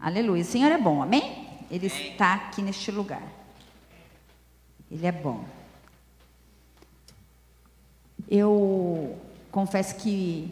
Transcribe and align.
Aleluia. 0.00 0.40
O 0.40 0.46
Senhor 0.46 0.72
é 0.72 0.78
bom, 0.78 1.02
amém? 1.02 1.46
Ele 1.70 1.86
está 1.86 2.32
aqui 2.32 2.62
neste 2.62 2.90
lugar. 2.90 3.22
Ele 4.90 5.06
é 5.06 5.12
bom. 5.12 5.44
Eu 8.26 9.14
confesso 9.52 9.96
que 9.96 10.50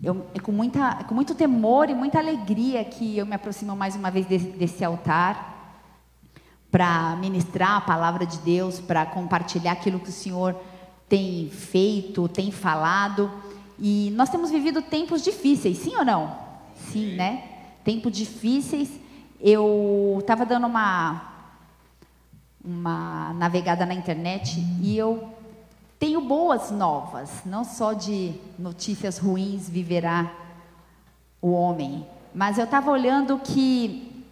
eu, 0.00 0.24
é 0.34 0.38
com, 0.38 0.52
muita, 0.52 1.02
com 1.04 1.14
muito 1.16 1.34
temor 1.34 1.90
e 1.90 1.94
muita 1.94 2.20
alegria 2.20 2.84
que 2.84 3.18
eu 3.18 3.26
me 3.26 3.34
aproximo 3.34 3.74
mais 3.74 3.96
uma 3.96 4.10
vez 4.10 4.24
desse, 4.26 4.46
desse 4.50 4.84
altar 4.84 5.52
para 6.70 7.16
ministrar 7.16 7.78
a 7.78 7.80
palavra 7.80 8.24
de 8.24 8.38
Deus, 8.38 8.78
para 8.80 9.04
compartilhar 9.04 9.72
aquilo 9.72 9.98
que 9.98 10.10
o 10.10 10.12
Senhor 10.12 10.54
tem 11.08 11.50
feito, 11.50 12.28
tem 12.28 12.52
falado. 12.52 13.30
E 13.80 14.12
nós 14.14 14.28
temos 14.28 14.52
vivido 14.52 14.80
tempos 14.80 15.22
difíceis, 15.22 15.78
sim 15.78 15.96
ou 15.96 16.04
não? 16.04 16.36
Sim, 16.76 17.16
né? 17.16 17.53
Tempos 17.84 18.12
difíceis. 18.12 18.90
Eu 19.40 20.16
estava 20.20 20.44
dando 20.44 20.66
uma 20.66 21.34
uma 22.64 23.34
navegada 23.34 23.84
na 23.84 23.92
internet 23.92 24.58
e 24.80 24.96
eu 24.96 25.28
tenho 25.98 26.22
boas 26.22 26.70
novas, 26.70 27.30
não 27.44 27.62
só 27.62 27.92
de 27.92 28.34
notícias 28.58 29.18
ruins 29.18 29.68
viverá 29.68 30.32
o 31.42 31.52
homem, 31.52 32.06
mas 32.34 32.56
eu 32.56 32.64
estava 32.64 32.90
olhando 32.90 33.38
que 33.38 34.24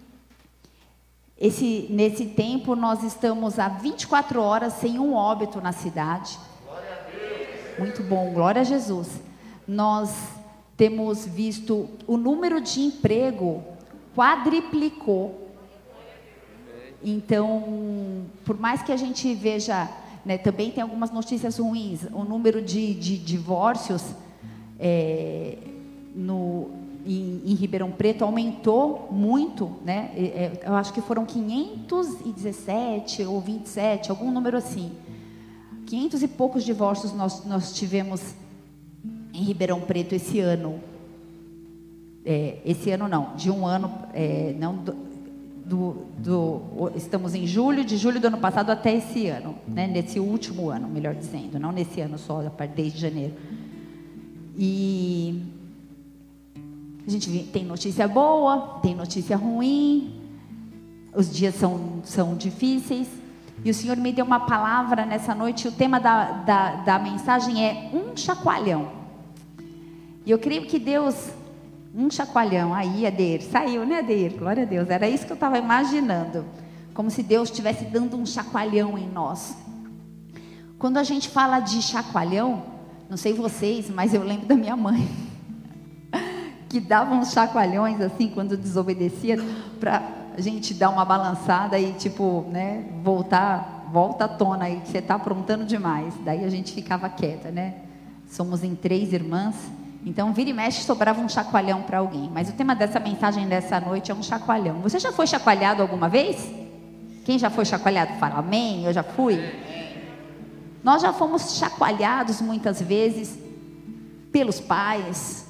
esse, 1.39 1.87
nesse 1.91 2.27
tempo 2.27 2.75
nós 2.75 3.03
estamos 3.03 3.59
há 3.59 3.69
24 3.69 4.41
horas 4.41 4.75
sem 4.75 4.98
um 4.98 5.15
óbito 5.15 5.61
na 5.61 5.73
cidade. 5.73 6.39
Muito 7.79 8.03
bom, 8.03 8.33
glória 8.33 8.62
a 8.62 8.65
Jesus. 8.65 9.09
Nós 9.67 10.11
temos 10.77 11.27
visto 11.27 11.89
o 12.07 12.17
número 12.17 12.61
de 12.61 12.81
emprego 12.81 13.62
quadriplicou 14.15 15.43
então, 17.05 18.25
por 18.45 18.59
mais 18.59 18.83
que 18.83 18.93
a 18.93 18.97
gente 18.97 19.34
veja, 19.34 19.91
né, 20.25 20.39
também 20.39 20.70
tem 20.70 20.83
algumas 20.83 21.11
notícias 21.11 21.59
ruins, 21.59 22.05
o 22.12 22.23
número 22.25 22.62
de, 22.62 22.95
de 22.95 23.19
divórcios 23.19 24.05
é, 24.78 25.59
no, 26.15 26.70
em, 27.05 27.43
em, 27.45 27.55
Ribeirão 27.55 27.91
Preto 27.91 28.23
aumentou 28.23 29.09
muito, 29.11 29.73
né? 29.84 30.12
É, 30.15 30.61
eu 30.65 30.75
acho 30.75 30.93
que 30.93 31.00
foram 31.00 31.27
517 31.27 33.25
ou 33.25 33.41
27, 33.41 34.11
algum 34.11 34.31
número 34.31 34.56
assim. 34.56 34.93
500 35.87 36.23
e 36.23 36.28
poucos 36.28 36.65
divórcios 36.65 37.12
nós, 37.12 37.45
nós 37.45 37.75
tivemos 37.75 38.34
em 39.33 39.42
Ribeirão 39.42 39.80
Preto 39.80 40.14
esse 40.14 40.41
ano. 40.41 40.80
É, 42.25 42.58
esse 42.64 42.91
ano 42.91 43.08
não, 43.08 43.34
de 43.34 43.50
um 43.50 43.66
ano, 43.66 43.92
é, 44.14 44.55
não 44.58 44.77
do, 45.64 46.06
do, 46.19 46.92
estamos 46.94 47.34
em 47.34 47.47
julho, 47.47 47.84
de 47.84 47.97
julho 47.97 48.20
do 48.20 48.27
ano 48.27 48.38
passado 48.38 48.70
até 48.70 48.94
esse 48.94 49.27
ano, 49.27 49.56
né? 49.66 49.86
nesse 49.86 50.20
último 50.20 50.70
ano, 50.70 50.88
melhor 50.88 51.14
dizendo, 51.14 51.58
não 51.58 51.72
nesse 51.72 52.00
ano 52.00 52.19
só, 52.19 52.42
desde 52.75 53.00
janeiro. 53.00 53.34
E 54.56 55.42
a 57.06 57.10
gente 57.10 57.44
tem 57.53 57.64
notícia 57.64 58.06
boa, 58.06 58.78
tem 58.83 58.94
notícia 58.94 59.36
ruim, 59.36 60.20
os 61.14 61.33
dias 61.33 61.55
são, 61.55 62.00
são 62.05 62.36
difíceis. 62.36 63.08
E 63.64 63.70
o 63.70 63.75
Senhor 63.75 63.97
me 63.97 64.12
deu 64.12 64.25
uma 64.25 64.41
palavra 64.41 65.06
nessa 65.06 65.34
noite, 65.34 65.69
o 65.69 65.72
tema 65.72 66.00
da, 66.00 66.33
da, 66.33 66.77
da 66.77 66.98
mensagem 66.98 67.64
é 67.64 67.91
um 67.92 68.16
chacoalhão. 68.16 69.02
E 70.25 70.31
eu 70.31 70.39
creio 70.39 70.67
que 70.67 70.78
Deus 70.78 71.33
um 71.95 72.11
chacoalhão. 72.11 72.73
Aí, 72.73 73.06
Adeir, 73.06 73.42
saiu, 73.42 73.84
né, 73.84 73.98
Adeir? 73.98 74.37
Glória 74.37 74.62
a 74.62 74.67
Deus. 74.67 74.89
Era 74.89 75.09
isso 75.09 75.27
que 75.27 75.33
eu 75.33 75.37
estava 75.37 75.59
imaginando. 75.59 76.45
Como 76.95 77.11
se 77.11 77.23
Deus 77.23 77.51
estivesse 77.51 77.84
dando 77.84 78.17
um 78.17 78.25
chacoalhão 78.25 78.97
em 78.97 79.09
nós. 79.09 79.56
Quando 80.78 80.97
a 80.97 81.03
gente 81.03 81.28
fala 81.28 81.60
de 81.60 81.81
chacoalhão, 81.83 82.62
não 83.09 83.16
sei 83.16 83.33
vocês, 83.34 83.91
mas 83.91 84.15
eu 84.15 84.22
lembro 84.22 84.47
da 84.47 84.56
minha 84.56 84.77
mãe. 84.77 85.09
que 86.69 86.81
dava 86.81 87.15
uns 87.15 87.33
chacoalhões 87.33 88.00
assim 88.00 88.28
quando 88.28 88.56
desobedecia 88.56 89.37
para 89.78 90.03
a 90.37 90.41
gente 90.41 90.72
dar 90.72 90.89
uma 90.89 91.04
balançada 91.04 91.78
e 91.78 91.93
tipo, 91.93 92.47
né, 92.50 92.87
voltar, 93.03 93.89
volta 93.93 94.25
à 94.25 94.28
tona 94.28 94.65
aí 94.65 94.81
que 94.81 94.89
você 94.89 94.99
está 94.99 95.16
aprontando 95.16 95.65
demais. 95.65 96.15
Daí 96.25 96.44
a 96.44 96.49
gente 96.49 96.72
ficava 96.72 97.09
quieta, 97.09 97.50
né? 97.50 97.75
Somos 98.27 98.65
em 98.65 98.75
três 98.75 99.12
irmãs 99.12 99.54
então, 100.05 100.33
vira 100.33 100.51
e 100.51 100.53
mexe, 100.53 100.83
sobrava 100.83 101.21
um 101.21 101.29
chacoalhão 101.29 101.83
para 101.83 101.99
alguém. 101.99 102.29
Mas 102.33 102.49
o 102.49 102.53
tema 102.53 102.75
dessa 102.75 102.99
mensagem 102.99 103.47
dessa 103.47 103.81
noite 103.81 104.11
é 104.11 104.15
um 104.15 104.23
chacoalhão. 104.23 104.81
Você 104.81 104.99
já 104.99 105.13
foi 105.13 105.27
chacoalhado 105.27 105.81
alguma 105.81 106.09
vez? 106.09 106.51
Quem 107.25 107.39
já 107.39 107.49
foi 107.49 107.65
chacoalhado? 107.65 108.15
Fala 108.15 108.39
amém, 108.39 108.85
eu 108.85 108.93
já 108.93 109.05
fui. 109.05 109.39
Nós 110.83 111.03
já 111.03 111.13
fomos 111.13 111.57
chacoalhados 111.57 112.41
muitas 112.41 112.83
vezes 112.83 113.39
pelos 114.33 114.59
pais, 114.59 115.47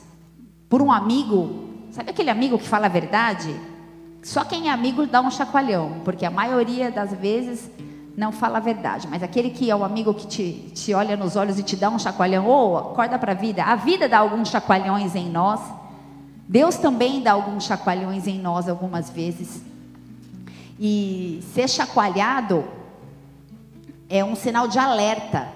por 0.69 0.83
um 0.83 0.93
amigo. 0.93 1.71
Sabe 1.91 2.11
aquele 2.11 2.29
amigo 2.29 2.59
que 2.59 2.69
fala 2.69 2.87
a 2.87 2.91
verdade? 2.91 3.59
Só 4.23 4.45
quem 4.45 4.69
é 4.69 4.71
amigo 4.71 5.07
dá 5.07 5.23
um 5.23 5.31
chacoalhão, 5.31 6.03
porque 6.05 6.27
a 6.27 6.31
maioria 6.31 6.91
das 6.91 7.15
vezes 7.15 7.71
não 8.17 8.31
fala 8.31 8.59
a 8.59 8.61
verdade, 8.61 9.09
mas 9.09 9.23
aquele 9.23 9.51
que 9.51 9.71
é 9.71 9.77
o 9.77 9.85
amigo 9.85 10.13
que 10.13 10.27
te, 10.27 10.53
te 10.75 10.93
olha 10.93 11.17
nos 11.17 11.35
olhos 11.37 11.59
e 11.59 11.63
te 11.63 11.77
dá 11.77 11.89
um 11.89 11.99
chacoalhão, 11.99 12.47
ou 12.47 12.73
oh, 12.73 12.79
acorda 12.79 13.19
para 13.19 13.33
a 13.33 13.35
vida, 13.35 13.65
a 13.65 13.75
vida 13.75 14.09
dá 14.09 14.19
alguns 14.19 14.49
chacoalhões 14.49 15.15
em 15.15 15.31
nós, 15.31 15.61
Deus 16.47 16.77
também 16.77 17.23
dá 17.23 17.33
alguns 17.33 17.65
chacoalhões 17.65 18.27
em 18.27 18.39
nós 18.39 18.69
algumas 18.69 19.09
vezes, 19.09 19.63
e 20.79 21.43
ser 21.55 21.69
chacoalhado 21.69 22.65
é 24.09 24.23
um 24.23 24.35
sinal 24.35 24.69
de 24.69 24.79
alerta, 24.79 25.49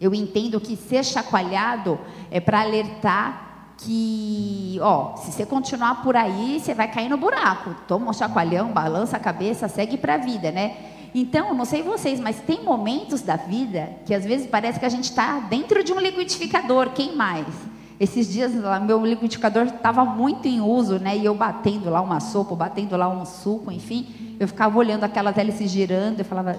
eu 0.00 0.12
entendo 0.14 0.60
que 0.60 0.76
ser 0.76 1.04
chacoalhado 1.04 1.98
é 2.30 2.40
para 2.40 2.60
alertar 2.60 3.74
que, 3.76 4.78
ó, 4.82 5.16
se 5.16 5.32
você 5.32 5.46
continuar 5.46 6.02
por 6.02 6.16
aí, 6.16 6.60
você 6.60 6.74
vai 6.74 6.88
cair 6.88 7.08
no 7.08 7.16
buraco. 7.16 7.74
Toma 7.88 8.10
um 8.10 8.12
chacoalhão, 8.12 8.72
balança 8.72 9.16
a 9.16 9.20
cabeça, 9.20 9.68
segue 9.68 9.96
para 9.96 10.14
a 10.14 10.18
vida, 10.18 10.50
né? 10.50 10.93
Então, 11.14 11.54
não 11.54 11.64
sei 11.64 11.80
vocês, 11.80 12.18
mas 12.18 12.40
tem 12.40 12.64
momentos 12.64 13.22
da 13.22 13.36
vida 13.36 13.90
que 14.04 14.12
às 14.12 14.24
vezes 14.24 14.48
parece 14.48 14.80
que 14.80 14.84
a 14.84 14.88
gente 14.88 15.04
está 15.04 15.38
dentro 15.38 15.84
de 15.84 15.92
um 15.92 16.00
liquidificador. 16.00 16.90
Quem 16.90 17.14
mais? 17.14 17.46
Esses 18.00 18.30
dias 18.30 18.52
meu 18.84 19.06
liquidificador 19.06 19.66
estava 19.66 20.04
muito 20.04 20.48
em 20.48 20.60
uso, 20.60 20.98
né? 20.98 21.16
E 21.16 21.24
eu 21.24 21.34
batendo 21.34 21.88
lá 21.88 22.00
uma 22.00 22.18
sopa, 22.18 22.56
batendo 22.56 22.96
lá 22.96 23.08
um 23.08 23.24
suco, 23.24 23.70
enfim, 23.70 24.36
eu 24.40 24.48
ficava 24.48 24.76
olhando 24.76 25.04
aquelas 25.04 25.38
hélices 25.38 25.70
girando, 25.70 26.18
eu 26.18 26.24
falava, 26.24 26.58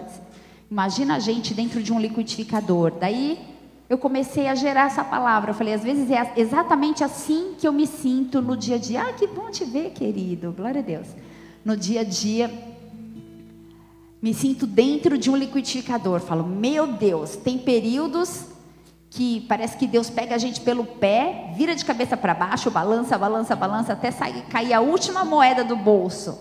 imagina 0.71 1.17
a 1.17 1.19
gente 1.19 1.53
dentro 1.53 1.83
de 1.83 1.91
um 1.91 1.99
liquidificador. 1.99 2.94
Daí 2.97 3.38
eu 3.89 3.97
comecei 3.97 4.47
a 4.47 4.55
gerar 4.55 4.88
essa 4.88 5.03
palavra. 5.03 5.51
Eu 5.51 5.55
falei, 5.55 5.73
às 5.73 5.83
vezes 5.83 6.09
é 6.09 6.31
exatamente 6.38 7.03
assim 7.03 7.55
que 7.59 7.67
eu 7.67 7.73
me 7.73 7.85
sinto 7.85 8.41
no 8.41 8.55
dia 8.55 8.75
a 8.75 8.79
dia. 8.79 9.01
Ah, 9.01 9.11
que 9.11 9.27
bom 9.27 9.51
te 9.51 9.65
ver, 9.65 9.91
querido. 9.91 10.53
Glória 10.53 10.79
a 10.79 10.83
Deus. 10.83 11.07
No 11.65 11.75
dia 11.75 12.01
a 12.01 12.03
dia, 12.03 12.49
me 14.25 14.34
sinto 14.34 14.66
dentro 14.66 15.19
de 15.19 15.30
um 15.30 15.36
liquidificador. 15.36 16.19
Falo, 16.19 16.44
meu 16.44 16.88
Deus, 16.88 17.36
tem 17.36 17.59
períodos 17.59 18.46
que 19.08 19.41
parece 19.41 19.78
que 19.78 19.86
Deus 19.86 20.09
pega 20.09 20.34
a 20.34 20.38
gente 20.40 20.62
pelo 20.62 20.84
pé, 20.84 21.53
vira 21.56 21.75
de 21.75 21.86
cabeça 21.86 22.18
para 22.18 22.34
baixo, 22.34 22.72
balança, 22.72 23.19
balança, 23.19 23.56
balança, 23.56 23.94
até 23.94 24.09
sair, 24.09 24.41
cair 24.47 24.74
a 24.74 24.81
última 24.81 25.24
moeda 25.24 25.63
do 25.63 25.75
bolso. 25.75 26.40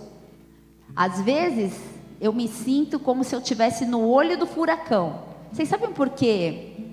Às 0.97 1.21
vezes, 1.21 1.79
eu 2.19 2.33
me 2.33 2.49
sinto 2.49 2.99
como 2.99 3.23
se 3.23 3.35
eu 3.35 3.41
estivesse 3.41 3.85
no 3.85 4.09
olho 4.09 4.39
do 4.39 4.47
furacão. 4.47 5.19
Vocês 5.53 5.69
sabem 5.69 5.93
por 5.93 6.09
que 6.09 6.89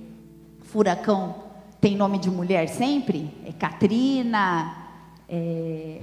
furacão 0.59 1.35
tem 1.79 1.95
nome 1.95 2.17
de 2.17 2.29
mulher 2.29 2.67
sempre? 2.67 3.33
É 3.45 3.53
Katrina, 3.53 4.80
é, 5.33 6.01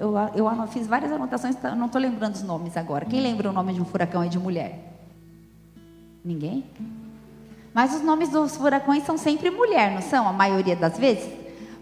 eu, 0.00 0.16
eu, 0.34 0.48
eu, 0.48 0.66
fiz 0.68 0.86
várias 0.86 1.12
anotações, 1.12 1.54
tá, 1.56 1.74
não 1.74 1.84
estou 1.84 2.00
lembrando 2.00 2.34
os 2.34 2.42
nomes 2.42 2.78
agora. 2.78 3.04
Quem 3.04 3.20
lembra 3.20 3.50
o 3.50 3.52
nome 3.52 3.74
de 3.74 3.82
um 3.82 3.84
furacão 3.84 4.24
e 4.24 4.28
de 4.30 4.38
mulher? 4.38 5.00
Ninguém? 6.24 6.64
Mas 7.74 7.94
os 7.94 8.00
nomes 8.00 8.30
dos 8.30 8.56
furacões 8.56 9.04
são 9.04 9.18
sempre 9.18 9.50
mulher, 9.50 9.92
não 9.92 10.00
são? 10.00 10.26
A 10.26 10.32
maioria 10.32 10.74
das 10.74 10.98
vezes? 10.98 11.30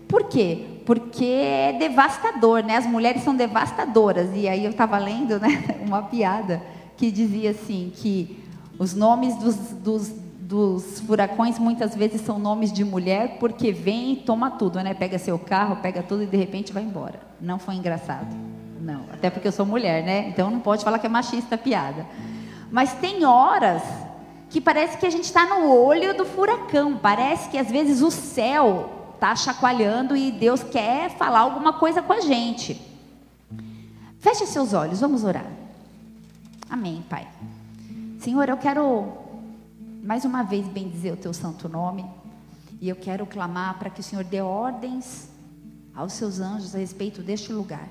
Por 0.09 0.25
quê? 0.25 0.81
Porque 0.85 1.25
é 1.25 1.73
devastador, 1.73 2.65
né? 2.65 2.77
As 2.77 2.87
mulheres 2.87 3.23
são 3.23 3.37
devastadoras. 3.37 4.31
E 4.35 4.49
aí 4.49 4.65
eu 4.65 4.73
estava 4.73 4.99
lendo 4.99 5.39
né, 5.39 5.77
uma 5.87 6.03
piada 6.03 6.61
que 6.97 7.13
dizia 7.13 7.51
assim, 7.51 7.93
que 7.95 8.43
os 8.77 8.93
nomes 8.93 9.37
dos, 9.37 9.55
dos 9.55 10.13
dos 10.47 11.01
furacões 11.01 11.59
muitas 11.59 11.97
vezes 11.97 12.21
são 12.21 12.39
nomes 12.39 12.73
de 12.73 12.85
mulher 12.85 13.37
porque 13.41 13.73
vem 13.73 14.13
e 14.13 14.17
toma 14.17 14.49
tudo, 14.53 14.81
né? 14.81 14.95
Pega 14.95 15.19
seu 15.19 15.37
carro, 15.37 15.77
pega 15.83 16.05
tudo 16.05 16.23
e 16.23 16.27
de 16.27 16.37
repente 16.37 16.73
vai 16.73 16.85
embora. 16.85 17.21
Não 17.41 17.59
foi 17.59 17.75
engraçado. 17.75 18.29
Não, 18.81 19.03
até 19.13 19.29
porque 19.29 19.49
eu 19.49 19.53
sou 19.53 19.67
mulher, 19.67 20.05
né? 20.05 20.29
Então 20.29 20.49
não 20.49 20.61
pode 20.61 20.85
falar 20.85 21.01
que 21.01 21.07
é 21.07 21.09
machista 21.09 21.57
a 21.57 21.59
piada. 21.59 22.07
Mas 22.71 22.93
tem 22.95 23.25
horas 23.25 23.83
que 24.49 24.61
parece 24.61 24.97
que 24.99 25.07
a 25.07 25.11
gente 25.11 25.25
está 25.25 25.47
no 25.47 25.69
olho 25.69 26.17
do 26.17 26.25
furacão. 26.25 26.97
Parece 26.97 27.49
que 27.49 27.59
às 27.59 27.69
vezes 27.69 28.01
o 28.01 28.13
céu 28.13 29.11
está 29.17 29.35
chacoalhando 29.35 30.17
e 30.17 30.31
Deus 30.31 30.63
quer 30.63 31.11
falar 31.11 31.41
alguma 31.41 31.73
coisa 31.73 32.01
com 32.01 32.13
a 32.13 32.21
gente. 32.21 32.81
Feche 34.21 34.47
seus 34.47 34.73
olhos, 34.73 35.01
vamos 35.01 35.25
orar. 35.25 35.47
Amém, 36.71 37.05
Pai. 37.11 37.27
Senhor, 38.21 38.49
eu 38.49 38.57
quero 38.57 39.26
mais 40.07 40.25
uma 40.25 40.45
vez 40.45 40.67
bendizer 40.69 41.13
o 41.13 41.17
teu 41.17 41.35
santo 41.35 41.69
nome. 41.69 42.07
E 42.81 42.89
eu 42.89 42.95
quero 42.95 43.27
clamar 43.27 43.77
para 43.77 43.91
que 43.91 44.01
o 44.01 44.05
Senhor 44.05 44.25
dê 44.25 44.41
ordens 44.41 45.29
aos 45.93 46.13
seus 46.13 46.39
anjos 46.39 46.75
a 46.75 46.79
respeito 46.79 47.23
deste 47.23 47.53
lugar. 47.53 47.89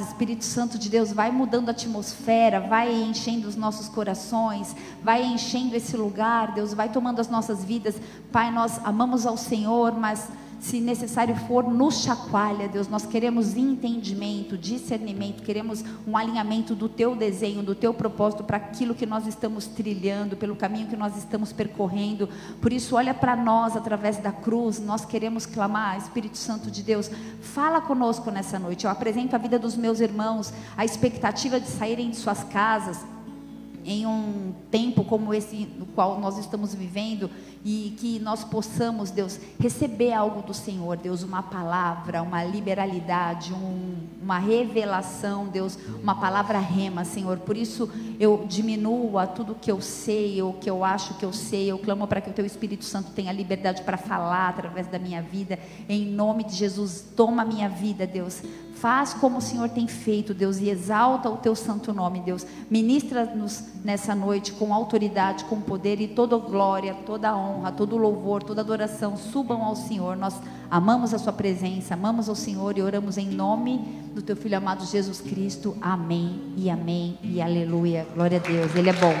Espírito 0.00 0.44
Santo 0.44 0.78
de 0.78 0.88
Deus, 0.88 1.12
vai 1.12 1.30
mudando 1.30 1.68
a 1.68 1.72
atmosfera, 1.72 2.60
vai 2.60 2.94
enchendo 2.94 3.46
os 3.46 3.56
nossos 3.56 3.88
corações, 3.88 4.74
vai 5.02 5.22
enchendo 5.22 5.76
esse 5.76 5.96
lugar, 5.96 6.54
Deus, 6.54 6.72
vai 6.72 6.88
tomando 6.88 7.20
as 7.20 7.28
nossas 7.28 7.62
vidas. 7.62 7.96
Pai, 8.32 8.50
nós 8.50 8.80
amamos 8.84 9.26
ao 9.26 9.36
Senhor, 9.36 9.92
mas 9.92 10.28
se 10.64 10.80
necessário 10.80 11.36
for, 11.46 11.64
nos 11.64 12.02
chacoalha, 12.02 12.66
Deus. 12.66 12.88
Nós 12.88 13.04
queremos 13.04 13.54
entendimento, 13.54 14.56
discernimento, 14.56 15.42
queremos 15.42 15.84
um 16.06 16.16
alinhamento 16.16 16.74
do 16.74 16.88
teu 16.88 17.14
desenho, 17.14 17.62
do 17.62 17.74
teu 17.74 17.92
propósito 17.92 18.42
para 18.42 18.56
aquilo 18.56 18.94
que 18.94 19.04
nós 19.04 19.26
estamos 19.26 19.66
trilhando, 19.66 20.38
pelo 20.38 20.56
caminho 20.56 20.88
que 20.88 20.96
nós 20.96 21.18
estamos 21.18 21.52
percorrendo. 21.52 22.30
Por 22.62 22.72
isso, 22.72 22.96
olha 22.96 23.12
para 23.12 23.36
nós 23.36 23.76
através 23.76 24.16
da 24.16 24.32
cruz. 24.32 24.80
Nós 24.80 25.04
queremos 25.04 25.44
clamar, 25.44 25.98
Espírito 25.98 26.38
Santo 26.38 26.70
de 26.70 26.82
Deus, 26.82 27.10
fala 27.42 27.82
conosco 27.82 28.30
nessa 28.30 28.58
noite. 28.58 28.86
Eu 28.86 28.90
apresento 28.90 29.36
a 29.36 29.38
vida 29.38 29.58
dos 29.58 29.76
meus 29.76 30.00
irmãos, 30.00 30.50
a 30.78 30.84
expectativa 30.84 31.60
de 31.60 31.68
saírem 31.68 32.08
de 32.08 32.16
suas 32.16 32.42
casas 32.42 33.04
em 33.84 34.06
um 34.06 34.52
tempo 34.70 35.04
como 35.04 35.34
esse 35.34 35.66
no 35.78 35.86
qual 35.86 36.18
nós 36.18 36.38
estamos 36.38 36.74
vivendo 36.74 37.30
e 37.64 37.94
que 37.98 38.18
nós 38.18 38.44
possamos, 38.44 39.10
Deus, 39.10 39.40
receber 39.58 40.12
algo 40.12 40.42
do 40.42 40.52
Senhor, 40.52 40.98
Deus, 40.98 41.22
uma 41.22 41.42
palavra, 41.42 42.22
uma 42.22 42.44
liberalidade, 42.44 43.54
um, 43.54 43.96
uma 44.22 44.38
revelação, 44.38 45.46
Deus, 45.46 45.78
uma 46.02 46.14
palavra 46.14 46.58
rema, 46.58 47.04
Senhor. 47.04 47.38
Por 47.38 47.56
isso 47.56 47.90
eu 48.20 48.44
diminuo 48.46 49.18
a 49.18 49.26
tudo 49.26 49.54
que 49.54 49.70
eu 49.70 49.80
sei, 49.80 50.42
ou 50.42 50.52
que 50.52 50.68
eu 50.68 50.84
acho 50.84 51.14
que 51.14 51.24
eu 51.24 51.32
sei, 51.32 51.70
eu 51.70 51.78
clamo 51.78 52.06
para 52.06 52.20
que 52.20 52.28
o 52.28 52.34
Teu 52.34 52.44
Espírito 52.44 52.84
Santo 52.84 53.12
tenha 53.12 53.32
liberdade 53.32 53.82
para 53.82 53.96
falar 53.96 54.50
através 54.50 54.86
da 54.86 54.98
minha 54.98 55.22
vida, 55.22 55.58
em 55.88 56.04
nome 56.04 56.44
de 56.44 56.54
Jesus. 56.54 57.12
Toma 57.16 57.46
minha 57.46 57.68
vida, 57.68 58.06
Deus, 58.06 58.42
Faz 58.84 59.14
como 59.14 59.38
o 59.38 59.40
Senhor 59.40 59.70
tem 59.70 59.88
feito, 59.88 60.34
Deus, 60.34 60.58
e 60.58 60.68
exalta 60.68 61.30
o 61.30 61.38
teu 61.38 61.54
santo 61.54 61.90
nome, 61.90 62.20
Deus. 62.20 62.46
Ministra-nos 62.70 63.64
nessa 63.82 64.14
noite 64.14 64.52
com 64.52 64.74
autoridade, 64.74 65.46
com 65.46 65.58
poder 65.58 66.02
e 66.02 66.08
toda 66.08 66.36
glória, 66.36 66.92
toda 67.06 67.34
honra, 67.34 67.72
todo 67.72 67.96
louvor, 67.96 68.42
toda 68.42 68.60
adoração 68.60 69.16
subam 69.16 69.64
ao 69.64 69.74
Senhor. 69.74 70.18
Nós 70.18 70.34
amamos 70.70 71.14
a 71.14 71.18
Sua 71.18 71.32
presença, 71.32 71.94
amamos 71.94 72.28
ao 72.28 72.34
Senhor 72.34 72.76
e 72.76 72.82
oramos 72.82 73.16
em 73.16 73.26
nome 73.26 73.78
do 74.14 74.20
Teu 74.20 74.36
Filho 74.36 74.58
amado 74.58 74.84
Jesus 74.84 75.18
Cristo. 75.18 75.74
Amém 75.80 76.52
e 76.54 76.68
amém 76.68 77.18
e 77.22 77.40
aleluia. 77.40 78.06
Glória 78.12 78.36
a 78.36 78.46
Deus, 78.46 78.74
Ele 78.74 78.90
é 78.90 78.92
bom. 78.92 79.14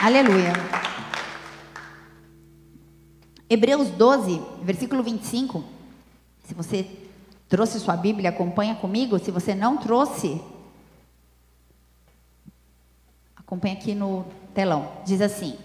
Aleluia. 0.00 0.52
Hebreus 3.48 3.88
12, 3.88 4.40
versículo 4.62 5.02
25. 5.02 5.64
Se 6.44 6.54
você 6.54 7.09
Trouxe 7.50 7.80
sua 7.80 7.96
Bíblia, 7.96 8.30
acompanha 8.30 8.76
comigo. 8.76 9.18
Se 9.18 9.32
você 9.32 9.56
não 9.56 9.76
trouxe, 9.76 10.40
acompanha 13.36 13.74
aqui 13.74 13.92
no 13.92 14.24
telão. 14.54 14.88
Diz 15.04 15.20
assim: 15.20 15.58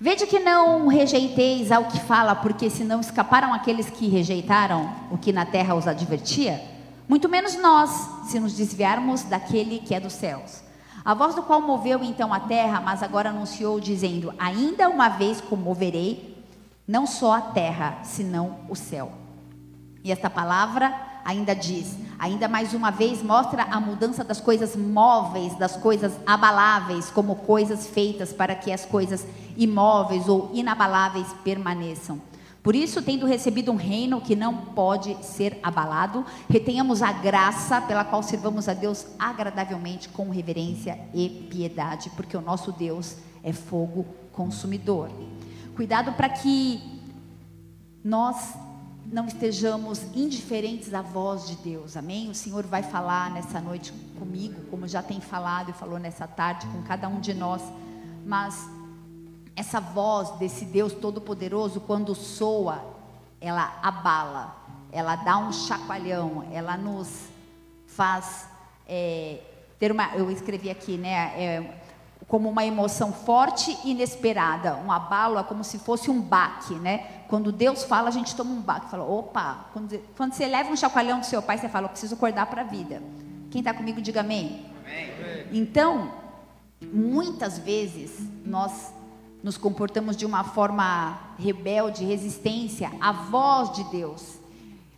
Vede 0.00 0.24
que 0.24 0.38
não 0.38 0.86
rejeiteis 0.86 1.72
ao 1.72 1.86
que 1.86 1.98
fala, 1.98 2.36
porque 2.36 2.70
se 2.70 2.84
não 2.84 3.00
escaparam 3.00 3.52
aqueles 3.52 3.90
que 3.90 4.06
rejeitaram 4.06 4.88
o 5.10 5.18
que 5.18 5.32
na 5.32 5.44
terra 5.44 5.74
os 5.74 5.88
advertia, 5.88 6.62
muito 7.08 7.28
menos 7.28 7.56
nós, 7.56 7.90
se 8.30 8.38
nos 8.38 8.54
desviarmos 8.54 9.24
daquele 9.24 9.80
que 9.80 9.96
é 9.96 9.98
dos 9.98 10.12
céus. 10.12 10.62
A 11.04 11.12
voz 11.12 11.34
do 11.34 11.42
qual 11.42 11.60
moveu 11.60 12.04
então 12.04 12.32
a 12.32 12.38
terra, 12.38 12.80
mas 12.80 13.02
agora 13.02 13.30
anunciou, 13.30 13.80
dizendo: 13.80 14.32
Ainda 14.38 14.88
uma 14.88 15.08
vez 15.08 15.40
comoverei, 15.40 16.40
não 16.86 17.04
só 17.04 17.32
a 17.32 17.40
terra, 17.40 17.98
senão 18.04 18.58
o 18.68 18.76
céu. 18.76 19.19
E 20.02 20.10
esta 20.10 20.30
palavra 20.30 20.94
ainda 21.24 21.54
diz, 21.54 21.96
ainda 22.18 22.48
mais 22.48 22.72
uma 22.72 22.90
vez 22.90 23.22
mostra 23.22 23.64
a 23.64 23.78
mudança 23.78 24.24
das 24.24 24.40
coisas 24.40 24.74
móveis, 24.74 25.54
das 25.56 25.76
coisas 25.76 26.12
abaláveis, 26.26 27.10
como 27.10 27.36
coisas 27.36 27.86
feitas 27.86 28.32
para 28.32 28.54
que 28.54 28.72
as 28.72 28.84
coisas 28.84 29.26
imóveis 29.56 30.28
ou 30.28 30.50
inabaláveis 30.54 31.28
permaneçam. 31.44 32.20
Por 32.62 32.74
isso, 32.74 33.00
tendo 33.00 33.24
recebido 33.26 33.72
um 33.72 33.76
reino 33.76 34.20
que 34.20 34.36
não 34.36 34.54
pode 34.54 35.16
ser 35.24 35.58
abalado, 35.62 36.26
retenhamos 36.48 37.00
a 37.00 37.10
graça 37.10 37.80
pela 37.80 38.04
qual 38.04 38.22
servamos 38.22 38.68
a 38.68 38.74
Deus 38.74 39.06
agradavelmente, 39.18 40.10
com 40.10 40.28
reverência 40.28 40.98
e 41.14 41.48
piedade, 41.50 42.10
porque 42.10 42.36
o 42.36 42.42
nosso 42.42 42.70
Deus 42.70 43.16
é 43.42 43.52
fogo 43.52 44.04
consumidor. 44.32 45.10
Cuidado 45.74 46.12
para 46.12 46.28
que 46.28 47.00
nós 48.04 48.54
não 49.10 49.26
estejamos 49.26 50.02
indiferentes 50.14 50.94
à 50.94 51.02
voz 51.02 51.48
de 51.48 51.56
Deus, 51.56 51.96
amém? 51.96 52.30
O 52.30 52.34
Senhor 52.34 52.64
vai 52.64 52.82
falar 52.82 53.30
nessa 53.32 53.60
noite 53.60 53.92
comigo, 54.18 54.62
como 54.70 54.86
já 54.86 55.02
tem 55.02 55.20
falado 55.20 55.70
e 55.70 55.72
falou 55.72 55.98
nessa 55.98 56.28
tarde 56.28 56.66
com 56.68 56.82
cada 56.82 57.08
um 57.08 57.18
de 57.18 57.34
nós, 57.34 57.60
mas 58.24 58.68
essa 59.56 59.80
voz 59.80 60.30
desse 60.38 60.64
Deus 60.64 60.92
Todo-Poderoso, 60.92 61.80
quando 61.80 62.14
soa, 62.14 62.84
ela 63.40 63.78
abala, 63.82 64.56
ela 64.92 65.16
dá 65.16 65.38
um 65.38 65.52
chacoalhão, 65.52 66.46
ela 66.52 66.76
nos 66.76 67.28
faz 67.86 68.48
é, 68.86 69.40
ter 69.78 69.90
uma. 69.90 70.14
Eu 70.14 70.30
escrevi 70.30 70.70
aqui, 70.70 70.96
né? 70.96 71.32
É, 71.36 71.79
como 72.30 72.48
uma 72.48 72.64
emoção 72.64 73.12
forte 73.12 73.76
e 73.84 73.90
inesperada, 73.90 74.76
um 74.76 74.92
abalo, 74.92 75.36
é 75.36 75.42
como 75.42 75.64
se 75.64 75.80
fosse 75.80 76.12
um 76.12 76.20
baque, 76.20 76.74
né? 76.74 76.98
Quando 77.26 77.50
Deus 77.50 77.82
fala, 77.82 78.06
a 78.08 78.12
gente 78.12 78.36
toma 78.36 78.52
um 78.52 78.60
baque. 78.60 78.88
Fala, 78.88 79.02
opa, 79.02 79.66
quando, 79.72 79.98
quando 80.16 80.32
você 80.32 80.46
leva 80.46 80.70
um 80.70 80.76
chacoalhão 80.76 81.18
do 81.18 81.26
seu 81.26 81.42
pai, 81.42 81.58
você 81.58 81.68
fala, 81.68 81.86
eu 81.86 81.90
preciso 81.90 82.14
acordar 82.14 82.46
para 82.46 82.60
a 82.60 82.64
vida. 82.64 83.02
Quem 83.50 83.60
está 83.60 83.74
comigo, 83.74 84.00
diga 84.00 84.20
amém. 84.20 84.64
amém. 84.86 85.46
Então, 85.50 86.12
muitas 86.80 87.58
vezes, 87.58 88.20
nós 88.46 88.94
nos 89.42 89.58
comportamos 89.58 90.16
de 90.16 90.24
uma 90.24 90.44
forma 90.44 91.18
rebelde, 91.36 92.04
resistência 92.04 92.92
à 93.00 93.10
voz 93.10 93.72
de 93.72 93.82
Deus. 93.90 94.38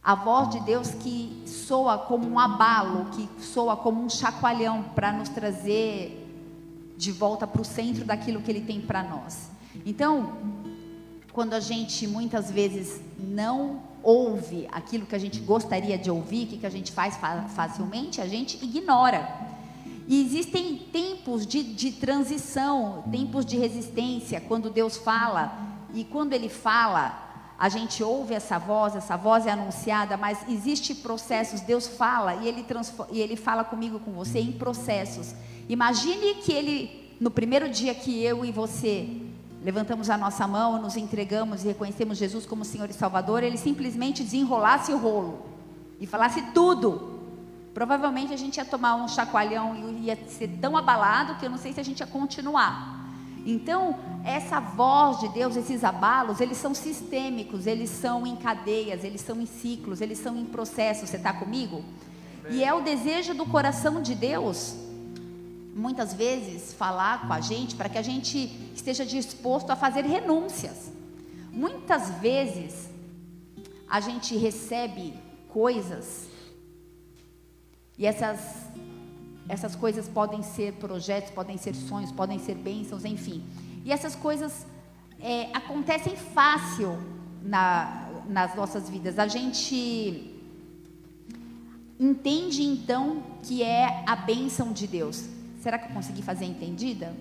A 0.05 0.15
voz 0.15 0.51
de 0.51 0.61
Deus 0.61 0.91
que 0.91 1.45
soa 1.47 1.97
como 1.97 2.29
um 2.29 2.39
abalo, 2.39 3.07
que 3.07 3.27
soa 3.43 3.75
como 3.75 4.03
um 4.05 4.11
chacoalhão 4.11 4.83
para 4.95 5.11
nos 5.13 5.31
trazer 5.31 6.22
de 7.03 7.11
volta 7.11 7.49
para 7.49 7.61
o 7.61 7.65
centro 7.65 8.05
daquilo 8.05 8.41
que 8.41 8.49
Ele 8.49 8.61
tem 8.61 8.81
para 8.81 9.03
nós. 9.03 9.51
Então, 9.85 10.35
quando 11.33 11.53
a 11.53 11.59
gente 11.59 12.07
muitas 12.07 12.49
vezes 12.49 13.01
não 13.19 13.83
ouve 14.05 14.69
aquilo 14.71 15.05
que 15.05 15.17
a 15.17 15.19
gente 15.19 15.41
gostaria 15.41 15.99
de 15.99 16.13
ouvir, 16.13 16.45
o 16.45 16.47
que, 16.47 16.59
que 16.59 16.67
a 16.67 16.71
gente 16.71 16.93
faz 16.93 17.19
facilmente? 17.57 18.21
A 18.21 18.27
gente 18.29 18.65
ignora. 18.65 19.29
E 20.07 20.25
existem 20.25 20.77
tempos 20.93 21.45
de, 21.45 21.65
de 21.65 21.91
transição, 21.91 23.03
tempos 23.11 23.45
de 23.45 23.57
resistência, 23.57 24.41
quando 24.41 24.71
Deus 24.71 24.97
fala, 24.97 25.59
e 25.93 26.05
quando 26.05 26.35
Ele 26.35 26.49
fala, 26.49 27.32
a 27.59 27.69
gente 27.69 28.03
ouve 28.03 28.35
essa 28.35 28.59
voz, 28.59 28.97
essa 28.97 29.17
voz 29.17 29.47
é 29.47 29.51
anunciada, 29.51 30.17
mas 30.17 30.39
existe 30.49 30.95
processos, 30.95 31.61
Deus 31.61 31.87
fala 31.87 32.35
e 32.37 32.49
ele, 32.49 32.67
e 33.11 33.21
ele 33.21 33.37
fala 33.37 33.63
comigo, 33.65 34.01
com 34.01 34.13
você, 34.13 34.41
em 34.41 34.53
processos. 34.53 35.35
Imagine 35.69 36.35
que 36.35 36.53
Ele, 36.53 37.15
no 37.21 37.31
primeiro 37.31 37.69
dia 37.69 37.95
que 37.95 38.23
eu 38.23 38.45
e 38.45 38.51
você 38.51 39.23
levantamos 39.63 40.11
a 40.11 40.19
nossa 40.19 40.47
mão, 40.47 40.83
nos 40.83 40.97
entregamos 40.97 41.65
e 41.65 41.69
reconhecemos 41.69 42.19
Jesus 42.19 42.45
como 42.45 42.65
Senhor 42.65 42.91
e 42.91 42.93
Salvador, 42.93 43.45
ele 43.45 43.57
simplesmente 43.57 44.25
desenrolasse 44.25 44.93
o 44.93 44.99
rolo 44.99 45.47
e 46.01 46.07
falasse 46.07 46.43
tudo. 46.53 47.21
Provavelmente 47.73 48.35
a 48.35 48.37
gente 48.37 48.57
ia 48.57 48.65
tomar 48.65 48.97
um 48.97 49.07
chacoalhão 49.07 49.75
e 49.77 50.07
ia 50.07 50.19
ser 50.29 50.49
tão 50.61 50.77
abalado 50.77 51.37
que 51.37 51.47
eu 51.47 51.51
não 51.51 51.59
sei 51.59 51.73
se 51.73 51.81
a 51.81 51.85
gente 51.85 52.01
ia 52.01 52.07
continuar. 52.07 53.02
Então, 53.45 53.99
essa 54.25 54.61
voz 54.61 55.21
de 55.21 55.29
Deus, 55.31 55.57
esses 55.57 55.83
abalos, 55.83 56.41
eles 56.41 56.57
são 56.57 56.75
sistêmicos, 56.75 57.67
eles 57.67 57.91
são 57.91 58.27
em 58.27 58.37
cadeias, 58.37 59.03
eles 59.03 59.21
são 59.21 59.41
em 59.41 59.47
ciclos, 59.47 60.01
eles 60.01 60.19
são 60.19 60.37
em 60.37 60.45
processos. 60.45 61.09
Você 61.09 61.17
está 61.17 61.33
comigo? 61.33 61.85
E 62.51 62.63
é 62.63 62.73
o 62.73 62.81
desejo 62.81 63.35
do 63.35 63.47
coração 63.47 64.01
de 64.01 64.15
Deus 64.15 64.75
muitas 65.75 66.13
vezes 66.13 66.73
falar 66.75 67.27
com 67.27 67.33
a 67.33 67.41
gente 67.41 67.75
para 67.75 67.89
que 67.89 67.99
a 67.99 68.03
gente 68.03 68.51
esteja 68.75 69.05
disposto 69.05 69.71
a 69.71 69.77
fazer 69.77 70.05
renúncias. 70.05 70.93
Muitas 71.51 72.11
vezes 72.21 72.91
a 73.89 74.01
gente 74.01 74.37
recebe 74.37 75.15
coisas 75.49 76.29
e 77.99 78.07
essas 78.07 78.41
essas 79.53 79.77
coisas 79.77 80.09
podem 80.09 80.43
ser 80.43 80.73
projetos, 80.85 81.31
podem 81.31 81.59
ser 81.59 81.75
sonhos, 81.75 82.11
podem 82.11 82.39
ser 82.39 82.55
bênçãos, 82.55 83.05
enfim. 83.05 83.45
E 83.85 83.93
essas 83.93 84.15
coisas 84.17 84.67
é, 85.21 85.51
acontecem 85.53 86.17
fácil 86.17 86.99
na, 87.43 88.09
nas 88.27 88.55
nossas 88.55 88.89
vidas, 88.89 89.19
a 89.19 89.27
gente 89.27 90.41
entende 92.01 92.63
então 92.63 93.23
que 93.43 93.63
é 93.63 94.03
a 94.07 94.17
bênção 94.17 94.73
de 94.73 94.87
Deus. 94.87 95.29
Será 95.61 95.79
que 95.79 95.91
eu 95.91 95.93
consegui 95.93 96.23
fazer 96.23 96.47
entendida? 96.47 97.15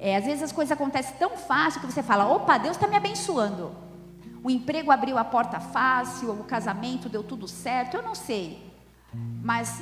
É, 0.00 0.16
às 0.16 0.24
vezes 0.24 0.42
as 0.42 0.52
coisas 0.52 0.72
acontecem 0.72 1.14
tão 1.16 1.36
fácil 1.36 1.80
que 1.80 1.86
você 1.86 2.02
fala: 2.02 2.26
opa, 2.26 2.58
Deus 2.58 2.76
está 2.76 2.88
me 2.88 2.96
abençoando. 2.96 3.70
O 4.42 4.50
emprego 4.50 4.90
abriu 4.90 5.16
a 5.16 5.24
porta 5.24 5.60
fácil, 5.60 6.32
o 6.32 6.44
casamento 6.44 7.08
deu 7.08 7.22
tudo 7.22 7.46
certo, 7.46 7.96
eu 7.96 8.02
não 8.02 8.16
sei. 8.16 8.68
Mas 9.42 9.80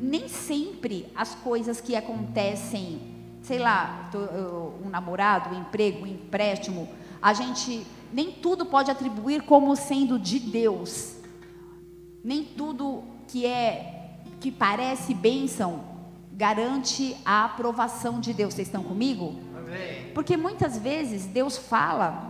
nem 0.00 0.28
sempre 0.28 1.06
as 1.14 1.34
coisas 1.34 1.80
que 1.80 1.94
acontecem, 1.94 3.00
sei 3.42 3.58
lá, 3.58 4.10
um 4.84 4.88
namorado, 4.88 5.54
um 5.54 5.60
emprego, 5.60 6.04
um 6.04 6.06
empréstimo, 6.06 6.88
a 7.20 7.34
gente 7.34 7.86
nem 8.12 8.32
tudo 8.32 8.64
pode 8.64 8.90
atribuir 8.90 9.42
como 9.42 9.76
sendo 9.76 10.18
de 10.18 10.38
Deus. 10.40 11.16
Nem 12.24 12.44
tudo 12.44 13.04
que 13.28 13.44
é 13.44 14.16
que 14.40 14.50
parece 14.50 15.12
bênção 15.12 15.84
garante 16.32 17.14
a 17.24 17.44
aprovação 17.44 18.18
de 18.18 18.32
Deus. 18.32 18.54
Vocês 18.54 18.68
estão 18.68 18.82
comigo? 18.82 19.38
Amém. 19.56 20.10
Porque 20.14 20.36
muitas 20.36 20.78
vezes 20.78 21.26
Deus 21.26 21.58
fala 21.58 22.29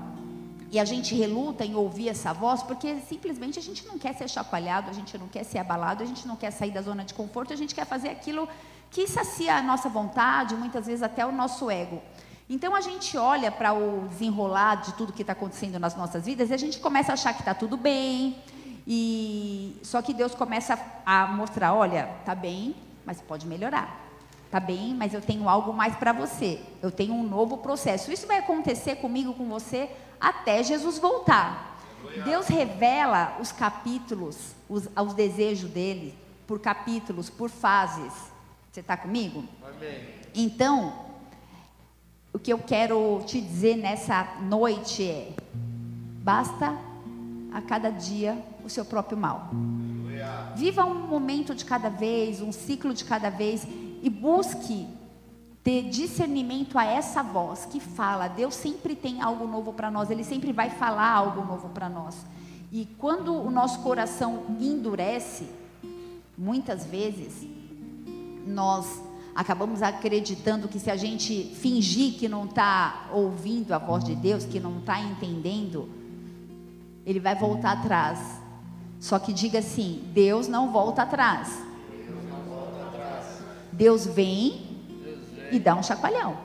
e 0.70 0.78
a 0.78 0.84
gente 0.84 1.14
reluta 1.14 1.64
em 1.64 1.74
ouvir 1.74 2.08
essa 2.08 2.32
voz 2.32 2.62
porque 2.62 3.00
simplesmente 3.08 3.58
a 3.58 3.62
gente 3.62 3.86
não 3.86 3.98
quer 3.98 4.14
ser 4.14 4.28
chacoalhado, 4.28 4.88
a 4.88 4.92
gente 4.92 5.18
não 5.18 5.26
quer 5.26 5.44
ser 5.44 5.58
abalado, 5.58 6.02
a 6.02 6.06
gente 6.06 6.26
não 6.28 6.36
quer 6.36 6.52
sair 6.52 6.70
da 6.70 6.80
zona 6.80 7.04
de 7.04 7.12
conforto, 7.12 7.52
a 7.52 7.56
gente 7.56 7.74
quer 7.74 7.84
fazer 7.84 8.08
aquilo 8.08 8.48
que 8.90 9.06
sacia 9.08 9.56
a 9.56 9.62
nossa 9.62 9.88
vontade, 9.88 10.54
muitas 10.54 10.86
vezes 10.86 11.02
até 11.02 11.26
o 11.26 11.32
nosso 11.32 11.70
ego. 11.70 12.00
Então 12.48 12.74
a 12.74 12.80
gente 12.80 13.16
olha 13.16 13.50
para 13.50 13.72
o 13.72 14.06
desenrolar 14.08 14.76
de 14.76 14.92
tudo 14.94 15.12
que 15.12 15.22
está 15.22 15.32
acontecendo 15.32 15.78
nas 15.78 15.96
nossas 15.96 16.24
vidas 16.24 16.50
e 16.50 16.54
a 16.54 16.56
gente 16.56 16.78
começa 16.78 17.12
a 17.12 17.14
achar 17.14 17.32
que 17.32 17.40
está 17.40 17.54
tudo 17.54 17.76
bem. 17.76 18.36
E 18.86 19.76
só 19.82 20.00
que 20.02 20.14
Deus 20.14 20.34
começa 20.34 20.78
a 21.04 21.26
mostrar, 21.28 21.74
olha, 21.74 22.08
tá 22.24 22.34
bem, 22.34 22.74
mas 23.04 23.20
pode 23.20 23.46
melhorar. 23.46 24.09
Tá 24.50 24.59
bem, 24.59 24.95
mas 24.95 25.14
eu 25.14 25.21
tenho 25.21 25.49
algo 25.49 25.73
mais 25.73 25.95
para 25.95 26.12
você. 26.12 26.61
Eu 26.83 26.90
tenho 26.90 27.14
um 27.14 27.23
novo 27.23 27.59
processo. 27.59 28.11
Isso 28.11 28.26
vai 28.26 28.38
acontecer 28.38 28.97
comigo, 28.97 29.33
com 29.33 29.49
você, 29.49 29.88
até 30.21 30.62
Jesus 30.62 30.99
voltar. 30.99 31.78
Deus 32.25 32.49
revela 32.49 33.37
os 33.40 33.52
capítulos, 33.52 34.54
os, 34.69 34.88
os 34.97 35.14
desejos 35.14 35.71
dele, 35.71 36.14
por 36.47 36.59
capítulos, 36.59 37.30
por 37.30 37.49
fases. 37.49 38.12
Você 38.73 38.80
está 38.80 38.97
comigo? 38.97 39.45
Amém. 39.62 40.09
Então, 40.35 40.95
o 42.33 42.38
que 42.38 42.52
eu 42.52 42.59
quero 42.59 43.23
te 43.26 43.40
dizer 43.40 43.76
nessa 43.76 44.25
noite 44.42 45.09
é: 45.09 45.33
basta 46.23 46.76
a 47.52 47.61
cada 47.61 47.90
dia 47.90 48.37
o 48.64 48.69
seu 48.69 48.85
próprio 48.85 49.16
mal. 49.16 49.50
Viva 50.57 50.85
um 50.85 51.07
momento 51.07 51.54
de 51.54 51.64
cada 51.64 51.88
vez, 51.88 52.40
um 52.40 52.52
ciclo 52.52 52.92
de 52.92 53.04
cada 53.04 53.30
vez 53.30 53.66
e 54.02 54.09
busque 54.09 54.87
ter 55.62 55.88
discernimento 55.90 56.78
a 56.78 56.85
essa 56.85 57.23
voz 57.23 57.66
que 57.66 57.80
fala. 57.80 58.28
Deus 58.28 58.54
sempre 58.54 58.95
tem 58.97 59.21
algo 59.21 59.47
novo 59.47 59.73
para 59.73 59.90
nós, 59.90 60.11
Ele 60.11 60.25
sempre 60.25 60.52
vai 60.52 60.71
falar 60.71 61.11
algo 61.11 61.45
novo 61.45 61.69
para 61.69 61.88
nós. 61.88 62.16
E 62.73 62.87
quando 62.99 63.35
o 63.35 63.50
nosso 63.50 63.80
coração 63.80 64.45
endurece, 64.61 65.49
muitas 66.38 66.87
vezes 66.87 67.47
nós 68.47 69.02
acabamos 69.35 69.83
acreditando 69.83 70.69
que 70.69 70.78
se 70.78 70.90
a 70.90 70.97
gente 70.97 71.54
fingir 71.57 72.14
que 72.14 72.28
não 72.28 72.45
está 72.45 73.09
ouvindo 73.12 73.73
a 73.73 73.78
voz 73.78 74.04
de 74.04 74.14
Deus, 74.14 74.45
que 74.45 74.61
não 74.61 74.78
está 74.78 75.00
entendendo, 75.00 75.88
Ele 77.04 77.21
vai 77.21 77.35
voltar 77.35 77.73
atrás. 77.73 78.40
Só 78.99 79.19
que 79.19 79.33
diga 79.33 79.59
assim: 79.59 80.04
Deus 80.12 80.47
não 80.47 80.71
volta 80.71 81.02
atrás. 81.02 81.69
Deus 83.80 84.04
vem 84.04 84.60
e 85.50 85.58
dá 85.58 85.75
um 85.75 85.82
chacoalhão. 85.82 86.37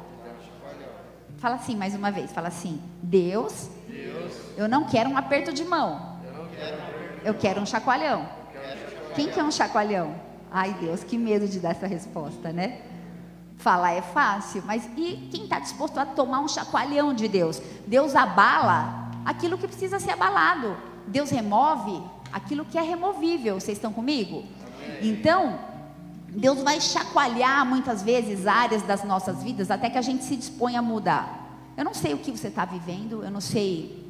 Fala 1.37 1.55
assim 1.55 1.75
mais 1.75 1.93
uma 1.93 2.09
vez, 2.09 2.31
fala 2.31 2.47
assim: 2.47 2.81
Deus, 3.03 3.69
eu 4.55 4.69
não 4.69 4.85
quero 4.85 5.09
um 5.09 5.17
aperto 5.17 5.51
de 5.51 5.65
mão. 5.65 6.17
Eu 7.25 7.33
quero 7.33 7.59
um 7.59 7.65
chacoalhão. 7.65 8.25
Quem 9.15 9.29
quer 9.29 9.43
um 9.43 9.51
chacoalhão? 9.51 10.15
Ai 10.49 10.77
Deus, 10.79 11.03
que 11.03 11.17
medo 11.17 11.45
de 11.45 11.59
dar 11.59 11.71
essa 11.71 11.85
resposta, 11.87 12.53
né? 12.53 12.79
Falar 13.57 13.91
é 13.91 14.01
fácil, 14.01 14.63
mas 14.65 14.89
e 14.95 15.27
quem 15.29 15.43
está 15.43 15.59
disposto 15.59 15.97
a 15.97 16.05
tomar 16.05 16.39
um 16.39 16.47
chacoalhão 16.47 17.13
de 17.13 17.27
Deus? 17.27 17.61
Deus 17.85 18.15
abala 18.15 19.11
aquilo 19.25 19.57
que 19.57 19.67
precisa 19.67 19.99
ser 19.99 20.11
abalado. 20.11 20.77
Deus 21.05 21.31
remove 21.31 22.01
aquilo 22.31 22.63
que 22.63 22.77
é 22.77 22.81
removível. 22.81 23.59
Vocês 23.59 23.77
estão 23.77 23.91
comigo? 23.91 24.45
Então, 25.01 25.74
Deus 26.35 26.61
vai 26.61 26.81
chacoalhar 26.81 27.65
muitas 27.65 28.03
vezes 28.03 28.45
áreas 28.45 28.83
das 28.83 29.03
nossas 29.03 29.41
vidas 29.41 29.71
até 29.71 29.89
que 29.89 29.97
a 29.97 30.01
gente 30.01 30.23
se 30.23 30.35
dispõe 30.35 30.75
a 30.75 30.81
mudar. 30.81 31.73
Eu 31.77 31.85
não 31.85 31.93
sei 31.93 32.13
o 32.13 32.17
que 32.17 32.31
você 32.31 32.47
está 32.47 32.65
vivendo, 32.65 33.23
eu 33.23 33.31
não 33.31 33.41
sei 33.41 34.05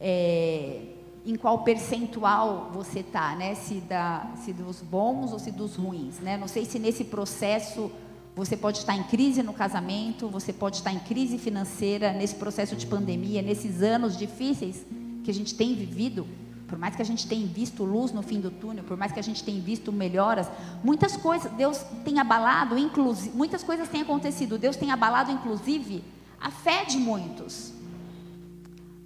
é, 0.00 0.80
em 1.24 1.36
qual 1.36 1.62
percentual 1.62 2.70
você 2.72 3.00
está, 3.00 3.36
né? 3.36 3.54
Se, 3.54 3.74
da, 3.74 4.26
se 4.42 4.52
dos 4.52 4.80
bons 4.80 5.32
ou 5.32 5.38
se 5.38 5.50
dos 5.50 5.76
ruins, 5.76 6.18
né? 6.18 6.36
Não 6.36 6.48
sei 6.48 6.64
se 6.64 6.78
nesse 6.78 7.04
processo 7.04 7.90
você 8.34 8.56
pode 8.56 8.78
estar 8.78 8.96
em 8.96 9.02
crise 9.04 9.42
no 9.42 9.52
casamento, 9.52 10.28
você 10.28 10.52
pode 10.52 10.76
estar 10.76 10.92
em 10.92 10.98
crise 10.98 11.38
financeira, 11.38 12.12
nesse 12.12 12.34
processo 12.34 12.74
de 12.74 12.86
pandemia, 12.86 13.42
nesses 13.42 13.82
anos 13.82 14.16
difíceis 14.16 14.84
que 15.22 15.30
a 15.30 15.34
gente 15.34 15.54
tem 15.54 15.74
vivido. 15.74 16.26
Por 16.74 16.80
mais 16.80 16.96
que 16.96 17.02
a 17.02 17.04
gente 17.04 17.28
tenha 17.28 17.46
visto 17.46 17.84
luz 17.84 18.10
no 18.10 18.20
fim 18.20 18.40
do 18.40 18.50
túnel, 18.50 18.82
por 18.82 18.96
mais 18.96 19.12
que 19.12 19.20
a 19.20 19.22
gente 19.22 19.44
tenha 19.44 19.62
visto 19.62 19.92
melhoras, 19.92 20.50
muitas 20.82 21.16
coisas 21.16 21.52
Deus 21.52 21.78
tem 22.04 22.18
abalado, 22.18 22.76
inclusive, 22.76 23.30
muitas 23.36 23.62
coisas 23.62 23.88
têm 23.88 24.02
acontecido. 24.02 24.58
Deus 24.58 24.74
tem 24.74 24.90
abalado, 24.90 25.30
inclusive, 25.30 26.02
a 26.40 26.50
fé 26.50 26.84
de 26.84 26.98
muitos. 26.98 27.72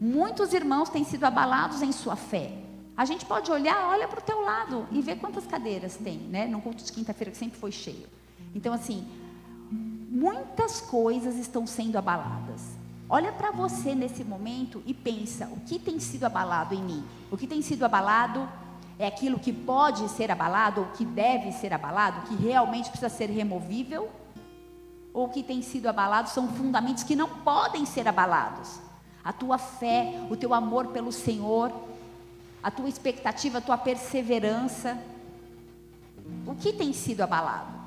Muitos 0.00 0.54
irmãos 0.54 0.88
têm 0.88 1.04
sido 1.04 1.24
abalados 1.24 1.82
em 1.82 1.92
sua 1.92 2.16
fé. 2.16 2.52
A 2.96 3.04
gente 3.04 3.26
pode 3.26 3.52
olhar, 3.52 3.90
olha 3.90 4.08
para 4.08 4.20
o 4.20 4.22
teu 4.22 4.40
lado 4.40 4.86
e 4.90 5.02
ver 5.02 5.16
quantas 5.16 5.46
cadeiras 5.46 5.94
tem, 5.96 6.20
né? 6.20 6.46
No 6.46 6.62
culto 6.62 6.82
de 6.82 6.90
quinta-feira 6.90 7.30
que 7.30 7.36
sempre 7.36 7.58
foi 7.58 7.70
cheio. 7.70 8.06
Então, 8.54 8.72
assim, 8.72 9.06
muitas 9.70 10.80
coisas 10.80 11.36
estão 11.36 11.66
sendo 11.66 11.98
abaladas. 11.98 12.77
Olha 13.08 13.32
para 13.32 13.50
você 13.50 13.94
nesse 13.94 14.22
momento 14.22 14.82
e 14.84 14.92
pensa: 14.92 15.46
o 15.46 15.60
que 15.60 15.78
tem 15.78 15.98
sido 15.98 16.24
abalado 16.24 16.74
em 16.74 16.82
mim? 16.82 17.04
O 17.30 17.36
que 17.36 17.46
tem 17.46 17.62
sido 17.62 17.84
abalado 17.84 18.48
é 18.98 19.06
aquilo 19.06 19.38
que 19.38 19.52
pode 19.52 20.08
ser 20.10 20.30
abalado, 20.30 20.80
ou 20.80 20.86
que 20.88 21.04
deve 21.04 21.52
ser 21.52 21.72
abalado, 21.72 22.28
que 22.28 22.36
realmente 22.36 22.90
precisa 22.90 23.08
ser 23.08 23.30
removível? 23.30 24.10
Ou 25.14 25.26
o 25.26 25.28
que 25.28 25.42
tem 25.42 25.62
sido 25.62 25.88
abalado 25.88 26.28
são 26.28 26.48
fundamentos 26.48 27.02
que 27.02 27.16
não 27.16 27.28
podem 27.28 27.86
ser 27.86 28.06
abalados? 28.06 28.88
a 29.28 29.32
tua 29.32 29.58
fé, 29.58 30.26
o 30.30 30.36
teu 30.38 30.54
amor 30.54 30.86
pelo 30.86 31.12
Senhor, 31.12 31.70
a 32.62 32.70
tua 32.70 32.88
expectativa, 32.88 33.58
a 33.58 33.60
tua 33.60 33.76
perseverança. 33.76 34.98
O 36.46 36.54
que 36.54 36.72
tem 36.72 36.94
sido 36.94 37.20
abalado? 37.20 37.77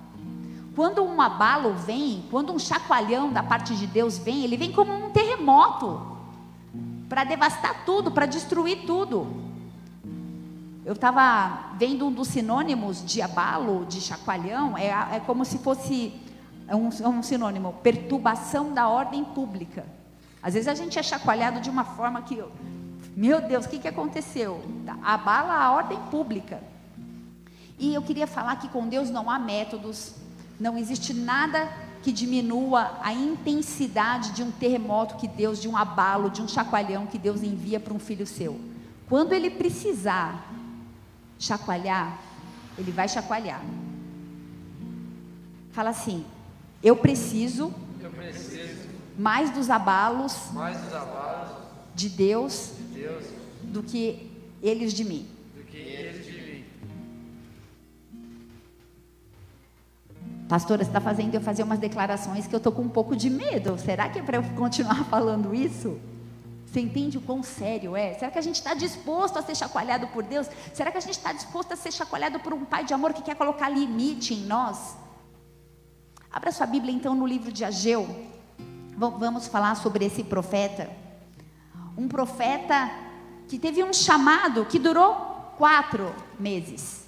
Quando 0.76 1.04
um 1.04 1.20
abalo 1.20 1.74
vem, 1.74 2.24
quando 2.32 2.54
um 2.54 2.60
chacoalhão 2.60 3.32
da 3.32 3.44
parte 3.44 3.76
de 3.76 3.86
Deus 3.86 4.18
vem, 4.18 4.44
ele 4.44 4.56
vem 4.56 4.72
como 4.72 4.94
um 4.94 5.10
terremoto 5.10 6.02
para 7.10 7.26
devastar 7.26 7.84
tudo, 7.86 8.12
para 8.12 8.26
destruir 8.26 8.86
tudo. 8.86 9.28
Eu 10.86 10.94
estava 10.94 11.72
vendo 11.78 12.08
um 12.08 12.12
dos 12.12 12.30
sinônimos 12.30 13.06
de 13.06 13.22
abalo, 13.22 13.86
de 13.86 14.00
chacoalhão, 14.00 14.78
é, 14.78 14.88
é 14.88 15.20
como 15.20 15.44
se 15.44 15.58
fosse 15.58 16.14
é 16.68 16.76
um, 16.76 16.88
é 16.88 17.08
um 17.08 17.22
sinônimo, 17.22 17.74
perturbação 17.84 18.74
da 18.74 18.88
ordem 18.88 19.26
pública. 19.26 19.86
Às 20.42 20.54
vezes 20.54 20.70
a 20.70 20.74
gente 20.74 20.98
é 20.98 21.04
chacoalhado 21.04 21.60
de 21.60 21.70
uma 21.70 21.84
forma 21.84 22.22
que, 22.22 22.42
meu 23.14 23.42
Deus, 23.42 23.66
o 23.66 23.70
que, 23.70 23.78
que 23.78 23.90
aconteceu? 23.90 24.64
Abala 25.04 25.54
a 25.54 25.72
ordem 25.72 26.00
pública. 26.10 26.64
E 27.78 27.94
eu 27.94 28.02
queria 28.02 28.26
falar 28.26 28.56
que 28.56 28.70
com 28.70 28.88
Deus 28.88 29.10
não 29.10 29.30
há 29.30 29.38
métodos, 29.38 30.16
não 30.62 30.78
existe 30.78 31.12
nada 31.12 31.68
que 32.04 32.12
diminua 32.12 33.00
a 33.02 33.12
intensidade 33.12 34.32
de 34.32 34.44
um 34.44 34.52
terremoto 34.52 35.16
que 35.16 35.28
Deus, 35.28 35.60
de 35.60 35.68
um 35.68 35.76
abalo, 35.76 36.30
de 36.30 36.40
um 36.40 36.48
chacoalhão 36.48 37.08
que 37.08 37.18
Deus 37.18 37.42
envia 37.42 37.80
para 37.80 37.92
um 37.92 37.98
filho 37.98 38.28
seu. 38.28 38.62
Quando 39.10 39.34
ele 39.34 39.50
precisar 39.50 40.54
chacoalhar, 41.40 42.20
ele 42.78 42.92
vai 42.92 43.10
chacoalhar. 43.10 43.64
Fala 45.72 45.90
assim: 45.90 46.24
eu 46.84 46.96
preciso, 46.96 47.74
eu 48.00 48.12
preciso 48.12 48.88
mais 49.18 49.50
dos 49.50 49.68
abalos, 49.72 50.52
mais 50.54 50.80
dos 50.80 50.94
abalos 50.94 51.58
de, 51.96 52.08
Deus, 52.08 52.74
de 52.78 53.00
Deus 53.00 53.24
do 53.64 53.82
que 53.82 54.32
eles 54.62 54.94
de 54.94 55.04
mim. 55.06 55.28
Pastora, 60.52 60.84
você 60.84 60.90
está 60.90 61.00
fazendo 61.00 61.34
eu 61.34 61.40
fazer 61.40 61.64
umas 61.64 61.80
declarações 61.80 62.46
que 62.46 62.54
eu 62.54 62.58
estou 62.58 62.74
com 62.74 62.82
um 62.82 62.90
pouco 62.90 63.16
de 63.16 63.30
medo. 63.30 63.78
Será 63.80 64.10
que 64.10 64.20
é 64.20 64.22
para 64.22 64.36
eu 64.36 64.44
continuar 64.58 65.02
falando 65.08 65.56
isso? 65.56 65.98
Você 66.66 66.82
entende 66.82 67.18
o 67.18 67.22
quão 67.22 67.42
sério 67.42 67.96
é? 67.96 68.16
Será 68.16 68.30
que 68.30 68.38
a 68.38 68.42
gente 68.42 68.56
está 68.56 68.74
disposto 68.74 69.40
a 69.40 69.42
ser 69.42 69.56
chacoalhado 69.56 70.08
por 70.08 70.24
Deus? 70.24 70.50
Será 70.74 70.92
que 70.92 70.98
a 70.98 71.02
gente 71.02 71.14
está 71.14 71.32
disposto 71.32 71.72
a 71.72 71.78
ser 71.78 71.94
chacoalhado 71.94 72.38
por 72.42 72.54
um 72.54 72.66
pai 72.66 72.84
de 72.84 72.94
amor 72.94 73.14
que 73.14 73.22
quer 73.22 73.36
colocar 73.36 73.70
limite 73.70 74.34
em 74.34 74.42
nós? 74.42 74.98
Abra 76.30 76.52
sua 76.52 76.66
Bíblia 76.66 76.94
então 76.94 77.16
no 77.16 77.26
livro 77.26 77.50
de 77.50 77.64
Ageu. 77.64 78.06
Vamos 78.98 79.48
falar 79.48 79.76
sobre 79.76 80.04
esse 80.04 80.22
profeta. 80.22 80.90
Um 81.98 82.10
profeta 82.10 82.92
que 83.48 83.58
teve 83.58 83.82
um 83.86 83.94
chamado 83.94 84.66
que 84.66 84.78
durou 84.78 85.16
quatro 85.58 86.14
meses. 86.38 87.06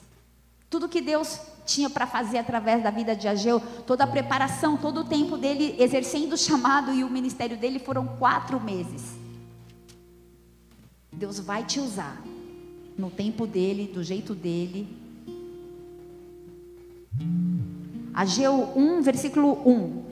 Tudo 0.70 0.88
que 0.88 1.02
Deus 1.02 1.52
tinha 1.66 1.90
para 1.90 2.06
fazer 2.06 2.38
através 2.38 2.84
da 2.84 2.92
vida 2.92 3.16
de 3.16 3.28
Ageu, 3.28 3.60
toda 3.86 4.04
a 4.04 4.08
preparação, 4.08 4.78
todo 4.78 5.02
o 5.02 5.04
tempo 5.04 5.38
dele 5.38 5.76
exercendo 5.80 6.34
o 6.34 6.38
chamado 6.38 6.94
e 6.94 7.04
o 7.04 7.10
ministério 7.10 7.58
dele 7.58 7.80
foram 7.80 8.06
quatro 8.06 8.60
meses. 8.60 9.16
Deus 11.12 11.40
vai 11.40 11.64
te 11.64 11.80
usar 11.80 12.22
no 12.98 13.10
tempo 13.10 13.48
dele, 13.48 13.88
do 13.88 14.04
jeito 14.04 14.34
dele. 14.34 14.88
Ageu 18.14 18.72
1, 18.76 19.02
versículo 19.02 19.54
1. 19.68 20.04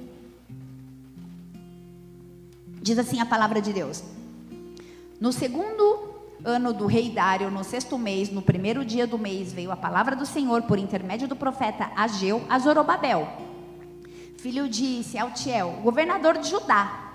Diz 2.82 2.98
assim 2.98 3.20
a 3.20 3.26
palavra 3.26 3.62
de 3.62 3.72
Deus: 3.74 4.04
No 5.20 5.32
segundo 5.32 6.11
ano 6.44 6.74
do 6.74 6.86
rei 6.86 7.10
Dário, 7.10 7.52
no 7.52 7.64
sexto 7.64 7.98
mês, 7.98 8.30
no 8.32 8.42
primeiro 8.42 8.84
dia 8.84 9.06
do 9.06 9.18
mês, 9.18 9.54
veio 9.54 9.72
a 9.72 9.78
palavra 9.78 10.16
do 10.16 10.26
Senhor 10.26 10.64
por 10.64 10.80
intermédio 10.80 11.28
do 11.28 11.36
profeta 11.36 11.92
Ageu 11.96 12.44
a 12.50 12.58
Zorobabel, 12.60 13.28
filho 14.38 14.68
de 14.68 15.04
Sealtiel, 15.04 15.80
governador 15.84 16.38
de 16.38 16.50
Judá, 16.50 17.12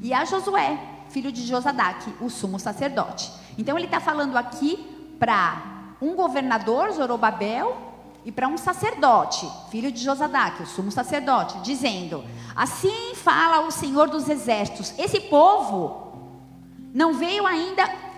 e 0.00 0.12
a 0.12 0.24
Josué, 0.24 0.78
filho 1.10 1.30
de 1.30 1.46
Josadaque, 1.46 2.14
o 2.20 2.30
sumo 2.30 2.58
sacerdote. 2.58 3.30
Então 3.58 3.76
ele 3.76 3.86
está 3.86 4.00
falando 4.00 4.36
aqui 4.36 4.78
para 5.18 5.94
um 6.00 6.16
governador, 6.16 6.90
Zorobabel, 6.92 7.90
e 8.24 8.30
para 8.30 8.46
um 8.46 8.56
sacerdote, 8.56 9.50
filho 9.70 9.90
de 9.90 10.00
Josadaque, 10.02 10.62
o 10.62 10.66
sumo 10.66 10.92
sacerdote, 10.92 11.58
dizendo: 11.62 12.24
Assim 12.54 13.14
fala 13.16 13.66
o 13.66 13.70
Senhor 13.70 14.08
dos 14.08 14.28
exércitos: 14.28 14.94
esse 14.96 15.20
povo 15.20 16.12
não 16.94 17.14
veio 17.14 17.46
ainda. 17.46 18.11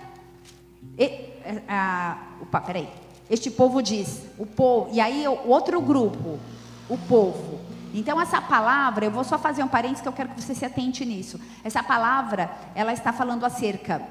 E, 0.97 1.29
a, 1.67 2.17
opa, 2.41 2.61
peraí. 2.61 2.89
Este 3.29 3.49
povo 3.49 3.81
diz, 3.81 4.21
o 4.37 4.45
povo, 4.45 4.89
e 4.93 4.99
aí 5.01 5.27
o 5.27 5.47
outro 5.47 5.81
grupo, 5.81 6.39
o 6.87 6.97
povo, 6.97 7.59
então 7.97 8.19
essa 8.19 8.41
palavra, 8.41 9.05
eu 9.05 9.11
vou 9.11 9.23
só 9.23 9.37
fazer 9.37 9.63
um 9.63 9.67
parênteses 9.69 10.01
que 10.01 10.07
eu 10.07 10.13
quero 10.13 10.29
que 10.29 10.41
você 10.41 10.53
se 10.53 10.65
atente 10.65 11.05
nisso. 11.05 11.39
Essa 11.63 11.81
palavra, 11.81 12.51
ela 12.75 12.91
está 12.91 13.13
falando 13.13 13.45
acerca 13.45 14.01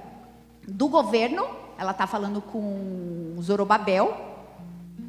do 0.67 0.88
governo, 0.88 1.47
ela 1.76 1.91
está 1.91 2.07
falando 2.07 2.41
com 2.41 3.37
Zorobabel, 3.43 4.17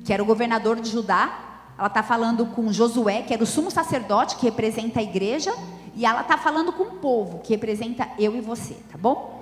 que 0.04 0.12
era 0.12 0.22
o 0.22 0.26
governador 0.26 0.82
de 0.82 0.90
Judá. 0.90 1.42
Ela 1.78 1.88
está 1.88 2.04
falando 2.04 2.46
com 2.48 2.72
Josué, 2.72 3.22
que 3.22 3.34
era 3.34 3.44
o 3.44 3.46
sumo 3.46 3.72
sacerdote, 3.72 4.36
que 4.36 4.46
representa 4.46 5.00
a 5.00 5.04
igreja. 5.04 5.54
E 5.96 6.06
ela 6.06 6.22
está 6.22 6.38
falando 6.38 6.74
com 6.74 6.84
o 6.84 6.92
povo, 6.98 7.40
que 7.40 7.54
representa 7.54 8.10
eu 8.20 8.36
e 8.36 8.42
você, 8.42 8.74
tá 8.92 8.98
bom? 8.98 9.35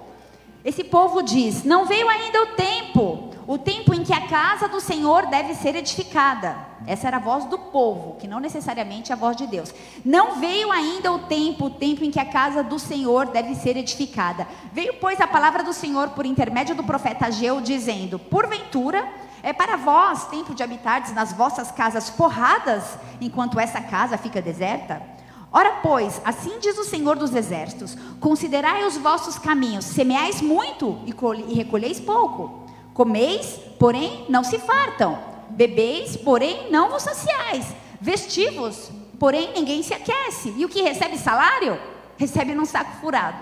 Esse 0.64 0.84
povo 0.84 1.22
diz: 1.22 1.64
Não 1.64 1.86
veio 1.86 2.08
ainda 2.10 2.44
o 2.44 2.48
tempo 2.56 3.34
o 3.46 3.58
tempo 3.58 3.94
em 3.94 4.04
que 4.04 4.14
a 4.14 4.28
casa 4.28 4.68
do 4.68 4.80
Senhor 4.80 5.26
deve 5.28 5.54
ser 5.56 5.76
edificada. 5.76 6.56
Essa 6.86 7.08
era 7.08 7.18
a 7.18 7.20
voz 7.20 7.46
do 7.46 7.58
povo, 7.58 8.16
que 8.18 8.28
não 8.28 8.40
necessariamente 8.40 9.12
é 9.12 9.16
a 9.16 9.18
voz 9.18 9.36
de 9.36 9.48
Deus. 9.48 9.74
Não 10.04 10.36
veio 10.36 10.72
ainda 10.72 11.12
o 11.12 11.20
tempo, 11.20 11.66
o 11.66 11.70
tempo 11.70 12.04
em 12.04 12.12
que 12.12 12.20
a 12.20 12.26
casa 12.26 12.64
do 12.64 12.80
Senhor 12.80 13.28
deve 13.28 13.56
ser 13.56 13.78
edificada. 13.78 14.48
Veio, 14.72 14.96
pois, 15.00 15.20
a 15.20 15.28
palavra 15.28 15.64
do 15.64 15.74
Senhor 15.74 16.10
por 16.10 16.26
intermédio 16.26 16.76
do 16.76 16.84
profeta 16.84 17.28
Ageu, 17.28 17.62
dizendo: 17.62 18.18
Porventura, 18.18 19.08
é 19.42 19.52
para 19.52 19.76
vós 19.76 20.26
tempo 20.28 20.54
de 20.54 20.64
habitardes 20.64 21.14
nas 21.14 21.34
vossas 21.34 21.72
casas 21.72 22.10
forradas, 22.10 22.98
enquanto 23.20 23.60
essa 23.60 23.82
casa 23.82 24.18
fica 24.18 24.42
deserta? 24.42 25.13
Ora, 25.56 25.74
pois, 25.84 26.20
assim 26.26 26.58
diz 26.60 26.80
o 26.80 26.84
Senhor 26.84 27.16
dos 27.16 27.36
Exércitos: 27.36 27.96
Considerai 28.20 28.86
os 28.86 28.98
vossos 28.98 29.38
caminhos, 29.38 29.86
semeais 29.86 30.42
muito 30.42 31.00
e 31.06 31.54
recolheis 31.54 32.00
pouco. 32.00 32.64
Comeis, 32.92 33.60
porém 33.78 34.26
não 34.30 34.44
se 34.44 34.58
fartam. 34.58 35.20
Bebeis, 35.52 36.18
porém 36.18 36.72
não 36.72 36.90
vos 36.90 37.04
saciais. 37.04 37.68
Vestivos, 38.02 38.90
porém 39.20 39.54
ninguém 39.54 39.84
se 39.84 39.94
aquece. 39.94 40.52
E 40.58 40.66
o 40.66 40.70
que 40.70 40.82
recebe 40.82 41.20
salário, 41.20 41.80
recebe 42.18 42.56
num 42.56 42.66
saco 42.66 43.00
furado. 43.00 43.38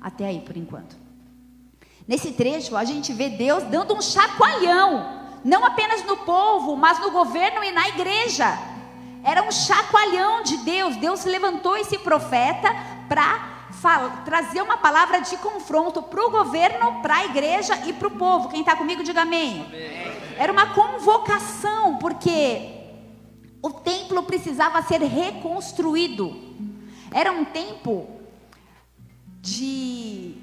Até 0.00 0.24
aí 0.24 0.40
por 0.40 0.56
enquanto. 0.56 0.96
Nesse 2.08 2.32
trecho, 2.32 2.76
a 2.76 2.84
gente 2.84 3.12
vê 3.12 3.28
Deus 3.28 3.62
dando 3.64 3.94
um 3.94 4.00
chacoalhão, 4.00 5.20
não 5.44 5.64
apenas 5.64 6.04
no 6.04 6.16
povo, 6.16 6.74
mas 6.76 6.98
no 6.98 7.10
governo 7.10 7.62
e 7.62 7.70
na 7.70 7.88
igreja. 7.88 8.71
Era 9.24 9.42
um 9.42 9.50
chacoalhão 9.50 10.42
de 10.42 10.56
Deus. 10.58 10.96
Deus 10.96 11.24
levantou 11.24 11.76
esse 11.76 11.98
profeta 11.98 12.68
para 13.08 13.52
trazer 14.24 14.62
uma 14.62 14.76
palavra 14.76 15.20
de 15.20 15.36
confronto 15.38 16.02
para 16.02 16.24
o 16.24 16.30
governo, 16.30 17.00
para 17.02 17.16
a 17.16 17.24
igreja 17.24 17.76
e 17.86 17.92
para 17.92 18.08
o 18.08 18.12
povo. 18.12 18.48
Quem 18.48 18.60
está 18.60 18.76
comigo, 18.76 19.02
diga 19.02 19.22
amém. 19.22 19.64
amém. 19.66 20.12
Era 20.38 20.52
uma 20.52 20.74
convocação, 20.74 21.98
porque 21.98 22.70
o 23.62 23.70
templo 23.70 24.22
precisava 24.24 24.82
ser 24.82 25.00
reconstruído. 25.02 26.36
Era 27.12 27.30
um 27.32 27.44
tempo 27.44 28.08
de 29.40 30.36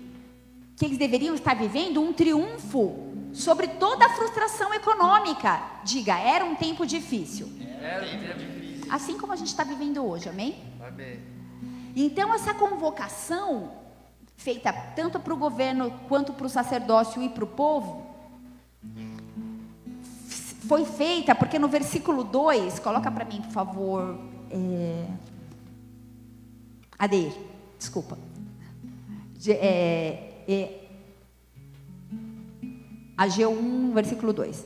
que 0.78 0.86
eles 0.86 0.98
deveriam 0.98 1.36
estar 1.36 1.56
vivendo 1.56 2.02
um 2.02 2.14
triunfo 2.14 3.10
sobre 3.34 3.68
toda 3.68 4.06
a 4.06 4.10
frustração 4.10 4.74
econômica. 4.74 5.62
Diga, 5.84 6.18
era 6.18 6.46
um 6.46 6.56
tempo 6.56 6.86
difícil. 6.86 7.50
Era 7.82 8.06
um 8.06 8.20
tempo 8.20 8.40
difícil. 8.40 8.59
Assim 8.90 9.18
como 9.18 9.34
a 9.34 9.36
gente 9.36 9.48
está 9.48 9.64
vivendo 9.64 10.04
hoje, 10.06 10.30
amém? 10.30 10.64
Amém. 10.86 11.20
Então, 11.96 12.34
essa 12.34 12.54
convocação, 12.54 13.72
feita 14.36 14.72
tanto 14.96 15.20
para 15.20 15.34
o 15.34 15.38
governo 15.38 15.92
quanto 16.08 16.34
para 16.34 16.46
o 16.46 16.50
sacerdócio 16.50 17.22
e 17.22 17.30
para 17.30 17.44
o 17.44 17.48
povo, 17.48 18.08
foi 20.68 20.86
feita 20.86 21.34
porque 21.34 21.58
no 21.60 21.68
versículo 21.68 22.24
2, 22.24 22.80
coloca 22.80 23.12
para 23.12 23.26
mim, 23.26 23.42
por 23.42 23.52
favor, 23.52 24.20
é, 24.52 25.06
Adeir, 27.00 27.34
desculpa. 27.78 28.18
De, 29.36 29.54
é, 29.54 30.44
é, 30.46 30.90
Ageu 33.18 33.52
1, 33.52 33.94
versículo 33.94 34.34
2. 34.34 34.66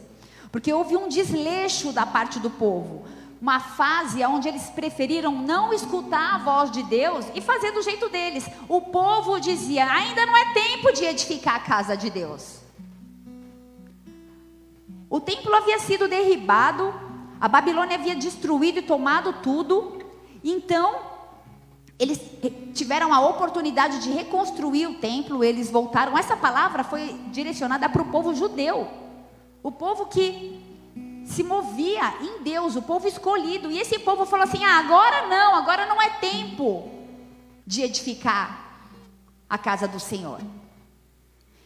Porque 0.51 0.73
houve 0.73 0.97
um 0.97 1.07
desleixo 1.07 1.91
da 1.91 2.07
parte 2.07 2.39
do 2.39 2.49
povo 2.49 3.03
uma 3.43 3.60
fase 3.60 4.23
onde 4.23 4.47
eles 4.47 4.69
preferiram 4.69 5.34
não 5.34 5.73
escutar 5.73 6.36
a 6.36 6.38
voz 6.38 6.71
de 6.71 6.82
Deus 6.84 7.25
e 7.36 7.41
fazer 7.41 7.73
do 7.73 7.82
jeito 7.82 8.08
deles. 8.08 8.47
O 8.69 8.79
povo 8.79 9.38
dizia: 9.38 9.86
ainda 9.86 10.25
não 10.25 10.38
é 10.38 10.53
tempo 10.53 10.93
de 10.93 11.03
edificar 11.03 11.56
a 11.56 11.60
casa 11.60 11.97
de 11.97 12.10
Deus. 12.10 12.62
O 15.10 15.19
templo 15.19 15.53
havia 15.53 15.77
sido 15.77 16.08
derribado, 16.08 16.93
a 17.41 17.49
Babilônia 17.49 17.97
havia 17.97 18.15
destruído 18.15 18.79
e 18.79 18.82
tomado 18.82 19.34
tudo. 19.43 20.01
Então, 20.41 20.95
eles 21.99 22.21
tiveram 22.73 23.13
a 23.13 23.19
oportunidade 23.27 24.01
de 24.01 24.10
reconstruir 24.10 24.88
o 24.88 24.93
templo, 24.99 25.43
eles 25.43 25.69
voltaram. 25.69 26.17
Essa 26.17 26.38
palavra 26.38 26.82
foi 26.82 27.19
direcionada 27.29 27.89
para 27.89 28.03
o 28.03 28.06
povo 28.06 28.34
judeu. 28.34 28.88
O 29.62 29.69
povo 29.69 30.06
que 30.06 30.62
se 31.34 31.43
movia 31.43 32.15
em 32.22 32.43
Deus, 32.43 32.76
o 32.76 32.82
povo 32.82 33.08
escolhido. 33.08 33.72
E 33.72 33.80
esse 33.80 34.00
povo 34.00 34.26
falou 34.26 34.43
assim: 34.43 34.63
ah, 34.63 34.78
agora 34.80 35.28
não, 35.28 35.56
agora 35.56 35.86
não 35.86 36.02
é 36.02 36.10
tempo 36.10 36.89
de 37.65 37.82
edificar 37.82 38.78
a 39.50 39.58
casa 39.58 39.88
do 39.88 40.00
Senhor. 40.00 40.39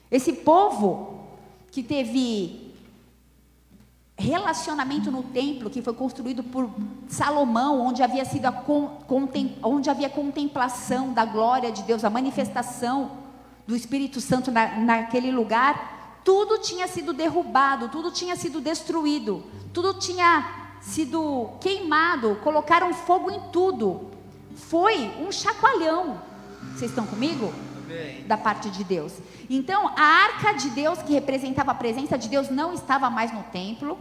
Esse 0.10 0.34
povo 0.34 1.28
que 1.72 1.84
teve 1.84 2.68
relacionamento 4.18 5.12
no 5.12 5.22
templo 5.22 5.70
que 5.70 5.82
foi 5.82 5.94
construído 5.94 6.44
por 6.44 6.72
Salomão, 7.08 7.82
onde 7.82 8.02
havia 8.02 8.26
sido 8.26 8.46
a 8.46 8.64
onde 9.62 9.90
havia 9.90 10.10
contemplação 10.10 11.14
da 11.14 11.24
glória 11.24 11.72
de 11.72 11.84
Deus, 11.84 12.04
a 12.04 12.10
manifestação 12.10 13.12
do 13.68 13.76
Espírito 13.76 14.20
Santo 14.20 14.50
na, 14.50 14.78
naquele 14.78 15.32
lugar, 15.32 15.97
tudo 16.28 16.58
tinha 16.58 16.90
sido 16.90 17.14
derrubado, 17.14 17.88
tudo 17.88 18.12
tinha 18.12 18.36
sido 18.36 18.60
destruído, 18.60 19.46
tudo 19.74 19.94
tinha 19.94 20.74
sido 20.82 21.52
queimado, 21.62 22.36
colocaram 22.44 22.94
fogo 22.94 23.32
em 23.32 23.40
tudo. 23.50 24.12
Foi 24.54 25.10
um 25.26 25.32
chacoalhão. 25.32 26.22
Vocês 26.76 26.92
estão 26.92 27.08
comigo? 27.08 27.54
Da 28.28 28.36
parte 28.36 28.70
de 28.70 28.84
Deus. 28.84 29.14
Então, 29.50 29.88
a 29.96 30.02
arca 30.02 30.52
de 30.52 30.70
Deus, 30.72 31.02
que 31.02 31.14
representava 31.14 31.72
a 31.72 31.76
presença 31.76 32.18
de 32.18 32.28
Deus, 32.28 32.50
não 32.50 32.74
estava 32.74 33.10
mais 33.10 33.34
no 33.34 33.44
templo. 33.44 33.98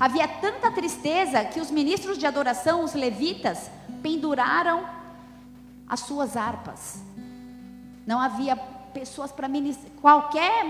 Havia 0.00 0.26
tanta 0.26 0.70
tristeza 0.70 1.44
que 1.44 1.60
os 1.60 1.70
ministros 1.70 2.16
de 2.16 2.24
adoração, 2.24 2.84
os 2.84 2.94
levitas, 2.94 3.70
penduraram 4.02 4.88
as 5.86 6.00
suas 6.00 6.38
harpas. 6.38 7.02
Não 8.06 8.18
havia 8.18 8.56
pessoas 8.94 9.30
para 9.30 9.46
ministrar. 9.46 9.92
Qualquer 10.00 10.64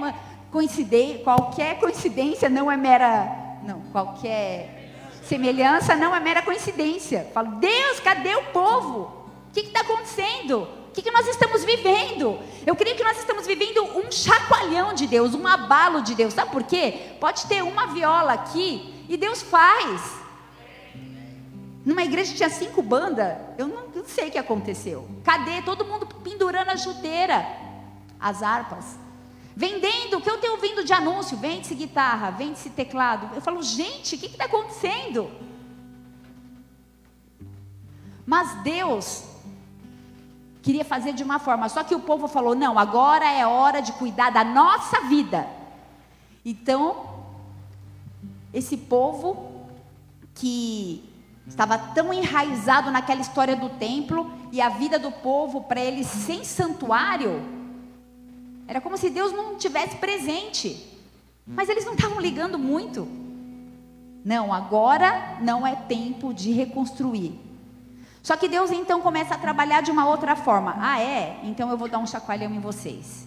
coincidência, 0.57 1.19
qualquer 1.23 1.79
coincidência 1.79 2.49
não 2.49 2.73
é 2.73 2.79
mera. 2.79 3.59
Não, 3.63 3.81
qualquer 3.93 4.91
semelhança 5.23 5.95
não 5.95 6.17
é 6.17 6.21
mera 6.21 6.41
coincidência. 6.41 7.29
Falo, 7.35 7.57
Deus, 7.57 8.01
cadê 8.01 8.35
o 8.35 8.45
povo? 8.45 9.29
O 9.51 9.53
que 9.53 9.61
está 9.61 9.81
acontecendo? 9.81 10.63
O 10.63 10.93
que, 10.95 11.03
que 11.03 11.11
nós 11.11 11.29
estamos 11.29 11.63
vivendo? 11.63 12.39
Eu 12.65 12.75
creio 12.75 12.97
que 12.97 13.05
nós 13.05 13.19
estamos 13.19 13.47
vivendo 13.47 13.85
um 13.99 14.11
chacoalhão 14.11 14.95
de 14.95 15.07
Deus, 15.07 15.35
um 15.35 15.47
abalo 15.47 16.01
de 16.01 16.15
Deus. 16.15 16.33
Sabe 16.33 16.51
por 16.51 16.63
quê? 16.63 17.17
Pode 17.21 17.45
ter 17.47 17.63
uma 17.63 17.89
viola 17.89 18.33
aqui 18.33 19.05
e 19.11 19.19
Deus 19.19 19.43
faz. 19.43 20.01
Numa 21.85 22.03
igreja 22.03 22.35
tinha 22.35 22.49
cinco 22.49 22.81
bandas, 22.81 23.37
eu 23.59 23.69
não, 23.69 23.89
não 23.95 24.05
sei 24.07 24.29
o 24.29 24.31
que 24.31 24.39
aconteceu. 24.39 25.07
Cadê? 25.23 25.61
Todo 25.61 25.85
mundo 25.85 26.07
pendurando 26.25 26.71
a 26.71 26.79
chuteira, 26.79 27.47
as 28.19 28.43
harpas. 28.43 29.06
Vendendo, 29.57 30.19
o 30.19 30.21
que 30.21 30.29
eu 30.29 30.39
tenho 30.39 30.53
ouvindo 30.53 30.85
de 30.85 30.93
anúncio? 30.93 31.37
Vende-se 31.39 31.75
guitarra, 31.75 32.31
vende-se 32.31 32.69
teclado. 32.69 33.35
Eu 33.35 33.41
falo, 33.41 33.63
gente, 33.63 34.15
o 34.15 34.19
que 34.19 34.27
está 34.27 34.45
acontecendo? 34.45 35.31
Mas 38.27 38.55
Deus 38.63 39.25
queria 40.61 40.85
fazer 40.85 41.15
de 41.15 41.23
uma 41.23 41.39
forma, 41.39 41.69
só 41.71 41.83
que 41.83 41.95
o 41.95 42.01
povo 42.01 42.29
falou: 42.29 42.55
não, 42.55 42.79
agora 42.79 43.25
é 43.25 43.47
hora 43.47 43.81
de 43.81 43.93
cuidar 43.93 44.31
da 44.31 44.45
nossa 44.45 45.03
vida. 45.03 45.49
Então, 46.45 47.25
esse 48.53 48.77
povo 48.77 49.69
que 50.35 51.03
Estava 51.47 51.79
tão 51.79 52.13
enraizado 52.13 52.91
naquela 52.91 53.21
história 53.21 53.55
do 53.55 53.69
templo 53.69 54.31
e 54.51 54.61
a 54.61 54.69
vida 54.69 54.99
do 54.99 55.13
povo 55.13 55.63
para 55.63 55.81
eles 55.81 56.07
sem 56.07 56.45
santuário. 56.45 57.56
Era 58.67 58.81
como 58.81 58.97
se 58.97 59.11
Deus 59.11 59.33
não 59.33 59.57
tivesse 59.57 59.97
presente. 59.97 60.93
Mas 61.47 61.69
eles 61.69 61.85
não 61.85 61.95
estavam 61.95 62.21
ligando 62.21 62.59
muito. 62.59 63.07
Não, 64.25 64.53
agora 64.53 65.39
não 65.41 65.67
é 65.67 65.77
tempo 65.77 66.35
de 66.35 66.53
reconstruir. 66.53 67.39
Só 68.23 68.37
que 68.37 68.49
Deus 68.49 68.73
então 68.73 69.01
começa 69.01 69.35
a 69.35 69.39
trabalhar 69.39 69.83
de 69.83 69.91
uma 69.91 70.09
outra 70.09 70.35
forma. 70.35 70.75
Ah, 70.79 71.01
é? 71.01 71.39
Então 71.45 71.71
eu 71.71 71.79
vou 71.79 71.89
dar 71.89 71.99
um 71.99 72.07
chacoalhão 72.07 72.53
em 72.53 72.59
vocês. 72.59 73.27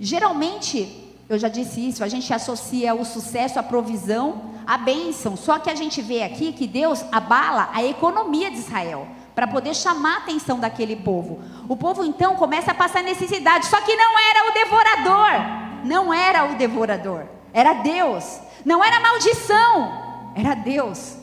Geralmente, 0.00 1.14
eu 1.28 1.38
já 1.38 1.48
disse 1.48 1.88
isso, 1.88 2.02
a 2.02 2.08
gente 2.08 2.34
associa 2.34 2.94
o 2.94 3.04
sucesso 3.04 3.60
à 3.60 3.62
provisão 3.62 4.54
a 4.66 4.78
bênção. 4.78 5.36
Só 5.36 5.58
que 5.58 5.70
a 5.70 5.74
gente 5.74 6.00
vê 6.02 6.22
aqui 6.22 6.52
que 6.52 6.66
Deus 6.66 7.04
abala 7.12 7.68
a 7.72 7.84
economia 7.84 8.50
de 8.50 8.58
Israel 8.58 9.06
para 9.34 9.46
poder 9.46 9.74
chamar 9.74 10.14
a 10.14 10.18
atenção 10.18 10.58
daquele 10.58 10.96
povo. 10.96 11.42
O 11.68 11.76
povo 11.76 12.04
então 12.04 12.36
começa 12.36 12.70
a 12.70 12.74
passar 12.74 13.02
necessidade, 13.02 13.66
só 13.66 13.80
que 13.80 13.96
não 13.96 14.18
era 14.18 14.50
o 14.50 14.54
devorador, 14.54 15.84
não 15.84 16.14
era 16.14 16.44
o 16.44 16.54
devorador, 16.56 17.26
era 17.52 17.74
Deus. 17.74 18.40
Não 18.64 18.82
era 18.82 18.98
maldição, 18.98 20.32
era 20.34 20.54
Deus. 20.54 21.16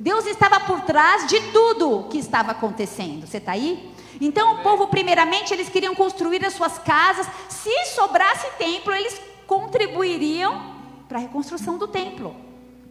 Deus 0.00 0.26
estava 0.26 0.60
por 0.60 0.80
trás 0.80 1.26
de 1.26 1.40
tudo 1.52 2.08
que 2.10 2.18
estava 2.18 2.52
acontecendo. 2.52 3.26
Você 3.26 3.36
está 3.36 3.52
aí? 3.52 3.94
Então 4.20 4.54
o 4.54 4.62
povo, 4.62 4.86
primeiramente, 4.88 5.52
eles 5.52 5.68
queriam 5.68 5.94
construir 5.94 6.44
as 6.44 6.54
suas 6.54 6.78
casas. 6.78 7.26
Se 7.48 7.86
sobrasse 7.94 8.46
templo, 8.58 8.94
eles 8.94 9.20
contribuiriam 9.46 10.74
para 11.06 11.18
a 11.18 11.20
reconstrução 11.20 11.76
do 11.76 11.86
templo 11.86 12.34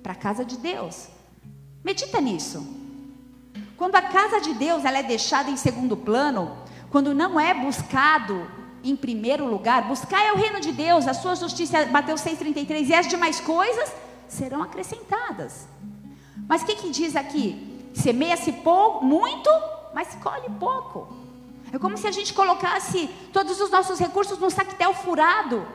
para 0.03 0.13
a 0.13 0.15
casa 0.15 0.45
de 0.45 0.57
Deus. 0.57 1.07
Medita 1.83 2.21
nisso. 2.21 2.84
Quando 3.77 3.95
a 3.95 4.01
casa 4.01 4.39
de 4.39 4.53
Deus 4.53 4.85
ela 4.85 4.99
é 4.99 5.03
deixada 5.03 5.49
em 5.49 5.57
segundo 5.57 5.97
plano, 5.97 6.55
quando 6.89 7.13
não 7.13 7.39
é 7.39 7.53
buscado 7.53 8.49
em 8.83 8.95
primeiro 8.95 9.45
lugar, 9.45 9.87
buscar 9.87 10.23
é 10.23 10.31
o 10.31 10.37
reino 10.37 10.61
de 10.61 10.71
Deus, 10.71 11.07
a 11.07 11.13
sua 11.13 11.35
justiça, 11.35 11.85
Mateus 11.87 12.21
6,33, 12.21 12.87
e 12.87 12.93
as 12.93 13.07
demais 13.07 13.39
coisas 13.39 13.91
serão 14.27 14.61
acrescentadas. 14.61 15.67
Mas 16.47 16.61
o 16.61 16.65
que, 16.65 16.75
que 16.75 16.89
diz 16.89 17.15
aqui? 17.15 17.89
Semeia-se 17.93 18.51
muito, 19.01 19.49
mas 19.93 20.15
colhe 20.15 20.49
pouco. 20.59 21.07
É 21.73 21.79
como 21.79 21.97
se 21.97 22.07
a 22.07 22.11
gente 22.11 22.33
colocasse 22.33 23.09
todos 23.33 23.59
os 23.59 23.71
nossos 23.71 23.99
recursos 23.99 24.37
num 24.37 24.49
saquetel 24.49 24.93
furado. 24.93 25.67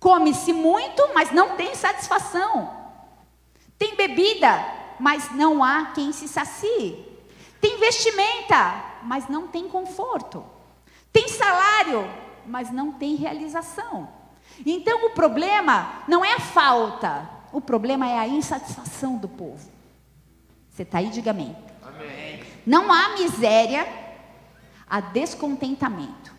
Come-se 0.00 0.52
muito, 0.52 1.02
mas 1.14 1.30
não 1.30 1.56
tem 1.56 1.74
satisfação. 1.74 2.70
Tem 3.78 3.96
bebida, 3.96 4.62
mas 4.98 5.30
não 5.32 5.62
há 5.62 5.86
quem 5.94 6.12
se 6.12 6.28
sacie. 6.28 7.04
Tem 7.60 7.78
vestimenta, 7.78 8.84
mas 9.02 9.28
não 9.28 9.48
tem 9.48 9.68
conforto. 9.68 10.44
Tem 11.12 11.28
salário, 11.28 12.08
mas 12.46 12.70
não 12.70 12.92
tem 12.92 13.14
realização. 13.14 14.08
Então 14.64 15.06
o 15.06 15.10
problema 15.10 16.02
não 16.06 16.24
é 16.24 16.34
a 16.34 16.40
falta, 16.40 17.28
o 17.52 17.60
problema 17.60 18.08
é 18.08 18.18
a 18.18 18.28
insatisfação 18.28 19.16
do 19.16 19.28
povo. 19.28 19.70
Você 20.70 20.82
está 20.82 20.98
aí, 20.98 21.08
diga 21.08 21.30
amém. 21.30 21.56
amém. 21.82 22.42
Não 22.66 22.92
há 22.92 23.10
miséria, 23.10 23.86
há 24.88 25.00
descontentamento, 25.00 26.34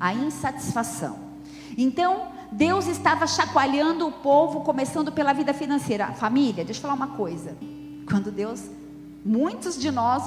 a 0.00 0.14
insatisfação. 0.14 1.28
Então, 1.76 2.32
Deus 2.50 2.86
estava 2.86 3.26
chacoalhando 3.26 4.06
o 4.06 4.12
povo, 4.12 4.60
começando 4.60 5.12
pela 5.12 5.32
vida 5.32 5.52
financeira. 5.52 6.12
Família, 6.12 6.64
deixa 6.64 6.78
eu 6.78 6.82
falar 6.82 6.94
uma 6.94 7.08
coisa. 7.08 7.56
Quando 8.08 8.30
Deus, 8.30 8.62
muitos 9.24 9.78
de 9.78 9.90
nós, 9.90 10.22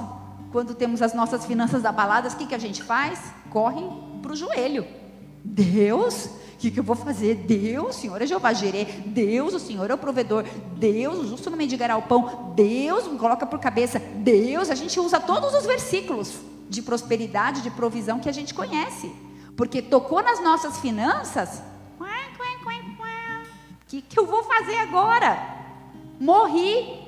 quando 0.52 0.76
temos 0.76 1.02
as 1.02 1.14
nossas 1.14 1.46
finanças 1.46 1.84
abaladas, 1.84 2.34
o 2.34 2.38
que, 2.38 2.46
que 2.46 2.56
a 2.56 2.60
gente 2.60 2.84
faz? 2.84 3.20
Corre 3.50 3.84
para 4.22 4.34
o 4.34 4.36
joelho. 4.36 4.86
Deus, 5.44 6.26
o 6.26 6.58
que, 6.60 6.70
que 6.70 6.80
eu 6.80 6.84
vou 6.84 6.96
fazer? 6.96 7.36
Deus, 7.36 7.96
Senhor 7.96 8.22
é 8.22 8.28
Jeová 8.28 8.54
Jirê. 8.54 8.86
Deus, 8.86 9.54
o 9.56 9.60
Senhor 9.60 9.90
é 9.90 9.94
o 9.94 9.98
provedor. 9.98 10.46
Deus, 10.78 11.18
o 11.18 11.28
justo 11.28 11.50
não 11.50 11.58
mendigará 11.58 11.98
o 11.98 12.04
pão. 12.04 12.54
Deus, 12.56 13.08
me 13.08 13.18
coloca 13.18 13.46
por 13.48 13.60
cabeça. 13.60 14.00
Deus, 14.00 14.70
a 14.70 14.76
gente 14.76 15.00
usa 15.00 15.20
todos 15.20 15.54
os 15.56 15.66
versículos 15.66 16.34
de 16.70 16.82
prosperidade, 16.82 17.62
de 17.62 17.72
provisão 17.72 18.20
que 18.20 18.30
a 18.30 18.32
gente 18.32 18.54
conhece. 18.54 19.12
Porque 19.56 19.82
tocou 19.82 20.22
nas 20.22 20.42
nossas 20.42 20.78
finanças, 20.78 21.62
que, 23.92 24.02
que 24.02 24.18
eu 24.18 24.26
vou 24.26 24.42
fazer 24.44 24.78
agora? 24.78 25.38
Morri. 26.18 27.02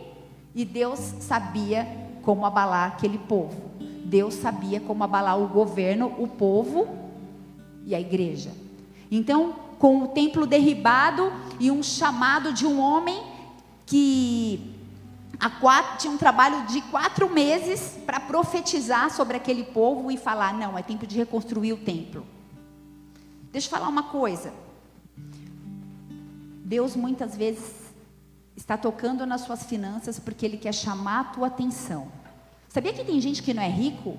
E 0.53 0.65
Deus 0.65 0.99
sabia 0.99 1.87
como 2.21 2.45
abalar 2.45 2.89
aquele 2.89 3.17
povo. 3.17 3.71
Deus 4.05 4.33
sabia 4.35 4.79
como 4.81 5.03
abalar 5.03 5.39
o 5.39 5.47
governo, 5.47 6.13
o 6.19 6.27
povo 6.27 6.87
e 7.85 7.95
a 7.95 7.99
igreja. 7.99 8.51
Então, 9.09 9.55
com 9.79 10.03
o 10.03 10.07
templo 10.09 10.45
derribado 10.45 11.31
e 11.59 11.71
um 11.71 11.81
chamado 11.81 12.53
de 12.53 12.67
um 12.67 12.79
homem 12.79 13.23
que 13.85 14.75
quatro, 15.59 15.97
tinha 15.97 16.13
um 16.13 16.17
trabalho 16.17 16.67
de 16.67 16.81
quatro 16.83 17.29
meses 17.29 17.97
para 18.05 18.19
profetizar 18.19 19.09
sobre 19.09 19.37
aquele 19.37 19.63
povo 19.63 20.11
e 20.11 20.17
falar: 20.17 20.53
não, 20.53 20.77
é 20.77 20.83
tempo 20.83 21.07
de 21.07 21.17
reconstruir 21.17 21.73
o 21.73 21.77
templo. 21.77 22.25
Deixa 23.51 23.67
eu 23.67 23.71
falar 23.71 23.87
uma 23.87 24.03
coisa. 24.03 24.62
Deus 26.73 26.95
muitas 26.95 27.37
vezes 27.37 27.93
está 28.55 28.75
tocando 28.75 29.27
nas 29.27 29.41
suas 29.41 29.63
finanças 29.63 30.17
porque 30.17 30.43
Ele 30.43 30.57
quer 30.57 30.73
chamar 30.73 31.19
a 31.19 31.23
tua 31.25 31.45
atenção. 31.45 32.07
Sabia 32.67 32.91
que 32.91 33.03
tem 33.03 33.21
gente 33.21 33.43
que 33.43 33.53
não 33.53 33.61
é 33.61 33.69
rico 33.69 34.17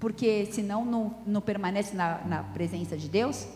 porque 0.00 0.46
senão 0.46 0.84
não, 0.84 1.14
não 1.24 1.40
permanece 1.40 1.94
na, 1.94 2.18
na 2.26 2.42
presença 2.42 2.96
de 2.96 3.08
Deus? 3.08 3.46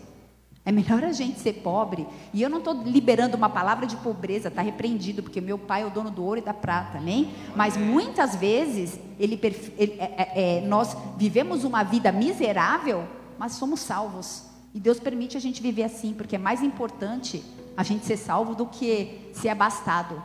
É 0.65 0.71
melhor 0.71 1.03
a 1.03 1.11
gente 1.11 1.41
ser 1.41 1.55
pobre. 1.55 2.07
E 2.33 2.41
eu 2.41 2.49
não 2.49 2.59
estou 2.59 2.81
liberando 2.85 3.37
uma 3.37 3.49
palavra 3.49 3.89
de 3.89 3.97
pobreza, 3.97 4.47
está 4.47 4.63
repreendido, 4.63 5.21
porque 5.21 5.41
meu 5.41 5.59
pai 5.59 5.83
é 5.83 5.87
o 5.87 5.91
dono 5.91 6.09
do 6.09 6.23
ouro 6.23 6.39
e 6.39 6.45
da 6.45 6.55
prata, 6.55 6.99
amém? 6.99 7.35
Mas 7.57 7.77
muitas 7.77 8.37
vezes 8.37 9.01
ele, 9.19 9.37
ele 9.77 9.97
é, 9.99 10.05
é, 10.05 10.59
é, 10.59 10.61
nós 10.61 10.97
vivemos 11.17 11.65
uma 11.65 11.83
vida 11.83 12.13
miserável, 12.13 13.05
mas 13.37 13.55
somos 13.55 13.81
salvos. 13.81 14.45
E 14.73 14.79
Deus 14.79 15.01
permite 15.01 15.37
a 15.37 15.41
gente 15.41 15.61
viver 15.61 15.83
assim, 15.83 16.15
porque 16.15 16.37
é 16.37 16.39
mais 16.39 16.63
importante 16.63 17.43
a 17.77 17.83
gente 17.83 18.07
ser 18.07 18.17
salvo 18.17 18.55
do 18.55 18.67
que 18.67 19.31
ser 19.35 19.49
abastado. 19.49 20.23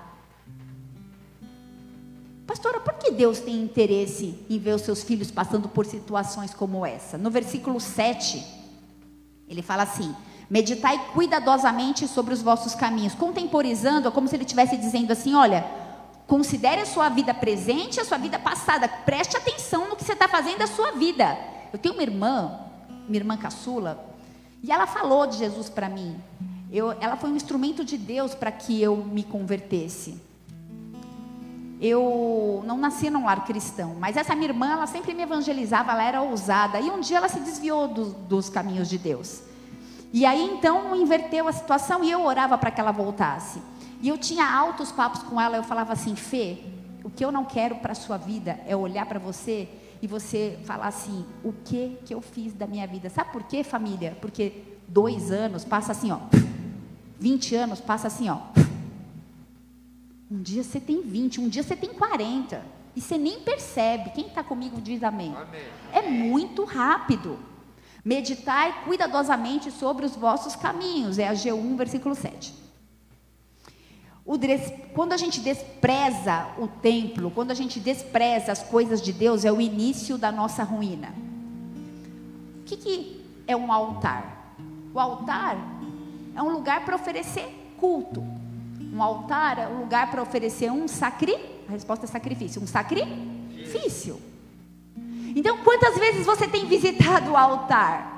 Pastora, 2.48 2.80
por 2.80 2.94
que 2.96 3.12
Deus 3.12 3.40
tem 3.40 3.62
interesse 3.62 4.36
em 4.50 4.58
ver 4.60 4.76
os 4.76 4.82
seus 4.82 5.04
filhos 5.04 5.32
passando 5.32 5.70
por 5.70 5.86
situações 5.86 6.54
como 6.54 6.86
essa? 6.86 7.18
No 7.18 7.30
versículo 7.30 7.80
7, 7.80 8.44
ele 9.48 9.62
fala 9.62 9.84
assim: 9.84 10.14
Meditai 10.50 11.12
cuidadosamente 11.14 12.08
sobre 12.10 12.34
os 12.34 12.42
vossos 12.42 12.76
caminhos, 12.76 13.16
contemporizando, 13.16 14.10
é 14.10 14.12
como 14.12 14.28
se 14.28 14.36
ele 14.36 14.44
estivesse 14.44 14.76
dizendo 14.76 15.12
assim: 15.12 15.34
olha, 15.34 15.66
considere 16.28 16.82
a 16.82 16.86
sua 16.86 17.08
vida 17.08 17.34
presente 17.34 17.98
e 17.98 18.00
a 18.02 18.06
sua 18.06 18.18
vida 18.18 18.38
passada, 18.38 18.88
preste 18.88 19.38
atenção 19.38 19.88
no 19.88 19.96
que 19.96 20.04
você 20.04 20.14
está 20.14 20.28
fazendo 20.28 20.58
da 20.58 20.68
sua 20.68 20.92
vida. 20.92 21.38
Eu 21.72 21.80
tenho 21.80 21.94
uma 21.94 22.04
irmã, 22.04 22.60
minha 23.08 23.22
irmã 23.22 23.38
caçula, 23.38 24.14
e 24.62 24.72
ela 24.72 24.86
falou 24.86 25.26
de 25.26 25.38
Jesus 25.38 25.70
para 25.70 25.88
mim. 25.88 26.20
Eu, 26.72 26.92
ela 27.02 27.18
foi 27.18 27.30
um 27.30 27.36
instrumento 27.36 27.84
de 27.84 27.98
Deus 27.98 28.34
para 28.34 28.50
que 28.50 28.82
eu 28.82 28.96
me 28.96 29.24
convertesse. 29.24 30.18
eu 31.82 32.64
não 32.66 32.78
nasci 32.78 33.10
num 33.10 33.26
lar 33.26 33.44
cristão, 33.44 33.96
mas 34.00 34.16
essa 34.16 34.36
minha 34.36 34.50
irmã, 34.50 34.72
ela 34.72 34.88
sempre 34.88 35.14
me 35.14 35.24
evangelizava, 35.24 35.92
ela 35.92 36.04
era 36.04 36.22
ousada, 36.22 36.80
e 36.80 36.90
um 36.92 37.00
dia 37.00 37.18
ela 37.18 37.28
se 37.28 37.40
desviou 37.40 37.88
do, 37.88 38.06
dos 38.14 38.50
caminhos 38.50 38.88
de 38.88 38.98
Deus. 39.00 39.42
E 40.14 40.26
aí 40.26 40.44
então 40.44 40.96
inverteu 40.96 41.48
a 41.48 41.52
situação 41.52 42.04
e 42.04 42.12
eu 42.12 42.24
orava 42.24 42.58
para 42.58 42.70
que 42.70 42.80
ela 42.80 42.92
voltasse. 42.92 43.62
E 44.02 44.08
eu 44.08 44.18
tinha 44.18 44.46
altos 44.50 44.92
papos 44.92 45.24
com 45.24 45.42
ela, 45.42 45.58
eu 45.58 45.64
falava 45.64 45.92
assim, 45.92 46.16
Fê, 46.16 46.60
o 47.04 47.10
que 47.10 47.26
eu 47.26 47.32
não 47.32 47.44
quero 47.44 47.76
para 47.78 47.94
a 47.94 47.96
sua 47.96 48.18
vida 48.18 48.60
é 48.66 48.76
olhar 48.76 49.06
para 49.06 49.20
você 49.20 49.68
e 50.02 50.08
você 50.08 50.60
falar 50.66 50.88
assim, 50.88 51.26
o 51.44 51.52
que 51.52 51.98
que 52.06 52.14
eu 52.14 52.22
fiz 52.22 52.54
da 52.54 52.66
minha 52.66 52.88
vida? 52.88 53.10
Sabe 53.10 53.32
por 53.32 53.44
quê, 53.44 53.64
família? 53.64 54.18
Porque 54.22 54.64
dois 54.88 55.32
anos 55.32 55.64
passa 55.64 55.92
assim, 55.92 56.12
ó, 56.12 56.20
20 57.22 57.56
anos 57.56 57.80
passa 57.80 58.08
assim, 58.08 58.28
ó. 58.30 58.40
Um 60.30 60.42
dia 60.42 60.64
você 60.64 60.80
tem 60.80 61.04
20, 61.04 61.40
um 61.40 61.48
dia 61.48 61.62
você 61.62 61.76
tem 61.76 61.94
40. 61.94 62.66
E 62.96 63.00
você 63.00 63.16
nem 63.16 63.42
percebe. 63.42 64.10
Quem 64.10 64.26
está 64.26 64.44
comigo 64.44 64.82
diz 64.82 65.04
amém. 65.04 65.32
amém. 65.36 65.62
É 65.94 66.02
muito 66.02 66.66
rápido. 66.66 67.38
Meditai 68.04 68.86
cuidadosamente 68.86 69.70
sobre 69.70 70.04
os 70.04 70.16
vossos 70.16 70.56
caminhos. 70.56 71.20
É 71.20 71.28
a 71.28 71.34
G1, 71.34 71.78
versículo 71.78 72.16
7. 72.16 72.56
Des... 74.40 74.74
Quando 74.96 75.14
a 75.14 75.18
gente 75.18 75.42
despreza 75.42 76.48
o 76.58 76.68
templo, 76.68 77.30
quando 77.30 77.52
a 77.52 77.56
gente 77.56 77.80
despreza 77.80 78.52
as 78.52 78.64
coisas 78.64 79.00
de 79.00 79.14
Deus, 79.14 79.46
é 79.46 79.52
o 79.52 79.62
início 79.62 80.18
da 80.18 80.32
nossa 80.32 80.64
ruína. 80.64 81.14
O 82.62 82.64
que, 82.66 82.78
que 82.78 83.26
é 83.46 83.56
um 83.56 83.72
altar? 83.72 84.56
O 84.92 85.00
altar 85.00 85.58
é 86.36 86.42
um 86.42 86.50
lugar 86.50 86.86
para 86.86 86.96
oferecer 86.96 87.76
culto. 87.78 88.24
Um 88.94 89.02
altar 89.02 89.58
é 89.58 89.68
um 89.68 89.80
lugar 89.80 90.10
para 90.12 90.22
oferecer 90.22 90.72
um 90.72 90.88
sacri, 90.88 91.36
a 91.68 91.72
resposta 91.72 92.06
é 92.06 92.08
sacrifício, 92.08 92.62
um 92.62 92.68
sacrifício. 92.68 94.22
Então, 95.36 95.60
quantas 95.60 95.98
vezes 95.98 96.26
você 96.26 96.48
tem 96.48 96.66
visitado 96.66 97.32
o 97.32 97.38
altar? 97.38 98.12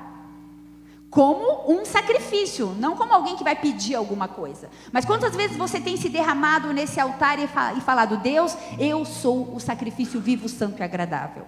Como 1.08 1.72
um 1.72 1.84
sacrifício, 1.84 2.74
não 2.76 2.96
como 2.96 3.12
alguém 3.12 3.36
que 3.36 3.44
vai 3.44 3.54
pedir 3.54 3.94
alguma 3.94 4.26
coisa. 4.26 4.68
Mas 4.90 5.04
quantas 5.04 5.36
vezes 5.36 5.56
você 5.56 5.80
tem 5.80 5.96
se 5.96 6.08
derramado 6.08 6.72
nesse 6.72 6.98
altar 6.98 7.38
e, 7.38 7.46
falado: 7.80 8.16
Deus, 8.16 8.56
eu 8.80 9.04
sou 9.04 9.54
o 9.54 9.60
sacrifício 9.60 10.20
vivo, 10.20 10.48
santo 10.48 10.80
e 10.80 10.82
agradável. 10.82 11.46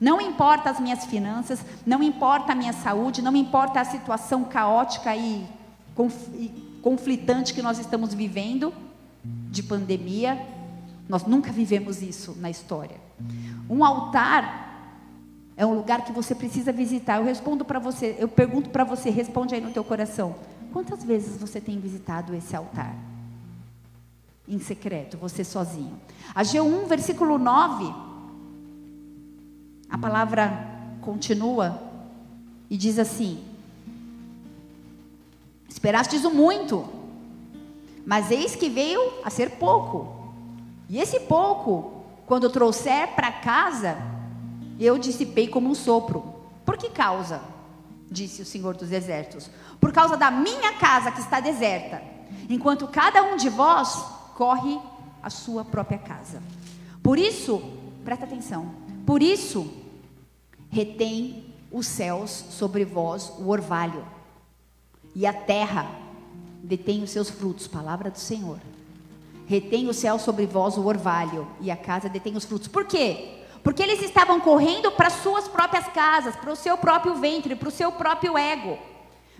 Não 0.00 0.20
importa 0.20 0.70
as 0.70 0.78
minhas 0.78 1.04
finanças, 1.04 1.58
não 1.84 2.02
importa 2.04 2.52
a 2.52 2.54
minha 2.54 2.72
saúde, 2.72 3.20
não 3.20 3.34
importa 3.34 3.80
a 3.80 3.84
situação 3.84 4.44
caótica 4.44 5.14
e 5.16 5.44
conflitante 6.82 7.52
que 7.52 7.62
nós 7.62 7.78
estamos 7.78 8.14
vivendo, 8.14 8.72
de 9.50 9.62
pandemia. 9.62 10.40
Nós 11.08 11.24
nunca 11.24 11.52
vivemos 11.52 12.02
isso 12.02 12.36
na 12.38 12.48
história. 12.48 12.96
Um 13.68 13.84
altar 13.84 14.70
é 15.56 15.66
um 15.66 15.74
lugar 15.74 16.04
que 16.04 16.12
você 16.12 16.34
precisa 16.34 16.72
visitar. 16.72 17.18
Eu 17.18 17.24
respondo 17.24 17.64
para 17.64 17.78
você, 17.78 18.16
eu 18.18 18.28
pergunto 18.28 18.70
para 18.70 18.84
você, 18.84 19.10
responde 19.10 19.54
aí 19.54 19.60
no 19.60 19.72
teu 19.72 19.84
coração. 19.84 20.36
Quantas 20.72 21.04
vezes 21.04 21.36
você 21.36 21.60
tem 21.60 21.78
visitado 21.78 22.34
esse 22.34 22.54
altar? 22.54 22.94
Em 24.48 24.58
secreto, 24.58 25.16
você 25.16 25.44
sozinho. 25.44 26.00
A 26.34 26.42
G1, 26.42 26.86
versículo 26.86 27.38
9, 27.38 27.92
a 29.88 29.98
palavra 29.98 30.66
continua 31.00 31.80
e 32.68 32.76
diz 32.76 32.98
assim: 32.98 33.38
Esperastes 35.70 36.24
o 36.24 36.30
muito, 36.32 36.84
mas 38.04 38.32
eis 38.32 38.56
que 38.56 38.68
veio 38.68 39.00
a 39.24 39.30
ser 39.30 39.50
pouco. 39.52 40.34
E 40.88 40.98
esse 40.98 41.20
pouco, 41.20 42.04
quando 42.26 42.50
trouxer 42.50 43.14
para 43.14 43.30
casa, 43.30 43.96
eu 44.80 44.98
dissipei 44.98 45.46
como 45.46 45.70
um 45.70 45.74
sopro. 45.74 46.34
Por 46.66 46.76
que 46.76 46.90
causa? 46.90 47.40
Disse 48.10 48.42
o 48.42 48.44
Senhor 48.44 48.76
dos 48.76 48.90
Exércitos. 48.90 49.48
Por 49.80 49.92
causa 49.92 50.16
da 50.16 50.28
minha 50.28 50.72
casa 50.72 51.12
que 51.12 51.20
está 51.20 51.38
deserta, 51.38 52.02
enquanto 52.48 52.88
cada 52.88 53.22
um 53.22 53.36
de 53.36 53.48
vós 53.48 53.94
corre 54.34 54.76
a 55.22 55.30
sua 55.30 55.64
própria 55.64 55.98
casa. 55.98 56.42
Por 57.00 57.16
isso, 57.16 57.62
presta 58.04 58.24
atenção. 58.24 58.74
Por 59.06 59.22
isso, 59.22 59.72
retém 60.68 61.54
os 61.70 61.86
céus 61.86 62.44
sobre 62.50 62.84
vós 62.84 63.32
o 63.38 63.48
orvalho 63.50 64.04
e 65.14 65.26
a 65.26 65.32
terra 65.32 65.90
detém 66.62 67.02
os 67.02 67.10
seus 67.10 67.30
frutos, 67.30 67.66
palavra 67.66 68.10
do 68.10 68.18
Senhor. 68.18 68.58
Retém 69.46 69.88
o 69.88 69.94
céu 69.94 70.18
sobre 70.18 70.46
vós 70.46 70.76
o 70.76 70.86
orvalho, 70.86 71.46
e 71.60 71.70
a 71.70 71.76
casa 71.76 72.08
detém 72.08 72.36
os 72.36 72.44
frutos. 72.44 72.68
Por 72.68 72.84
quê? 72.84 73.40
Porque 73.62 73.82
eles 73.82 74.00
estavam 74.02 74.40
correndo 74.40 74.90
para 74.92 75.10
suas 75.10 75.48
próprias 75.48 75.86
casas, 75.88 76.36
para 76.36 76.52
o 76.52 76.56
seu 76.56 76.78
próprio 76.78 77.16
ventre, 77.16 77.56
para 77.56 77.68
o 77.68 77.72
seu 77.72 77.90
próprio 77.92 78.38
ego. 78.38 78.78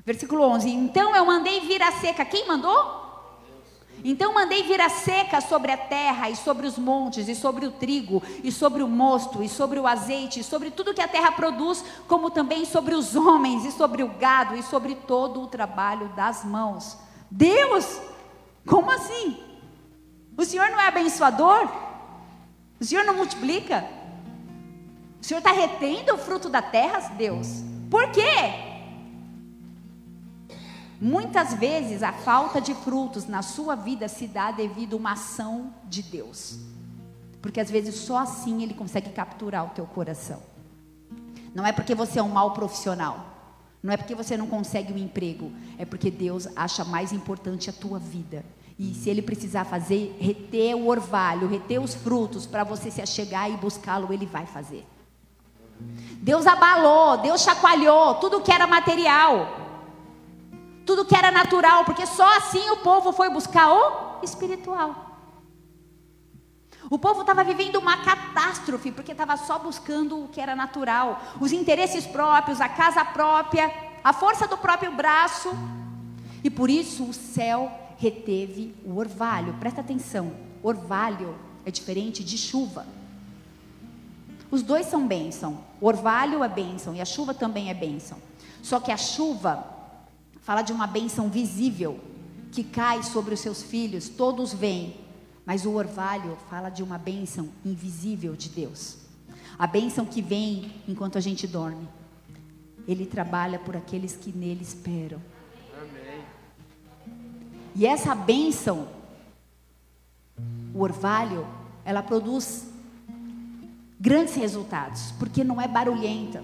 Versículo 0.04 0.42
11: 0.42 0.68
Então 0.68 1.14
eu 1.14 1.24
mandei 1.24 1.60
vir 1.60 1.82
a 1.82 1.92
seca. 1.92 2.24
Quem 2.24 2.46
mandou? 2.46 2.99
Então 4.04 4.32
mandei 4.32 4.62
vir 4.62 4.80
a 4.80 4.88
seca 4.88 5.40
sobre 5.40 5.70
a 5.72 5.76
terra 5.76 6.30
e 6.30 6.36
sobre 6.36 6.66
os 6.66 6.78
montes 6.78 7.28
e 7.28 7.34
sobre 7.34 7.66
o 7.66 7.70
trigo 7.70 8.22
e 8.42 8.50
sobre 8.50 8.82
o 8.82 8.88
mosto 8.88 9.42
e 9.42 9.48
sobre 9.48 9.78
o 9.78 9.86
azeite 9.86 10.40
e 10.40 10.44
sobre 10.44 10.70
tudo 10.70 10.94
que 10.94 11.02
a 11.02 11.08
terra 11.08 11.32
produz, 11.32 11.84
como 12.08 12.30
também 12.30 12.64
sobre 12.64 12.94
os 12.94 13.14
homens 13.14 13.64
e 13.64 13.72
sobre 13.72 14.02
o 14.02 14.08
gado 14.08 14.56
e 14.56 14.62
sobre 14.62 14.94
todo 14.94 15.42
o 15.42 15.46
trabalho 15.46 16.08
das 16.10 16.44
mãos. 16.44 16.96
Deus, 17.30 18.00
como 18.66 18.90
assim? 18.90 19.38
O 20.36 20.44
Senhor 20.44 20.70
não 20.70 20.80
é 20.80 20.88
abençoador? 20.88 21.68
O 22.80 22.84
Senhor 22.84 23.04
não 23.04 23.14
multiplica? 23.14 23.84
O 25.20 25.24
Senhor 25.24 25.40
está 25.40 25.52
retendo 25.52 26.14
o 26.14 26.18
fruto 26.18 26.48
da 26.48 26.62
terra, 26.62 27.00
Deus? 27.16 27.62
Por 27.90 28.10
quê? 28.10 28.69
Muitas 31.00 31.54
vezes 31.54 32.02
a 32.02 32.12
falta 32.12 32.60
de 32.60 32.74
frutos 32.74 33.26
na 33.26 33.40
sua 33.40 33.74
vida 33.74 34.06
se 34.06 34.26
dá 34.26 34.50
devido 34.50 34.92
a 34.92 34.96
uma 34.98 35.12
ação 35.12 35.72
de 35.84 36.02
Deus. 36.02 36.58
Porque 37.40 37.58
às 37.58 37.70
vezes 37.70 37.94
só 37.94 38.18
assim 38.18 38.62
ele 38.62 38.74
consegue 38.74 39.08
capturar 39.08 39.64
o 39.64 39.70
teu 39.70 39.86
coração. 39.86 40.42
Não 41.54 41.66
é 41.66 41.72
porque 41.72 41.94
você 41.94 42.18
é 42.18 42.22
um 42.22 42.28
mau 42.28 42.50
profissional. 42.50 43.26
Não 43.82 43.94
é 43.94 43.96
porque 43.96 44.14
você 44.14 44.36
não 44.36 44.46
consegue 44.46 44.92
um 44.92 44.98
emprego. 44.98 45.50
É 45.78 45.86
porque 45.86 46.10
Deus 46.10 46.46
acha 46.54 46.84
mais 46.84 47.14
importante 47.14 47.70
a 47.70 47.72
tua 47.72 47.98
vida. 47.98 48.44
E 48.78 48.92
se 48.92 49.08
ele 49.08 49.22
precisar 49.22 49.64
fazer, 49.64 50.14
reter 50.20 50.74
o 50.74 50.86
orvalho, 50.86 51.48
reter 51.48 51.80
os 51.80 51.94
frutos 51.94 52.46
para 52.46 52.62
você 52.62 52.90
se 52.90 53.00
achegar 53.00 53.50
e 53.50 53.56
buscá-lo, 53.56 54.12
ele 54.12 54.26
vai 54.26 54.44
fazer. 54.44 54.86
Deus 56.20 56.46
abalou, 56.46 57.16
Deus 57.16 57.40
chacoalhou 57.40 58.16
tudo 58.16 58.42
que 58.42 58.52
era 58.52 58.66
material 58.66 59.69
tudo 60.90 61.04
que 61.04 61.14
era 61.14 61.30
natural, 61.30 61.84
porque 61.84 62.04
só 62.04 62.36
assim 62.36 62.68
o 62.70 62.78
povo 62.78 63.12
foi 63.12 63.30
buscar 63.30 63.72
o 63.72 64.24
espiritual. 64.24 65.06
O 66.90 66.98
povo 66.98 67.20
estava 67.20 67.44
vivendo 67.44 67.76
uma 67.76 67.98
catástrofe, 67.98 68.90
porque 68.90 69.12
estava 69.12 69.36
só 69.36 69.56
buscando 69.56 70.24
o 70.24 70.26
que 70.26 70.40
era 70.40 70.56
natural, 70.56 71.22
os 71.40 71.52
interesses 71.52 72.08
próprios, 72.08 72.60
a 72.60 72.68
casa 72.68 73.04
própria, 73.04 73.72
a 74.02 74.12
força 74.12 74.48
do 74.48 74.58
próprio 74.58 74.90
braço. 74.90 75.50
E 76.42 76.50
por 76.50 76.68
isso 76.68 77.04
o 77.04 77.12
céu 77.12 77.70
reteve 77.96 78.74
o 78.84 78.98
orvalho. 78.98 79.54
Presta 79.60 79.82
atenção: 79.82 80.32
orvalho 80.60 81.36
é 81.64 81.70
diferente 81.70 82.24
de 82.24 82.36
chuva. 82.36 82.84
Os 84.50 84.60
dois 84.60 84.86
são 84.86 85.06
bênção. 85.06 85.62
O 85.80 85.86
orvalho 85.86 86.42
é 86.42 86.48
bênção 86.48 86.96
e 86.96 87.00
a 87.00 87.04
chuva 87.04 87.32
também 87.32 87.70
é 87.70 87.74
bênção. 87.74 88.18
Só 88.60 88.80
que 88.80 88.90
a 88.90 88.96
chuva 88.96 89.78
Fala 90.40 90.62
de 90.62 90.72
uma 90.72 90.86
bênção 90.86 91.28
visível 91.28 92.00
que 92.50 92.64
cai 92.64 93.02
sobre 93.02 93.34
os 93.34 93.40
seus 93.40 93.62
filhos, 93.62 94.08
todos 94.08 94.52
veem. 94.52 94.96
Mas 95.44 95.64
o 95.64 95.72
orvalho 95.72 96.36
fala 96.48 96.68
de 96.68 96.82
uma 96.82 96.98
bênção 96.98 97.48
invisível 97.64 98.34
de 98.34 98.48
Deus. 98.48 98.98
A 99.58 99.66
bênção 99.66 100.04
que 100.04 100.22
vem 100.22 100.72
enquanto 100.88 101.18
a 101.18 101.20
gente 101.20 101.46
dorme. 101.46 101.88
Ele 102.88 103.06
trabalha 103.06 103.58
por 103.58 103.76
aqueles 103.76 104.16
que 104.16 104.32
nele 104.32 104.62
esperam. 104.62 105.20
Amém. 105.76 106.24
E 107.74 107.86
essa 107.86 108.14
bênção, 108.14 108.88
o 110.74 110.80
orvalho, 110.80 111.46
ela 111.84 112.02
produz 112.02 112.66
grandes 114.00 114.34
resultados, 114.34 115.12
porque 115.18 115.44
não 115.44 115.60
é 115.60 115.68
barulhenta 115.68 116.42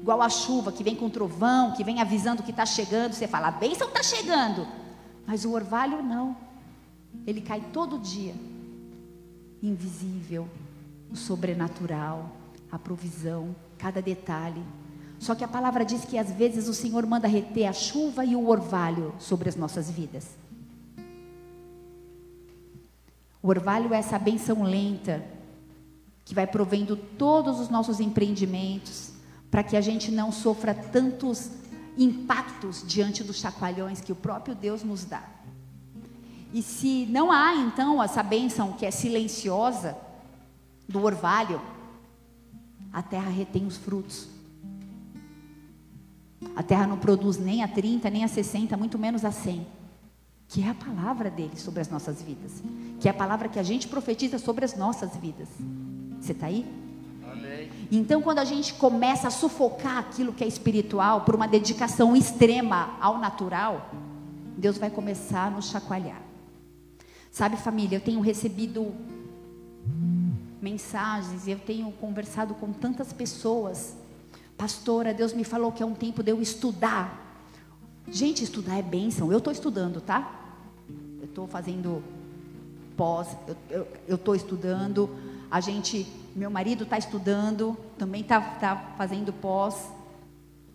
igual 0.00 0.22
a 0.22 0.28
chuva 0.28 0.72
que 0.72 0.82
vem 0.82 0.96
com 0.96 1.10
trovão, 1.10 1.72
que 1.72 1.84
vem 1.84 2.00
avisando 2.00 2.42
que 2.42 2.50
está 2.50 2.64
chegando. 2.64 3.12
Você 3.12 3.28
fala, 3.28 3.48
a 3.48 3.52
bênção 3.52 3.88
está 3.88 4.02
chegando. 4.02 4.66
Mas 5.26 5.44
o 5.44 5.52
orvalho 5.52 6.02
não. 6.02 6.36
Ele 7.26 7.40
cai 7.40 7.60
todo 7.72 7.98
dia. 7.98 8.34
Invisível, 9.62 10.48
o 11.12 11.16
sobrenatural, 11.16 12.30
a 12.72 12.78
provisão, 12.78 13.54
cada 13.76 14.00
detalhe. 14.00 14.62
Só 15.18 15.34
que 15.34 15.44
a 15.44 15.48
palavra 15.48 15.84
diz 15.84 16.04
que 16.04 16.16
às 16.16 16.32
vezes 16.32 16.66
o 16.66 16.72
Senhor 16.72 17.04
manda 17.06 17.28
reter 17.28 17.66
a 17.66 17.72
chuva 17.74 18.24
e 18.24 18.34
o 18.34 18.48
orvalho 18.48 19.14
sobre 19.18 19.50
as 19.50 19.56
nossas 19.56 19.90
vidas. 19.90 20.30
O 23.42 23.48
orvalho 23.48 23.92
é 23.92 23.98
essa 23.98 24.18
benção 24.18 24.62
lenta 24.62 25.22
que 26.24 26.34
vai 26.34 26.46
provendo 26.46 26.96
todos 26.96 27.60
os 27.60 27.68
nossos 27.68 28.00
empreendimentos 28.00 29.09
para 29.50 29.62
que 29.62 29.76
a 29.76 29.80
gente 29.80 30.10
não 30.10 30.30
sofra 30.30 30.72
tantos 30.72 31.50
impactos 31.98 32.84
diante 32.86 33.24
dos 33.24 33.36
chacoalhões 33.36 34.00
que 34.00 34.12
o 34.12 34.16
próprio 34.16 34.54
Deus 34.54 34.82
nos 34.82 35.04
dá. 35.04 35.22
E 36.52 36.62
se 36.62 37.06
não 37.06 37.30
há 37.30 37.54
então 37.54 38.02
essa 38.02 38.22
bênção 38.22 38.72
que 38.72 38.86
é 38.86 38.90
silenciosa 38.90 39.96
do 40.88 41.02
orvalho, 41.02 41.60
a 42.92 43.02
terra 43.02 43.30
retém 43.30 43.66
os 43.66 43.76
frutos. 43.76 44.28
A 46.56 46.62
terra 46.62 46.86
não 46.86 46.98
produz 46.98 47.38
nem 47.38 47.62
a 47.62 47.68
30, 47.68 48.10
nem 48.10 48.24
a 48.24 48.28
60, 48.28 48.76
muito 48.76 48.98
menos 48.98 49.24
a 49.24 49.30
100. 49.30 49.66
Que 50.48 50.62
é 50.62 50.70
a 50.70 50.74
palavra 50.74 51.30
dele 51.30 51.56
sobre 51.56 51.80
as 51.80 51.88
nossas 51.88 52.20
vidas. 52.20 52.62
Que 52.98 53.06
é 53.06 53.10
a 53.10 53.14
palavra 53.14 53.48
que 53.48 53.58
a 53.58 53.62
gente 53.62 53.86
profetiza 53.86 54.38
sobre 54.38 54.64
as 54.64 54.76
nossas 54.76 55.16
vidas. 55.16 55.48
Você 56.20 56.32
está 56.32 56.46
aí? 56.46 56.66
Então, 57.90 58.22
quando 58.22 58.38
a 58.38 58.44
gente 58.44 58.74
começa 58.74 59.28
a 59.28 59.30
sufocar 59.30 59.98
aquilo 59.98 60.32
que 60.32 60.44
é 60.44 60.46
espiritual 60.46 61.22
por 61.22 61.34
uma 61.34 61.48
dedicação 61.48 62.14
extrema 62.14 62.96
ao 63.00 63.18
natural, 63.18 63.90
Deus 64.56 64.78
vai 64.78 64.90
começar 64.90 65.46
a 65.46 65.50
nos 65.50 65.70
chacoalhar. 65.70 66.22
Sabe, 67.30 67.56
família, 67.56 67.96
eu 67.96 68.00
tenho 68.00 68.20
recebido 68.20 68.94
mensagens, 70.60 71.48
eu 71.48 71.58
tenho 71.58 71.90
conversado 71.92 72.54
com 72.54 72.72
tantas 72.72 73.12
pessoas. 73.12 73.96
Pastora, 74.56 75.14
Deus 75.14 75.32
me 75.32 75.44
falou 75.44 75.72
que 75.72 75.82
é 75.82 75.86
um 75.86 75.94
tempo 75.94 76.22
de 76.22 76.30
eu 76.30 76.40
estudar. 76.40 77.42
Gente, 78.08 78.44
estudar 78.44 78.78
é 78.78 78.82
bênção. 78.82 79.32
Eu 79.32 79.38
estou 79.38 79.52
estudando, 79.52 80.00
tá? 80.00 80.32
Eu 81.18 81.24
estou 81.24 81.46
fazendo 81.46 82.02
pós, 82.96 83.28
eu 84.06 84.16
estou 84.16 84.34
estudando. 84.34 85.08
A 85.50 85.60
gente, 85.60 86.06
meu 86.34 86.50
marido 86.50 86.84
está 86.84 86.98
estudando, 86.98 87.76
também 87.98 88.20
está 88.20 88.40
tá 88.40 88.94
fazendo 88.96 89.32
pós. 89.32 89.90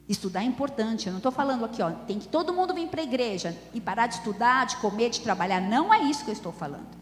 Estudar 0.08 0.42
é 0.42 0.46
importante. 0.46 1.08
Eu 1.08 1.14
não 1.14 1.20
estou 1.20 1.32
falando 1.32 1.66
aqui, 1.66 1.82
ó, 1.82 1.92
tem 1.92 2.20
que 2.20 2.28
todo 2.28 2.54
mundo 2.54 2.74
vir 2.74 2.88
para 2.88 3.02
a 3.02 3.04
igreja 3.04 3.58
e 3.74 3.82
parar 3.82 4.08
de 4.08 4.16
estudar, 4.16 4.66
de 4.66 4.78
comer, 4.78 5.10
de 5.10 5.22
trabalhar. 5.22 5.62
Não 5.62 5.94
é 5.94 6.04
isso 6.04 6.24
que 6.24 6.30
eu 6.30 6.34
estou 6.34 6.52
falando. 6.52 6.96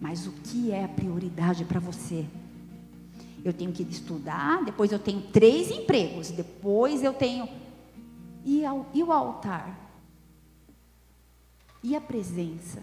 Mas 0.00 0.26
o 0.26 0.32
que 0.32 0.70
é 0.70 0.84
a 0.84 0.88
prioridade 0.88 1.64
para 1.64 1.80
você? 1.80 2.26
Eu 3.44 3.52
tenho 3.52 3.72
que 3.72 3.82
estudar, 3.82 4.64
depois 4.64 4.90
eu 4.90 4.98
tenho 4.98 5.20
três 5.20 5.70
empregos, 5.70 6.30
depois 6.30 7.02
eu 7.02 7.12
tenho. 7.12 7.48
E, 8.44 8.64
ao, 8.64 8.86
e 8.92 9.02
o 9.02 9.12
altar? 9.12 9.78
E 11.82 11.94
a 11.94 12.00
presença? 12.00 12.82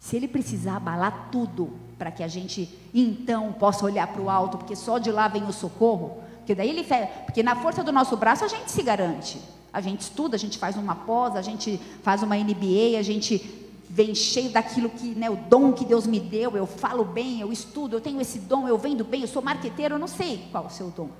Se 0.00 0.16
ele 0.16 0.26
precisar 0.26 0.76
abalar 0.76 1.28
tudo 1.30 1.78
para 1.98 2.10
que 2.10 2.22
a 2.22 2.28
gente 2.28 2.74
então 2.92 3.52
possa 3.52 3.84
olhar 3.84 4.06
para 4.06 4.22
o 4.22 4.30
alto, 4.30 4.56
porque 4.56 4.74
só 4.74 4.98
de 4.98 5.12
lá 5.12 5.28
vem 5.28 5.44
o 5.44 5.52
socorro, 5.52 6.22
porque 6.38 6.54
daí 6.54 6.70
ele 6.70 6.84
porque 7.26 7.42
na 7.42 7.54
força 7.54 7.84
do 7.84 7.92
nosso 7.92 8.16
braço 8.16 8.42
a 8.42 8.48
gente 8.48 8.70
se 8.72 8.82
garante. 8.82 9.38
A 9.70 9.80
gente 9.82 10.00
estuda, 10.00 10.36
a 10.36 10.38
gente 10.38 10.58
faz 10.58 10.74
uma 10.74 10.96
pós, 10.96 11.36
a 11.36 11.42
gente 11.42 11.78
faz 12.02 12.22
uma 12.22 12.34
MBA, 12.34 12.98
a 12.98 13.02
gente 13.02 13.68
vem 13.90 14.14
cheio 14.14 14.50
daquilo 14.50 14.88
que, 14.88 15.14
né, 15.14 15.28
o 15.28 15.36
dom 15.36 15.72
que 15.72 15.84
Deus 15.84 16.06
me 16.06 16.18
deu, 16.18 16.56
eu 16.56 16.66
falo 16.66 17.04
bem, 17.04 17.40
eu 17.40 17.52
estudo, 17.52 17.94
eu 17.94 18.00
tenho 18.00 18.20
esse 18.20 18.38
dom, 18.38 18.66
eu 18.66 18.78
vendo 18.78 19.04
bem, 19.04 19.20
eu 19.20 19.28
sou 19.28 19.42
marqueteiro, 19.42 19.96
eu 19.96 19.98
não 19.98 20.08
sei 20.08 20.48
qual 20.50 20.66
o 20.66 20.70
seu 20.70 20.88
dom. 20.90 21.10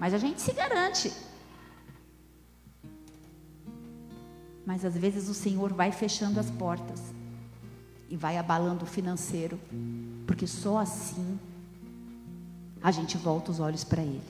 Mas 0.00 0.14
a 0.14 0.18
gente 0.18 0.40
se 0.40 0.52
garante. 0.52 1.12
Mas 4.64 4.84
às 4.84 4.96
vezes 4.96 5.28
o 5.28 5.34
Senhor 5.34 5.72
vai 5.72 5.92
fechando 5.92 6.40
as 6.40 6.50
portas 6.50 7.09
e 8.10 8.16
vai 8.16 8.36
abalando 8.36 8.84
o 8.84 8.88
financeiro, 8.88 9.58
porque 10.26 10.46
só 10.46 10.78
assim 10.78 11.38
a 12.82 12.90
gente 12.90 13.16
volta 13.16 13.52
os 13.52 13.60
olhos 13.60 13.84
para 13.84 14.02
Ele. 14.02 14.20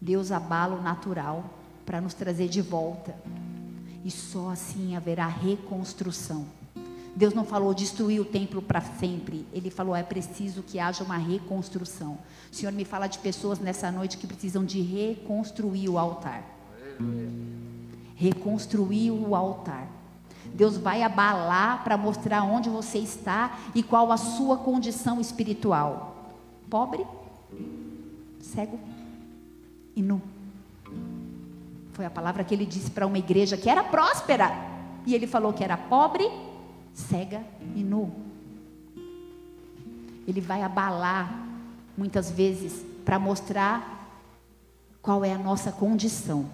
Deus 0.00 0.30
abala 0.30 0.76
o 0.76 0.82
natural 0.82 1.44
para 1.86 2.00
nos 2.02 2.12
trazer 2.12 2.48
de 2.48 2.60
volta 2.60 3.16
e 4.04 4.10
só 4.10 4.50
assim 4.50 4.94
haverá 4.94 5.26
reconstrução. 5.26 6.46
Deus 7.16 7.34
não 7.34 7.44
falou 7.44 7.74
destruir 7.74 8.20
o 8.20 8.24
templo 8.24 8.60
para 8.60 8.80
sempre, 8.80 9.46
Ele 9.52 9.70
falou 9.70 9.96
é 9.96 10.02
preciso 10.02 10.62
que 10.62 10.78
haja 10.78 11.02
uma 11.02 11.16
reconstrução. 11.16 12.18
O 12.52 12.54
Senhor 12.54 12.72
me 12.72 12.84
fala 12.84 13.06
de 13.06 13.18
pessoas 13.18 13.58
nessa 13.58 13.90
noite 13.90 14.18
que 14.18 14.26
precisam 14.26 14.64
de 14.64 14.82
reconstruir 14.82 15.88
o 15.88 15.98
altar. 15.98 16.44
Reconstruir 18.14 19.10
o 19.10 19.34
altar. 19.34 19.97
Deus 20.54 20.76
vai 20.76 21.02
abalar 21.02 21.84
para 21.84 21.96
mostrar 21.96 22.42
onde 22.42 22.68
você 22.68 22.98
está 22.98 23.58
e 23.74 23.82
qual 23.82 24.10
a 24.10 24.16
sua 24.16 24.58
condição 24.58 25.20
espiritual. 25.20 26.16
Pobre, 26.68 27.06
cego 28.40 28.78
e 29.94 30.02
nu. 30.02 30.20
Foi 31.92 32.04
a 32.06 32.10
palavra 32.10 32.44
que 32.44 32.54
ele 32.54 32.66
disse 32.66 32.90
para 32.90 33.06
uma 33.06 33.18
igreja 33.18 33.56
que 33.56 33.68
era 33.68 33.82
próspera. 33.82 34.50
E 35.06 35.14
ele 35.14 35.26
falou 35.26 35.52
que 35.52 35.64
era 35.64 35.76
pobre, 35.76 36.28
cega 36.92 37.42
e 37.74 37.82
nu. 37.82 38.12
Ele 40.26 40.40
vai 40.40 40.62
abalar, 40.62 41.46
muitas 41.96 42.30
vezes, 42.30 42.84
para 43.04 43.18
mostrar 43.18 44.06
qual 45.00 45.24
é 45.24 45.32
a 45.32 45.38
nossa 45.38 45.72
condição. 45.72 46.46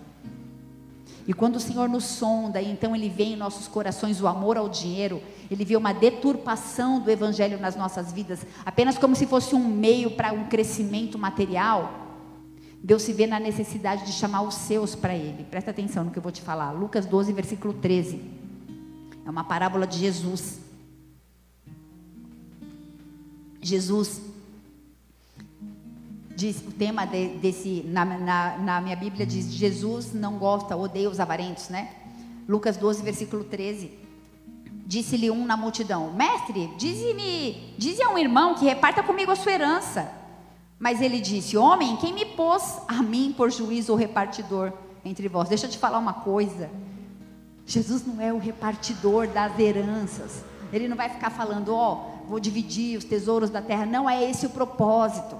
E 1.27 1.33
quando 1.33 1.57
o 1.57 1.61
Senhor 1.61 1.89
nos 1.89 2.05
sonda, 2.05 2.61
então 2.61 2.95
Ele 2.95 3.09
vê 3.09 3.25
em 3.25 3.37
nossos 3.37 3.67
corações 3.67 4.21
o 4.21 4.27
amor 4.27 4.57
ao 4.57 4.69
dinheiro, 4.69 5.23
Ele 5.51 5.65
vê 5.65 5.77
uma 5.77 5.93
deturpação 5.93 7.01
do 7.01 7.11
Evangelho 7.11 7.59
nas 7.59 7.77
nossas 7.77 8.13
vidas, 8.13 8.47
apenas 8.65 8.99
como 8.99 9.17
se 9.17 9.27
fosse 9.27 9.55
um 9.55 9.67
meio 9.67 10.11
para 10.11 10.33
um 10.33 10.45
crescimento 10.45 11.19
material. 11.19 12.05
Deus 12.83 13.03
se 13.03 13.15
vê 13.15 13.27
na 13.27 13.41
necessidade 13.41 14.05
de 14.05 14.13
chamar 14.13 14.43
os 14.43 14.55
seus 14.55 14.95
para 14.95 15.15
Ele. 15.15 15.45
Presta 15.45 15.71
atenção 15.71 16.05
no 16.05 16.11
que 16.11 16.19
eu 16.19 16.23
vou 16.23 16.33
te 16.33 16.43
falar. 16.43 16.73
Lucas 16.73 17.07
12, 17.07 17.33
versículo 17.33 17.73
13. 17.73 18.21
É 19.25 19.31
uma 19.31 19.45
parábola 19.45 19.87
de 19.87 19.99
Jesus. 19.99 20.61
Jesus 23.63 24.21
diz, 26.37 26.59
o 26.66 26.73
tema 26.73 27.07
de, 27.07 27.29
desse, 27.38 27.85
na, 27.87 28.05
na, 28.05 28.59
na, 28.59 28.81
minha 28.81 28.97
Bíblia 28.97 29.25
diz, 29.25 29.53
Jesus 29.53 30.12
não 30.12 30.38
gosta, 30.38 30.77
odeia 30.77 31.09
os 31.09 31.20
avarentos, 31.20 31.68
né? 31.68 31.90
Lucas 32.49 32.77
12, 32.77 33.03
versículo 33.03 33.44
13. 33.44 33.90
Disse-lhe 34.87 35.31
um 35.31 35.47
na 35.47 35.57
multidão, 35.57 36.12
mestre, 36.12 36.70
dize-me, 36.77 37.75
dize 37.79 38.03
a 38.03 38.11
um 38.11 38.18
irmão 38.18 38.55
que 38.55 38.64
reparta 38.64 39.03
comigo 39.03 39.31
a 39.33 39.37
sua 39.37 39.53
herança. 39.53 40.11
Mas 40.79 41.01
ele 41.01 41.20
disse: 41.20 41.57
Homem, 41.57 41.97
quem 41.97 42.12
me 42.12 42.27
pôs 42.27 42.79
a 42.87 43.03
mim 43.03 43.33
por 43.35 43.51
juiz 43.51 43.88
ou 43.88 43.97
repartidor 43.97 44.73
entre 45.05 45.29
vós? 45.29 45.49
Deixa 45.49 45.66
eu 45.66 45.70
te 45.70 45.79
falar 45.79 45.99
uma 45.99 46.12
coisa. 46.12 46.70
Jesus 47.64 48.07
não 48.07 48.20
é 48.20 48.33
o 48.33 48.38
repartidor 48.38 49.29
das 49.29 49.59
heranças. 49.59 50.44
Ele 50.70 50.88
não 50.88 50.97
vai 50.97 51.09
ficar 51.09 51.31
falando, 51.31 51.75
ó, 51.75 51.92
oh, 51.92 52.29
vou 52.29 52.40
dividir 52.40 52.99
os 52.99 53.05
tesouros 53.05 53.49
da 53.49 53.62
terra. 53.62 53.87
Não 53.87 54.11
é 54.11 54.29
esse 54.29 54.44
o 54.44 54.51
propósito. 54.51 55.37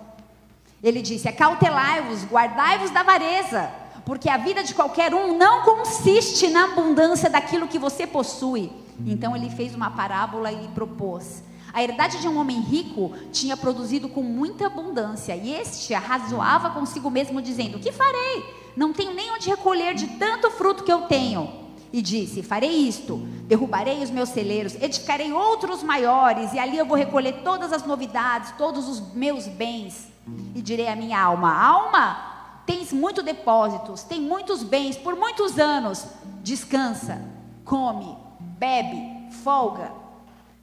Ele 0.85 1.01
disse: 1.01 1.27
Acautelai-vos, 1.27 2.25
guardai-vos 2.25 2.91
da 2.91 3.01
avareza, 3.01 3.71
porque 4.05 4.29
a 4.29 4.37
vida 4.37 4.63
de 4.63 4.75
qualquer 4.75 5.15
um 5.15 5.39
não 5.39 5.63
consiste 5.63 6.49
na 6.49 6.65
abundância 6.65 7.31
daquilo 7.31 7.67
que 7.67 7.79
você 7.79 8.07
possui. 8.07 8.71
Então 9.07 9.35
ele 9.35 9.49
fez 9.49 9.75
uma 9.75 9.91
parábola 9.91 10.53
e 10.53 10.69
propôs: 10.69 11.43
a 11.73 11.83
herdade 11.83 12.21
de 12.21 12.29
um 12.29 12.39
homem 12.39 12.61
rico 12.61 13.13
tinha 13.33 13.57
produzido 13.57 14.11
com 14.11 14.23
muita 14.23 14.67
abundância, 14.67 15.35
e 15.35 15.55
este 15.55 15.95
arrazoava 15.95 16.69
consigo 16.69 17.11
mesmo, 17.11 17.41
dizendo: 17.41 17.79
Que 17.79 17.91
farei? 17.91 18.45
Não 18.77 18.93
tenho 18.93 19.15
nem 19.15 19.33
onde 19.33 19.49
recolher 19.49 19.95
de 19.95 20.07
tanto 20.19 20.51
fruto 20.51 20.85
que 20.85 20.93
eu 20.93 21.03
tenho. 21.03 21.51
E 21.91 22.03
disse: 22.03 22.43
Farei 22.43 22.71
isto: 22.71 23.17
derrubarei 23.47 24.03
os 24.03 24.11
meus 24.11 24.29
celeiros, 24.29 24.75
edificarei 24.75 25.33
outros 25.33 25.83
maiores, 25.83 26.53
e 26.53 26.59
ali 26.59 26.77
eu 26.77 26.85
vou 26.85 26.99
recolher 26.99 27.41
todas 27.43 27.73
as 27.73 27.87
novidades, 27.87 28.53
todos 28.59 28.87
os 28.87 29.15
meus 29.15 29.47
bens. 29.49 30.13
E 30.55 30.63
direi 30.63 30.89
à 30.89 30.97
minha 30.97 31.21
alma: 31.21 31.53
Alma, 31.53 32.63
tens 32.67 32.93
muitos 32.93 33.25
depósitos, 33.25 34.03
tem 34.03 34.21
muitos 34.21 34.63
bens 34.63 34.97
por 34.97 35.17
muitos 35.17 35.59
anos. 35.59 36.07
Descansa, 36.43 37.21
come, 37.65 38.17
bebe, 38.59 39.31
folga 39.43 40.05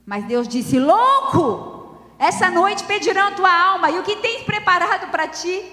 mas 0.06 0.26
Deus 0.26 0.48
disse: 0.48 0.80
Louco, 0.80 1.96
essa 2.18 2.50
noite 2.50 2.84
pedirão 2.84 3.28
a 3.28 3.32
tua 3.32 3.72
alma, 3.72 3.90
e 3.90 4.00
o 4.00 4.04
que 4.04 4.18
tens 4.18 4.44
preparado 4.44 5.10
para 5.12 5.28
ti? 5.28 5.64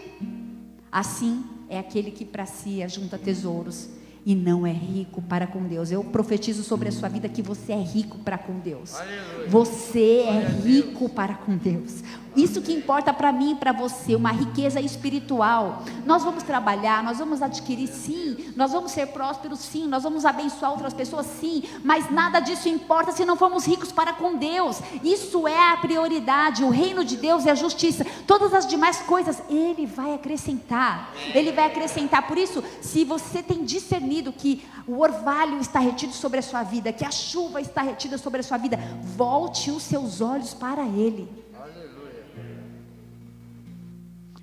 Assim 0.91 1.45
é 1.69 1.79
aquele 1.79 2.11
que 2.11 2.25
para 2.25 2.47
si 2.47 2.83
ajunta 2.83 3.19
tesouros 3.19 3.89
e 4.25 4.35
não 4.35 4.67
é 4.67 4.73
rico 4.73 5.21
para 5.23 5.47
com 5.47 5.65
Deus. 5.65 5.91
Eu 5.91 6.03
profetizo 6.05 6.63
sobre 6.63 6.89
a 6.89 6.93
sua 6.93 7.09
vida 7.09 7.29
que 7.29 7.43
você 7.43 7.73
é 7.73 7.83
rico 7.83 8.19
para 8.19 8.39
com 8.39 8.59
Deus. 8.59 8.95
Aleluia. 8.95 9.49
Você 9.49 10.25
é 10.27 10.47
rico 10.65 11.09
para 11.09 11.35
com 11.35 11.57
Deus. 11.57 12.03
Isso 12.39 12.63
que 12.63 12.73
importa 12.73 13.13
para 13.13 13.33
mim 13.33 13.51
e 13.51 13.55
para 13.57 13.73
você, 13.73 14.15
uma 14.15 14.31
riqueza 14.31 14.81
espiritual. 14.81 15.83
Nós 16.07 16.23
vamos 16.23 16.45
trabalhar, 16.45 17.03
nós 17.03 17.19
vamos 17.19 17.43
adquirir 17.43 17.89
sim, 17.89 18.53
nós 18.55 18.71
vamos 18.71 18.93
ser 18.93 19.09
prósperos 19.09 19.59
sim, 19.59 19.89
nós 19.89 20.05
vamos 20.05 20.25
abençoar 20.25 20.71
outras 20.71 20.95
pessoas 20.95 21.27
sim, 21.27 21.65
mas 21.83 22.09
nada 22.13 22.39
disso 22.39 22.69
importa 22.69 23.11
se 23.11 23.25
não 23.25 23.35
formos 23.35 23.67
ricos 23.67 23.91
para 23.91 24.13
com 24.13 24.37
Deus. 24.37 24.81
Isso 25.03 25.49
é 25.49 25.73
a 25.73 25.77
prioridade. 25.79 26.63
O 26.63 26.71
reino 26.71 27.05
de 27.05 27.17
Deus 27.17 27.45
é 27.45 27.51
a 27.51 27.57
justiça. 27.57 28.07
Todas 28.25 28.55
as 28.55 28.69
demais 28.69 28.99
coisas 29.01 29.43
ele 29.51 29.85
vai 29.85 30.15
acrescentar. 30.15 31.13
Ele 31.35 31.51
vai 31.51 31.67
acrescentar. 31.67 32.29
Por 32.29 32.39
isso, 32.39 32.63
se 32.81 33.05
você 33.05 33.43
tem 33.43 33.65
discernido 33.65 34.33
que 34.33 34.65
o 34.87 35.01
orvalho 35.01 35.59
está 35.59 35.81
retido 35.81 36.13
sobre 36.13 36.39
a 36.39 36.43
sua 36.43 36.63
vida, 36.63 36.93
que 36.93 37.05
a 37.05 37.11
chuva 37.11 37.61
está 37.61 37.83
retida 37.83 38.17
sobre 38.17 38.39
a 38.41 38.45
sua 38.45 38.59
vida, 38.59 38.79
volte 39.17 39.73
os 39.73 39.83
seus 39.83 40.21
olhos 40.21 40.55
para 40.55 40.85
ele 40.85 41.48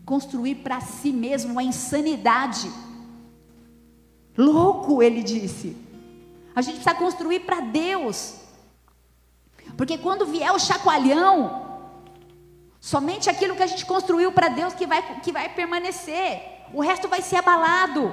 construir 0.05 0.55
para 0.55 0.79
si 0.79 1.11
mesmo 1.11 1.53
uma 1.53 1.63
insanidade. 1.63 2.71
Louco, 4.37 5.01
ele 5.01 5.23
disse. 5.23 5.75
A 6.55 6.61
gente 6.61 6.75
precisa 6.75 6.95
construir 6.95 7.41
para 7.41 7.59
Deus. 7.59 8.35
Porque 9.75 9.97
quando 9.97 10.25
vier 10.25 10.51
o 10.51 10.59
chacoalhão, 10.59 11.79
somente 12.79 13.29
aquilo 13.29 13.55
que 13.55 13.63
a 13.63 13.67
gente 13.67 13.85
construiu 13.85 14.31
para 14.31 14.47
Deus 14.49 14.73
que 14.73 14.85
vai, 14.85 15.19
que 15.21 15.31
vai 15.31 15.49
permanecer. 15.49 16.41
O 16.73 16.81
resto 16.81 17.07
vai 17.07 17.21
ser 17.21 17.37
abalado. 17.37 18.11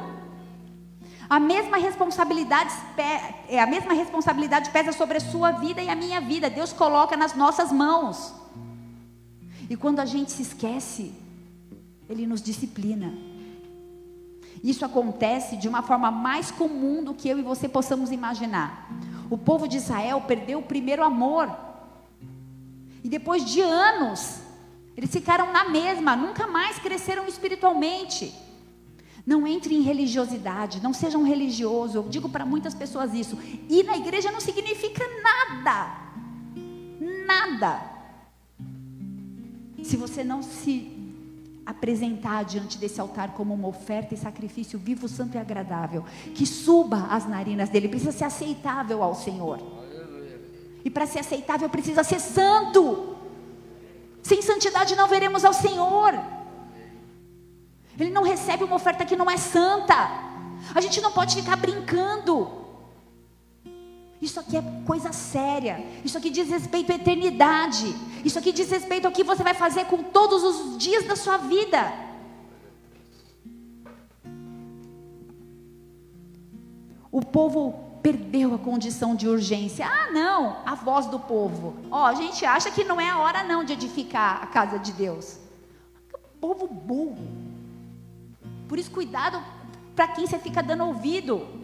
A 1.28 1.38
mesma 1.38 1.76
responsabilidade, 1.76 2.74
é, 3.49 3.61
a 3.61 3.66
mesma 3.66 3.93
responsabilidade 3.93 4.70
pesa 4.70 4.93
sobre 4.93 5.18
a 5.18 5.20
sua 5.20 5.53
vida 5.53 5.80
e 5.82 5.88
a 5.88 5.95
minha 5.95 6.20
vida. 6.20 6.51
Deus 6.51 6.72
coloca 6.72 7.16
nas 7.16 7.34
nossas 7.34 7.70
mãos. 7.70 8.34
E 9.68 9.76
quando 9.76 10.01
a 10.01 10.05
gente 10.05 10.30
se 10.30 10.43
esquece 10.43 11.14
ele 12.13 12.27
nos 12.27 12.43
disciplina. 12.43 13.13
Isso 14.63 14.85
acontece 14.85 15.57
de 15.57 15.69
uma 15.69 15.83
forma 15.83 16.11
mais 16.11 16.51
comum 16.51 17.03
do 17.03 17.15
que 17.15 17.29
eu 17.29 17.39
e 17.39 17.43
você 17.43 17.69
possamos 17.69 18.13
imaginar. 18.13 18.89
O 19.29 19.37
povo 19.37 19.67
de 19.67 19.79
Israel 19.79 20.21
perdeu 20.21 20.61
o 20.61 20.63
primeiro 20.63 21.03
amor. 21.03 21.51
E 23.03 23.09
depois 23.09 23.45
de 23.45 23.61
anos, 23.61 24.41
eles 24.97 25.11
ficaram 25.11 25.53
na 25.53 25.69
mesma, 25.69 26.15
nunca 26.15 26.47
mais 26.47 26.79
cresceram 26.79 27.27
espiritualmente. 27.27 28.33
Não 29.27 29.47
entre 29.47 29.75
em 29.75 29.83
religiosidade, 29.83 30.83
não 30.83 30.93
seja 30.93 31.19
um 31.19 31.25
religioso. 31.25 31.99
Eu 31.99 32.09
digo 32.09 32.29
para 32.29 32.47
muitas 32.47 32.75
pessoas 32.75 33.15
isso. 33.15 33.37
Ir 33.69 33.85
na 33.85 33.97
igreja 33.97 34.31
não 34.31 34.41
significa 34.41 35.03
nada. 35.23 35.97
Nada. 37.27 37.83
Se 39.83 39.97
você 39.97 40.23
não 40.23 40.43
se 40.43 41.02
apresentar 41.65 42.45
diante 42.45 42.79
desse 42.79 43.01
altar 43.01 43.35
como 43.35 43.55
uma 43.55 43.69
oferta 43.69 44.15
e 44.15 44.17
sacrifício 44.17 44.79
vivo, 44.79 45.09
santo 45.09 45.37
e 45.37 45.39
agradável, 45.39 46.05
que 46.35 46.47
suba 46.47 47.07
as 47.11 47.27
narinas 47.27 47.69
dele, 47.69 47.89
precisa 47.89 48.13
ser 48.13 48.25
aceitável 48.25 49.03
ao 49.03 49.15
Senhor. 49.15 49.61
E 50.85 50.91
para 50.91 51.07
ser 51.07 51.21
aceitável 51.21 51.69
precisa 51.69 52.03
ser 52.03 52.21
santo. 52.21 53.17
Sem 54.23 54.43
santidade 54.43 54.97
não 54.97 55.09
veremos 55.09 55.45
ao 55.45 55.53
Senhor. 55.53 56.15
Ele 57.99 58.11
não 58.11 58.23
recebe 58.23 58.65
uma 58.65 58.77
oferta 58.77 59.05
que 59.05 59.17
não 59.17 59.31
é 59.31 59.37
santa. 59.37 59.95
A 60.75 60.81
gente 60.81 61.01
não 61.01 61.13
pode 61.13 61.37
ficar 61.37 61.57
brincando. 61.57 62.62
Isso 64.23 64.39
aqui 64.39 64.57
é 64.57 64.62
coisa 64.87 65.12
séria. 65.12 65.85
Isso 66.05 66.16
aqui 66.16 66.31
diz 66.31 66.49
respeito 66.49 66.93
à 66.93 66.95
eternidade. 66.95 67.93
Isso 68.25 68.39
aqui 68.39 68.53
diz 68.53 68.70
respeito 68.70 69.05
ao 69.05 69.12
que 69.12 69.25
você 69.25 69.43
vai 69.43 69.53
fazer 69.53 69.87
com 69.87 70.01
todos 70.01 70.45
os 70.45 70.79
dias 70.79 71.05
da 71.05 71.16
sua 71.16 71.39
vida. 71.39 71.93
O 77.11 77.20
povo 77.20 77.99
perdeu 78.01 78.55
a 78.55 78.59
condição 78.59 79.16
de 79.16 79.27
urgência. 79.29 79.85
Ah, 79.87 80.12
não, 80.12 80.59
a 80.64 80.77
voz 80.77 81.07
do 81.07 81.18
povo. 81.18 81.75
Ó, 81.91 82.03
oh, 82.03 82.05
a 82.05 82.14
gente 82.14 82.45
acha 82.45 82.70
que 82.70 82.85
não 82.85 83.01
é 83.01 83.11
a 83.11 83.18
hora 83.18 83.43
não 83.43 83.64
de 83.64 83.73
edificar 83.73 84.41
a 84.41 84.47
casa 84.47 84.79
de 84.79 84.93
Deus. 84.93 85.37
povo 86.41 86.68
burro. 86.68 87.27
Por 88.68 88.79
isso 88.79 88.91
cuidado 88.93 89.43
para 89.97 90.07
quem 90.09 90.29
você 90.29 90.39
fica 90.39 90.62
dando 90.62 90.85
ouvido 90.85 91.62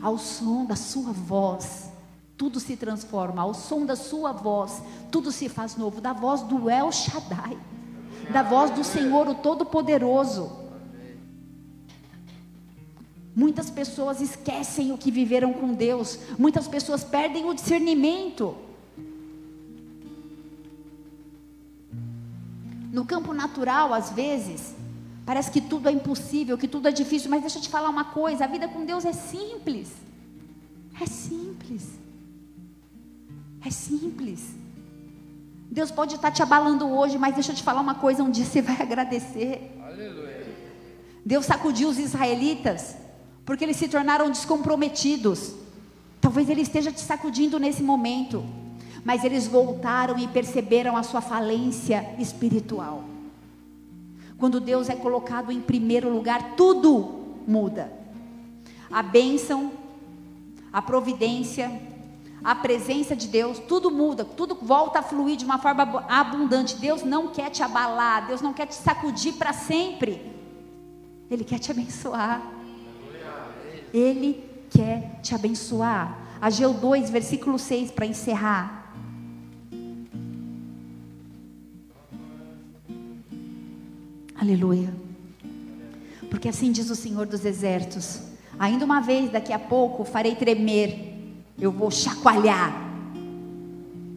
ao 0.00 0.18
som 0.18 0.64
da 0.64 0.76
sua 0.76 1.12
voz, 1.12 1.90
tudo 2.36 2.60
se 2.60 2.76
transforma. 2.76 3.42
Ao 3.42 3.54
som 3.54 3.86
da 3.86 3.96
sua 3.96 4.32
voz, 4.32 4.82
tudo 5.10 5.32
se 5.32 5.48
faz 5.48 5.76
novo. 5.76 6.00
Da 6.00 6.12
voz 6.12 6.42
do 6.42 6.68
El 6.68 6.92
Shaddai, 6.92 7.58
da 8.30 8.42
voz 8.42 8.70
do 8.70 8.84
Senhor, 8.84 9.26
o 9.26 9.34
Todo-Poderoso. 9.34 10.64
Muitas 13.34 13.70
pessoas 13.70 14.20
esquecem 14.20 14.92
o 14.92 14.98
que 14.98 15.10
viveram 15.10 15.52
com 15.52 15.74
Deus, 15.74 16.18
muitas 16.38 16.66
pessoas 16.66 17.04
perdem 17.04 17.44
o 17.44 17.54
discernimento. 17.54 18.56
No 22.90 23.04
campo 23.04 23.34
natural, 23.34 23.92
às 23.92 24.10
vezes, 24.10 24.75
Parece 25.26 25.50
que 25.50 25.60
tudo 25.60 25.88
é 25.88 25.92
impossível, 25.92 26.56
que 26.56 26.68
tudo 26.68 26.86
é 26.86 26.92
difícil, 26.92 27.28
mas 27.28 27.40
deixa 27.40 27.58
eu 27.58 27.62
te 27.62 27.68
falar 27.68 27.88
uma 27.90 28.04
coisa: 28.04 28.44
a 28.44 28.46
vida 28.46 28.68
com 28.68 28.84
Deus 28.84 29.04
é 29.04 29.12
simples. 29.12 29.88
É 31.00 31.04
simples. 31.04 31.82
É 33.66 33.70
simples. 33.70 34.54
Deus 35.68 35.90
pode 35.90 36.14
estar 36.14 36.30
te 36.30 36.42
abalando 36.42 36.88
hoje, 36.88 37.18
mas 37.18 37.34
deixa 37.34 37.50
eu 37.50 37.56
te 37.56 37.64
falar 37.64 37.80
uma 37.80 37.96
coisa: 37.96 38.22
um 38.22 38.30
dia 38.30 38.44
você 38.44 38.62
vai 38.62 38.80
agradecer. 38.80 39.76
Aleluia. 39.84 40.46
Deus 41.24 41.44
sacudiu 41.44 41.88
os 41.88 41.98
israelitas, 41.98 42.94
porque 43.44 43.64
eles 43.64 43.76
se 43.76 43.88
tornaram 43.88 44.30
descomprometidos. 44.30 45.54
Talvez 46.20 46.48
Ele 46.48 46.62
esteja 46.62 46.92
te 46.92 47.00
sacudindo 47.00 47.58
nesse 47.58 47.82
momento, 47.82 48.44
mas 49.04 49.24
eles 49.24 49.48
voltaram 49.48 50.16
e 50.18 50.28
perceberam 50.28 50.96
a 50.96 51.02
sua 51.02 51.20
falência 51.20 52.14
espiritual. 52.16 53.15
Quando 54.38 54.60
Deus 54.60 54.88
é 54.88 54.94
colocado 54.94 55.50
em 55.50 55.60
primeiro 55.60 56.12
lugar, 56.12 56.54
tudo 56.56 57.36
muda. 57.46 57.90
A 58.90 59.02
bênção, 59.02 59.72
a 60.72 60.82
providência, 60.82 61.80
a 62.44 62.54
presença 62.54 63.16
de 63.16 63.28
Deus, 63.28 63.58
tudo 63.58 63.90
muda, 63.90 64.24
tudo 64.24 64.56
volta 64.60 64.98
a 64.98 65.02
fluir 65.02 65.36
de 65.36 65.44
uma 65.44 65.58
forma 65.58 66.04
abundante. 66.08 66.76
Deus 66.76 67.02
não 67.02 67.28
quer 67.28 67.50
te 67.50 67.62
abalar, 67.62 68.26
Deus 68.26 68.40
não 68.42 68.52
quer 68.52 68.66
te 68.66 68.74
sacudir 68.74 69.34
para 69.34 69.52
sempre. 69.52 70.20
Ele 71.30 71.42
quer 71.42 71.58
te 71.58 71.70
abençoar. 71.70 72.42
Ele 73.92 74.44
quer 74.70 75.18
te 75.22 75.34
abençoar. 75.34 76.18
Ageu 76.40 76.74
2, 76.74 77.08
versículo 77.10 77.58
6, 77.58 77.90
para 77.90 78.06
encerrar. 78.06 78.75
Aleluia. 84.38 84.92
Porque 86.30 86.48
assim 86.48 86.70
diz 86.70 86.90
o 86.90 86.96
Senhor 86.96 87.26
dos 87.26 87.44
Exércitos: 87.44 88.20
ainda 88.58 88.84
uma 88.84 89.00
vez, 89.00 89.30
daqui 89.30 89.52
a 89.52 89.58
pouco, 89.58 90.04
farei 90.04 90.34
tremer, 90.34 91.42
eu 91.58 91.72
vou 91.72 91.90
chacoalhar, 91.90 92.72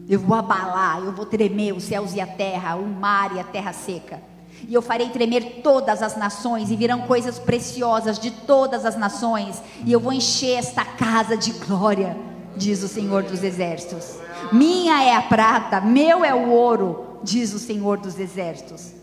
eu 0.08 0.20
vou 0.20 0.36
abalar, 0.36 0.98
eu 0.98 1.12
vou 1.12 1.24
tremer 1.24 1.72
os 1.72 1.84
céus 1.84 2.14
e 2.14 2.20
a 2.20 2.26
terra, 2.26 2.76
o 2.76 2.86
mar 2.86 3.34
e 3.34 3.40
a 3.40 3.44
terra 3.44 3.72
seca. 3.72 4.20
E 4.68 4.74
eu 4.74 4.82
farei 4.82 5.08
tremer 5.08 5.62
todas 5.62 6.02
as 6.02 6.18
nações, 6.18 6.70
e 6.70 6.76
virão 6.76 7.02
coisas 7.02 7.38
preciosas 7.38 8.18
de 8.18 8.30
todas 8.30 8.84
as 8.84 8.96
nações, 8.96 9.62
e 9.86 9.92
eu 9.92 9.98
vou 9.98 10.12
encher 10.12 10.58
esta 10.58 10.84
casa 10.84 11.34
de 11.34 11.52
glória, 11.52 12.14
diz 12.54 12.82
o 12.82 12.88
Senhor 12.88 13.22
dos 13.22 13.42
Exércitos. 13.42 14.18
Minha 14.52 15.02
é 15.02 15.14
a 15.14 15.22
prata, 15.22 15.80
meu 15.80 16.22
é 16.22 16.34
o 16.34 16.50
ouro, 16.50 17.18
diz 17.22 17.54
o 17.54 17.58
Senhor 17.58 17.96
dos 17.96 18.18
Exércitos. 18.18 18.99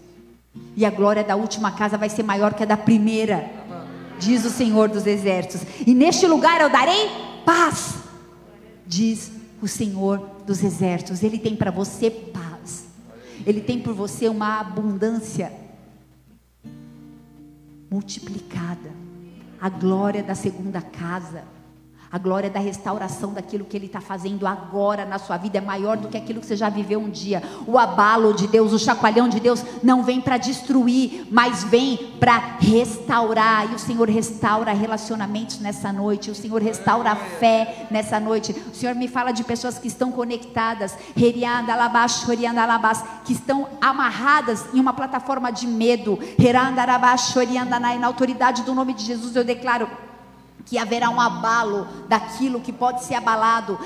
E 0.75 0.85
a 0.85 0.89
glória 0.89 1.23
da 1.23 1.35
última 1.35 1.71
casa 1.71 1.97
vai 1.97 2.09
ser 2.09 2.23
maior 2.23 2.53
que 2.53 2.63
a 2.63 2.65
da 2.65 2.77
primeira, 2.77 3.49
diz 4.19 4.45
o 4.45 4.49
Senhor 4.49 4.89
dos 4.89 5.07
Exércitos. 5.07 5.67
E 5.85 5.93
neste 5.93 6.27
lugar 6.27 6.61
eu 6.61 6.69
darei 6.69 7.09
paz, 7.45 7.95
diz 8.85 9.31
o 9.61 9.67
Senhor 9.67 10.19
dos 10.45 10.63
Exércitos. 10.63 11.23
Ele 11.23 11.37
tem 11.37 11.55
para 11.55 11.71
você 11.71 12.09
paz, 12.09 12.85
Ele 13.45 13.61
tem 13.61 13.79
por 13.79 13.93
você 13.93 14.29
uma 14.29 14.59
abundância 14.59 15.51
multiplicada. 17.89 18.91
A 19.59 19.69
glória 19.69 20.21
da 20.21 20.35
segunda 20.35 20.81
casa, 20.81 21.43
A 22.09 22.17
glória 22.17 22.49
da 22.49 22.59
restauração 22.59 23.33
daquilo 23.33 23.65
que 23.65 23.75
Ele 23.75 23.87
está 23.87 23.99
fazendo 23.99 24.47
agora 24.47 25.05
na 25.05 25.19
sua 25.19 25.35
vida 25.35 25.57
é 25.57 25.61
maior 25.61 25.97
do 25.97 26.07
que 26.07 26.17
aquilo 26.17 26.39
que 26.39 26.45
você 26.45 26.55
já 26.55 26.69
viveu 26.69 26.99
um 26.99 27.09
dia. 27.09 27.43
O 27.67 27.77
abalo 27.77 28.33
de 28.33 28.47
Deus, 28.47 28.71
o 28.71 28.79
chacoalhão 28.79 29.27
de 29.27 29.41
Deus 29.41 29.63
não 29.83 30.03
vem 30.03 30.21
para 30.21 30.37
destruir, 30.37 31.27
mas 31.29 31.65
vem 31.65 32.15
para 32.19 32.37
restaurar. 32.59 33.69
E 33.71 33.75
o 33.75 33.79
Senhor 33.79 34.09
restaura 34.09 34.71
relacionamentos 34.71 35.59
nessa 35.59 35.91
noite. 35.91 36.31
O 36.31 36.35
Senhor 36.35 36.61
restaura 36.61 37.11
a 37.11 37.15
fé 37.15 37.87
nessa 37.91 38.19
noite. 38.19 38.55
O 38.71 38.75
Senhor 38.75 38.95
me 38.95 39.09
fala 39.09 39.31
de 39.31 39.43
pessoas 39.43 39.77
que 39.77 39.89
estão 39.89 40.11
conectadas, 40.11 40.95
que 41.13 43.33
estão 43.33 43.67
amarradas 43.81 44.65
em 44.73 44.79
uma 44.79 44.93
plataforma 44.93 45.51
de 45.51 45.67
medo. 45.67 46.17
Na 47.99 48.07
autoridade 48.07 48.63
do 48.63 48.73
nome 48.73 48.93
de 48.93 49.03
Jesus, 49.03 49.35
eu 49.35 49.43
declaro 49.43 50.06
que 50.67 50.77
haverá 50.77 51.09
um 51.09 51.19
abalo 51.19 51.87
daquilo 52.07 52.59
que 52.59 52.73
pode 52.73 53.03
ser 53.03 53.15
abalado. 53.15 53.79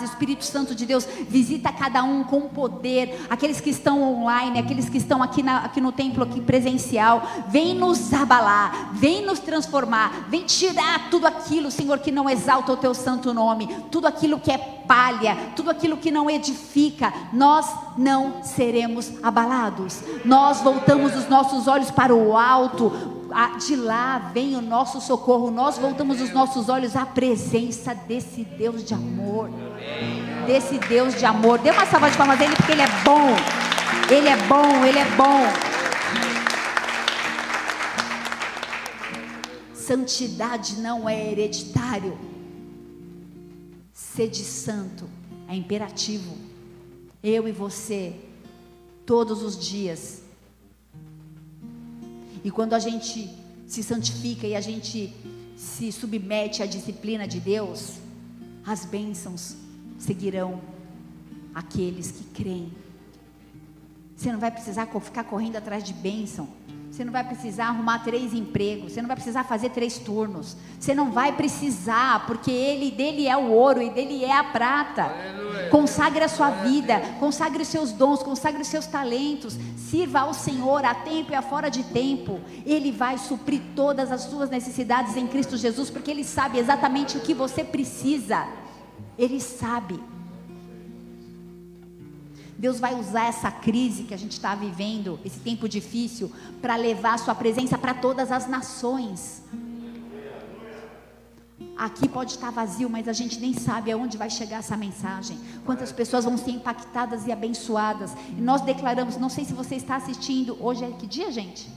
O 0.00 0.04
Espírito 0.04 0.44
Santo 0.44 0.74
de 0.74 0.84
Deus 0.86 1.06
visita 1.28 1.72
cada 1.72 2.02
um 2.02 2.22
com 2.22 2.42
poder. 2.42 3.26
Aqueles 3.30 3.60
que 3.60 3.70
estão 3.70 4.02
online, 4.02 4.58
aqueles 4.58 4.88
que 4.88 4.98
estão 4.98 5.22
aqui, 5.22 5.42
na, 5.42 5.64
aqui 5.64 5.80
no 5.80 5.90
templo 5.90 6.22
aqui 6.22 6.40
presencial, 6.40 7.22
vem 7.48 7.74
nos 7.74 8.12
abalar, 8.12 8.90
vem 8.92 9.24
nos 9.24 9.38
transformar, 9.38 10.26
vem 10.28 10.44
tirar 10.44 11.08
tudo 11.10 11.26
aquilo, 11.26 11.70
Senhor, 11.70 11.98
que 11.98 12.12
não 12.12 12.28
exalta 12.28 12.72
o 12.72 12.76
teu 12.76 12.94
santo 12.94 13.32
nome, 13.32 13.68
tudo 13.90 14.06
aquilo 14.06 14.38
que 14.38 14.50
é 14.50 14.58
palha, 14.58 15.36
tudo 15.56 15.70
aquilo 15.70 15.96
que 15.96 16.10
não 16.10 16.28
edifica. 16.28 17.12
Nós 17.32 17.66
não 17.96 18.42
seremos 18.42 19.12
abalados. 19.22 20.00
Nós 20.24 20.60
voltamos 20.60 21.16
os 21.16 21.28
nossos 21.28 21.66
olhos 21.66 21.90
para 21.90 22.14
o 22.14 22.36
alto 22.36 23.17
de 23.66 23.76
lá 23.76 24.18
vem 24.32 24.56
o 24.56 24.60
nosso 24.62 25.00
socorro. 25.00 25.50
Nós 25.50 25.78
voltamos 25.78 26.20
os 26.20 26.30
nossos 26.30 26.68
olhos 26.68 26.96
à 26.96 27.04
presença 27.04 27.94
desse 27.94 28.44
Deus 28.44 28.84
de 28.84 28.94
amor. 28.94 29.50
Desse 30.46 30.78
Deus 30.78 31.14
de 31.14 31.24
amor. 31.24 31.58
Dê 31.58 31.70
uma 31.70 31.86
salva 31.86 32.10
de 32.10 32.16
palmas 32.16 32.38
dele 32.38 32.54
porque 32.56 32.72
ele 32.72 32.82
é 32.82 32.88
bom. 33.04 33.28
Ele 34.10 34.28
é 34.28 34.36
bom, 34.46 34.84
ele 34.84 34.98
é 34.98 35.04
bom. 35.16 35.78
Santidade 39.74 40.80
não 40.80 41.08
é 41.08 41.30
hereditário. 41.30 42.18
Sede 43.92 44.44
santo 44.44 45.08
é 45.48 45.54
imperativo. 45.54 46.36
Eu 47.22 47.48
e 47.48 47.52
você, 47.52 48.14
todos 49.04 49.42
os 49.42 49.58
dias, 49.58 50.22
e 52.44 52.50
quando 52.50 52.74
a 52.74 52.78
gente 52.78 53.30
se 53.66 53.82
santifica 53.82 54.46
e 54.46 54.54
a 54.54 54.60
gente 54.60 55.14
se 55.56 55.90
submete 55.92 56.62
à 56.62 56.66
disciplina 56.66 57.26
de 57.26 57.40
Deus, 57.40 57.94
as 58.64 58.84
bênçãos 58.84 59.56
seguirão 59.98 60.60
aqueles 61.54 62.10
que 62.10 62.24
creem. 62.24 62.72
Você 64.16 64.32
não 64.32 64.38
vai 64.38 64.50
precisar 64.50 64.86
ficar 65.00 65.24
correndo 65.24 65.56
atrás 65.56 65.82
de 65.82 65.92
bênção. 65.92 66.48
Você 66.98 67.04
não 67.04 67.12
vai 67.12 67.22
precisar 67.22 67.68
arrumar 67.68 68.00
três 68.00 68.34
empregos, 68.34 68.90
você 68.90 69.00
não 69.00 69.06
vai 69.06 69.14
precisar 69.14 69.44
fazer 69.44 69.70
três 69.70 69.98
turnos. 69.98 70.56
Você 70.80 70.96
não 70.96 71.12
vai 71.12 71.30
precisar, 71.30 72.26
porque 72.26 72.50
ele 72.50 72.90
dele 72.90 73.28
é 73.28 73.36
o 73.36 73.52
ouro 73.52 73.80
e 73.80 73.88
dele 73.88 74.24
é 74.24 74.36
a 74.36 74.42
prata. 74.42 75.04
Aleluia. 75.04 75.68
Consagre 75.68 76.24
a 76.24 76.28
sua 76.28 76.50
vida, 76.50 77.00
consagre 77.20 77.62
os 77.62 77.68
seus 77.68 77.92
dons, 77.92 78.20
consagre 78.20 78.62
os 78.62 78.66
seus 78.66 78.84
talentos. 78.84 79.56
Sirva 79.76 80.22
ao 80.22 80.34
Senhor 80.34 80.84
a 80.84 80.92
tempo 80.92 81.30
e 81.30 81.36
a 81.36 81.40
fora 81.40 81.68
de 81.70 81.84
tempo. 81.84 82.40
Ele 82.66 82.90
vai 82.90 83.16
suprir 83.16 83.60
todas 83.76 84.10
as 84.10 84.22
suas 84.22 84.50
necessidades 84.50 85.16
em 85.16 85.28
Cristo 85.28 85.56
Jesus, 85.56 85.90
porque 85.90 86.10
ele 86.10 86.24
sabe 86.24 86.58
exatamente 86.58 87.16
o 87.16 87.20
que 87.20 87.32
você 87.32 87.62
precisa. 87.62 88.44
Ele 89.16 89.40
sabe. 89.40 90.00
Deus 92.58 92.80
vai 92.80 92.98
usar 92.98 93.26
essa 93.26 93.52
crise 93.52 94.02
que 94.02 94.12
a 94.12 94.16
gente 94.16 94.32
está 94.32 94.52
vivendo, 94.56 95.20
esse 95.24 95.38
tempo 95.38 95.68
difícil, 95.68 96.32
para 96.60 96.74
levar 96.74 97.14
a 97.14 97.18
sua 97.18 97.34
presença 97.34 97.78
para 97.78 97.94
todas 97.94 98.32
as 98.32 98.48
nações. 98.48 99.44
Aqui 101.76 102.08
pode 102.08 102.32
estar 102.32 102.50
vazio, 102.50 102.90
mas 102.90 103.06
a 103.06 103.12
gente 103.12 103.38
nem 103.38 103.54
sabe 103.54 103.92
aonde 103.92 104.18
vai 104.18 104.28
chegar 104.28 104.56
essa 104.56 104.76
mensagem. 104.76 105.38
Quantas 105.64 105.92
pessoas 105.92 106.24
vão 106.24 106.36
ser 106.36 106.50
impactadas 106.50 107.24
e 107.28 107.30
abençoadas. 107.30 108.12
E 108.36 108.40
nós 108.40 108.60
declaramos, 108.62 109.16
não 109.16 109.28
sei 109.28 109.44
se 109.44 109.52
você 109.52 109.76
está 109.76 109.94
assistindo, 109.94 110.56
hoje 110.60 110.84
é 110.84 110.90
que 110.90 111.06
dia, 111.06 111.30
gente? 111.30 111.70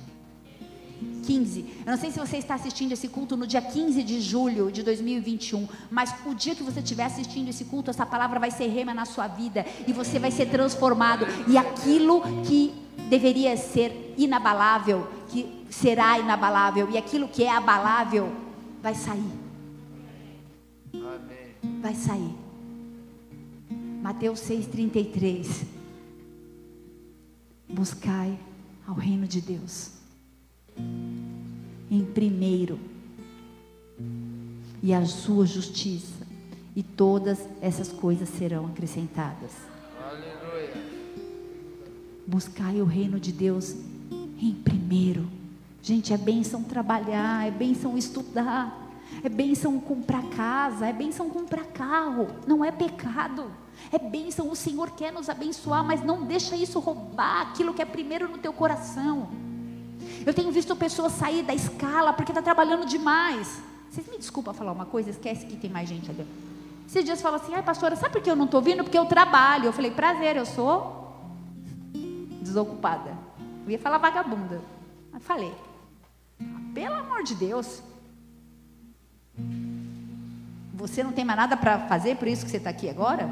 15. 1.26 1.66
Eu 1.86 1.91
não 1.91 1.97
sei 1.97 2.12
se 2.12 2.20
você 2.20 2.38
está 2.38 2.56
assistindo 2.56 2.91
esse 2.91 3.08
culto 3.08 3.38
no 3.38 3.47
dia 3.47 3.62
15 3.62 4.04
de 4.04 4.20
julho 4.20 4.72
de 4.72 4.84
2021, 4.84 5.68
mas 5.89 6.14
o 6.26 6.34
dia 6.34 6.56
que 6.56 6.64
você 6.64 6.80
estiver 6.80 7.06
assistindo 7.06 7.49
esse 7.49 7.66
culto, 7.66 7.89
essa 7.89 8.06
palavra 8.06 8.39
vai 8.39 8.52
ser 8.52 8.68
rema 8.68 8.93
na 8.93 9.06
sua 9.06 9.28
vida 9.28 9.66
e 9.88 9.93
você 9.93 10.20
vai 10.20 10.32
ser 10.32 10.49
transformado. 10.49 11.26
E 11.47 11.58
aquilo 11.58 12.22
que 12.43 12.74
deveria 13.10 13.56
ser 13.56 14.14
inabalável, 14.18 15.08
que 15.30 15.66
será 15.70 16.20
inabalável, 16.20 16.89
e 16.91 16.97
aquilo 16.97 17.28
que 17.28 17.43
é 17.43 17.52
abalável, 17.52 18.32
vai 18.82 18.95
sair. 18.95 19.32
Amém. 20.93 21.80
Vai 21.82 21.95
sair. 21.95 22.36
Mateus 24.02 24.41
6,33. 24.41 25.66
Buscai 27.70 28.38
ao 28.86 28.95
reino 28.95 29.26
de 29.26 29.39
Deus 29.39 30.01
em 30.78 32.05
primeiro 32.05 32.80
e 34.82 34.93
a 34.93 35.05
sua 35.05 35.45
justiça, 35.45 36.26
e 36.76 36.82
todas 36.82 37.39
essas 37.61 37.91
coisas 37.91 38.30
serão 38.30 38.65
acrescentadas. 38.65 39.51
Aleluia. 40.01 40.74
Buscai 42.26 42.82
o 42.82 42.86
reino 42.86 43.19
de 43.19 43.32
Deus 43.32 43.76
em 44.41 44.53
primeiro. 44.53 45.28
Gente, 45.84 46.13
é 46.13 46.17
bênção 46.17 46.63
trabalhar, 46.63 47.45
é 47.45 47.51
bênção 47.51 47.97
estudar, 47.97 48.89
é 49.24 49.30
bênção 49.30 49.80
comprar 49.80 50.24
casa, 50.30 50.88
é 50.88 50.93
bênção 50.93 51.30
comprar 51.30 51.65
carro, 51.65 52.28
não 52.47 52.63
é 52.63 52.72
pecado. 52.72 53.51
É 53.91 53.99
bênção, 53.99 54.49
o 54.49 54.55
Senhor 54.55 54.91
quer 54.91 55.11
nos 55.11 55.28
abençoar, 55.28 55.84
mas 55.84 56.03
não 56.03 56.24
deixa 56.24 56.55
isso 56.55 56.80
roubar 56.80 57.41
aquilo 57.41 57.74
que 57.74 57.82
é 57.82 57.86
primeiro 57.86 58.30
no 58.30 58.38
teu 58.38 58.53
coração. 58.53 59.28
Eu 60.26 60.34
tenho 60.34 60.51
visto 60.51 60.76
pessoas 60.76 61.13
sair 61.13 61.43
da 61.43 61.53
escala 61.53 62.13
porque 62.13 62.32
está 62.32 62.41
trabalhando 62.41 62.86
demais. 62.86 63.61
Vocês 63.89 64.07
me 64.07 64.17
desculpam 64.17 64.53
falar 64.53 64.72
uma 64.72 64.86
coisa, 64.86 65.09
esquece 65.09 65.45
que 65.45 65.57
tem 65.57 65.69
mais 65.69 65.89
gente 65.89 66.09
ali. 66.09 66.26
Esses 66.88 67.03
dias 67.03 67.22
falam 67.22 67.39
assim, 67.39 67.53
ai 67.53 67.63
pastora, 67.63 67.95
sabe 67.95 68.13
por 68.13 68.22
que 68.22 68.30
eu 68.30 68.36
não 68.36 68.45
estou 68.45 68.61
vindo? 68.61 68.84
Porque 68.84 68.97
eu 68.97 69.05
trabalho. 69.05 69.65
Eu 69.65 69.74
falei, 69.74 69.91
prazer, 69.91 70.36
eu 70.36 70.45
sou 70.45 71.15
desocupada. 72.41 73.17
Eu 73.65 73.72
ia 73.72 73.80
falar 73.80 73.97
vagabunda. 73.97 74.61
Mas 75.11 75.24
falei, 75.24 75.53
pelo 76.74 76.95
amor 76.95 77.24
de 77.24 77.36
Deus. 77.36 77.82
Você 80.74 81.03
não 81.03 81.11
tem 81.11 81.24
mais 81.24 81.38
nada 81.38 81.55
para 81.55 81.80
fazer, 81.88 82.17
por 82.17 82.28
isso 82.28 82.43
que 82.43 82.51
você 82.51 82.57
está 82.57 82.69
aqui 82.69 82.89
agora? 82.89 83.30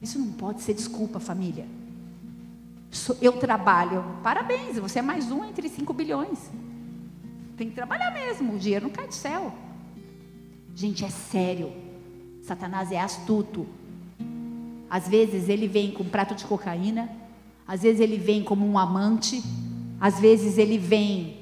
Isso 0.00 0.18
não 0.18 0.32
pode 0.32 0.62
ser 0.62 0.74
desculpa, 0.74 1.18
família 1.18 1.66
eu 3.20 3.32
trabalho. 3.34 4.04
Parabéns, 4.22 4.78
você 4.78 4.98
é 4.98 5.02
mais 5.02 5.30
um 5.30 5.44
entre 5.44 5.68
5 5.68 5.92
bilhões. 5.92 6.50
Tem 7.56 7.68
que 7.68 7.74
trabalhar 7.74 8.12
mesmo, 8.12 8.54
o 8.54 8.58
dinheiro 8.58 8.84
não 8.84 8.92
cai 8.92 9.06
do 9.06 9.14
céu. 9.14 9.52
Gente, 10.74 11.04
é 11.04 11.08
sério. 11.08 11.72
Satanás 12.42 12.92
é 12.92 13.00
astuto. 13.00 13.66
Às 14.88 15.08
vezes 15.08 15.48
ele 15.48 15.66
vem 15.66 15.90
com 15.90 16.02
um 16.02 16.08
prato 16.08 16.34
de 16.34 16.44
cocaína, 16.44 17.10
às 17.66 17.82
vezes 17.82 18.00
ele 18.00 18.16
vem 18.16 18.44
como 18.44 18.64
um 18.64 18.78
amante, 18.78 19.42
às 20.00 20.20
vezes 20.20 20.58
ele 20.58 20.78
vem 20.78 21.40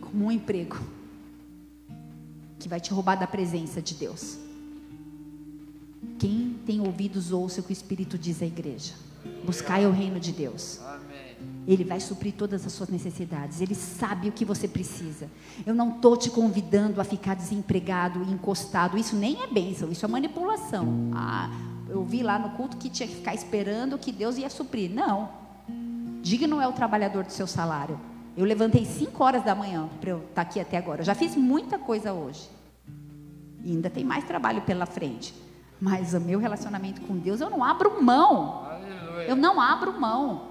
como 0.00 0.26
um 0.26 0.32
emprego 0.32 0.76
que 2.58 2.68
vai 2.68 2.80
te 2.80 2.92
roubar 2.92 3.16
da 3.16 3.26
presença 3.26 3.80
de 3.80 3.94
Deus. 3.94 4.38
Quem 6.18 6.56
tem 6.66 6.80
ouvidos, 6.80 7.32
ouça 7.32 7.60
o 7.60 7.64
que 7.64 7.70
o 7.70 7.72
Espírito 7.72 8.18
diz 8.18 8.42
à 8.42 8.46
igreja. 8.46 8.92
Buscai 9.44 9.86
o 9.86 9.90
reino 9.90 10.20
de 10.20 10.32
Deus. 10.32 10.80
Ele 11.66 11.84
vai 11.84 12.00
suprir 12.00 12.32
todas 12.32 12.66
as 12.66 12.72
suas 12.72 12.88
necessidades. 12.88 13.60
Ele 13.60 13.74
sabe 13.74 14.28
o 14.28 14.32
que 14.32 14.44
você 14.44 14.66
precisa. 14.66 15.28
Eu 15.66 15.74
não 15.74 15.96
estou 15.96 16.16
te 16.16 16.30
convidando 16.30 17.00
a 17.00 17.04
ficar 17.04 17.34
desempregado, 17.34 18.22
encostado. 18.22 18.96
Isso 18.96 19.14
nem 19.14 19.42
é 19.42 19.46
bênção, 19.46 19.90
isso 19.90 20.04
é 20.04 20.08
manipulação. 20.08 21.10
Ah, 21.14 21.50
eu 21.88 22.04
vi 22.04 22.22
lá 22.22 22.38
no 22.38 22.50
culto 22.50 22.76
que 22.76 22.88
tinha 22.88 23.08
que 23.08 23.16
ficar 23.16 23.34
esperando 23.34 23.98
que 23.98 24.10
Deus 24.10 24.38
ia 24.38 24.48
suprir. 24.48 24.90
Não. 24.90 25.28
Digno 26.22 26.60
é 26.60 26.66
o 26.66 26.72
trabalhador 26.72 27.24
do 27.24 27.32
seu 27.32 27.46
salário. 27.46 28.00
Eu 28.36 28.44
levantei 28.44 28.84
5 28.84 29.22
horas 29.22 29.44
da 29.44 29.54
manhã 29.54 29.88
para 30.00 30.10
eu 30.10 30.18
estar 30.18 30.34
tá 30.34 30.42
aqui 30.42 30.60
até 30.60 30.76
agora. 30.76 31.00
Eu 31.00 31.04
já 31.04 31.14
fiz 31.14 31.36
muita 31.36 31.78
coisa 31.78 32.12
hoje. 32.12 32.48
E 33.64 33.72
ainda 33.72 33.90
tem 33.90 34.04
mais 34.04 34.24
trabalho 34.24 34.62
pela 34.62 34.86
frente. 34.86 35.34
Mas 35.80 36.14
o 36.14 36.20
meu 36.20 36.38
relacionamento 36.38 37.00
com 37.02 37.16
Deus, 37.16 37.40
eu 37.40 37.50
não 37.50 37.62
abro 37.62 38.02
mão. 38.02 38.67
Eu 39.28 39.36
não 39.36 39.60
abro 39.60 40.00
mão. 40.00 40.48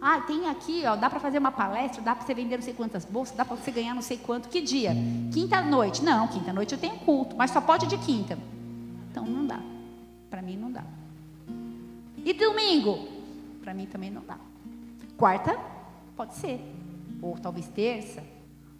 Ah, 0.00 0.20
tem 0.22 0.48
aqui, 0.48 0.82
ó, 0.84 0.96
dá 0.96 1.08
para 1.08 1.20
fazer 1.20 1.38
uma 1.38 1.52
palestra, 1.52 2.02
dá 2.02 2.16
para 2.16 2.26
você 2.26 2.34
vender 2.34 2.56
não 2.56 2.64
sei 2.64 2.74
quantas 2.74 3.04
bolsas, 3.04 3.36
dá 3.36 3.44
para 3.44 3.56
você 3.56 3.70
ganhar 3.70 3.94
não 3.94 4.02
sei 4.02 4.16
quanto. 4.16 4.48
Que 4.48 4.60
dia? 4.60 4.90
Quinta 5.32 5.60
noite. 5.62 6.02
Não, 6.02 6.26
quinta 6.26 6.52
noite 6.52 6.74
eu 6.74 6.80
tenho 6.80 6.98
culto, 6.98 7.36
mas 7.36 7.52
só 7.52 7.60
pode 7.60 7.86
de 7.86 7.96
quinta. 7.98 8.36
Então 9.08 9.24
não 9.24 9.46
dá. 9.46 9.60
Para 10.28 10.42
mim 10.42 10.56
não 10.56 10.72
dá. 10.72 10.82
E 12.24 12.32
domingo? 12.32 13.08
Para 13.62 13.72
mim 13.72 13.86
também 13.86 14.10
não 14.10 14.22
dá. 14.26 14.36
Quarta? 15.16 15.56
Pode 16.16 16.34
ser. 16.34 16.60
Ou 17.22 17.38
talvez 17.38 17.68
terça. 17.68 18.24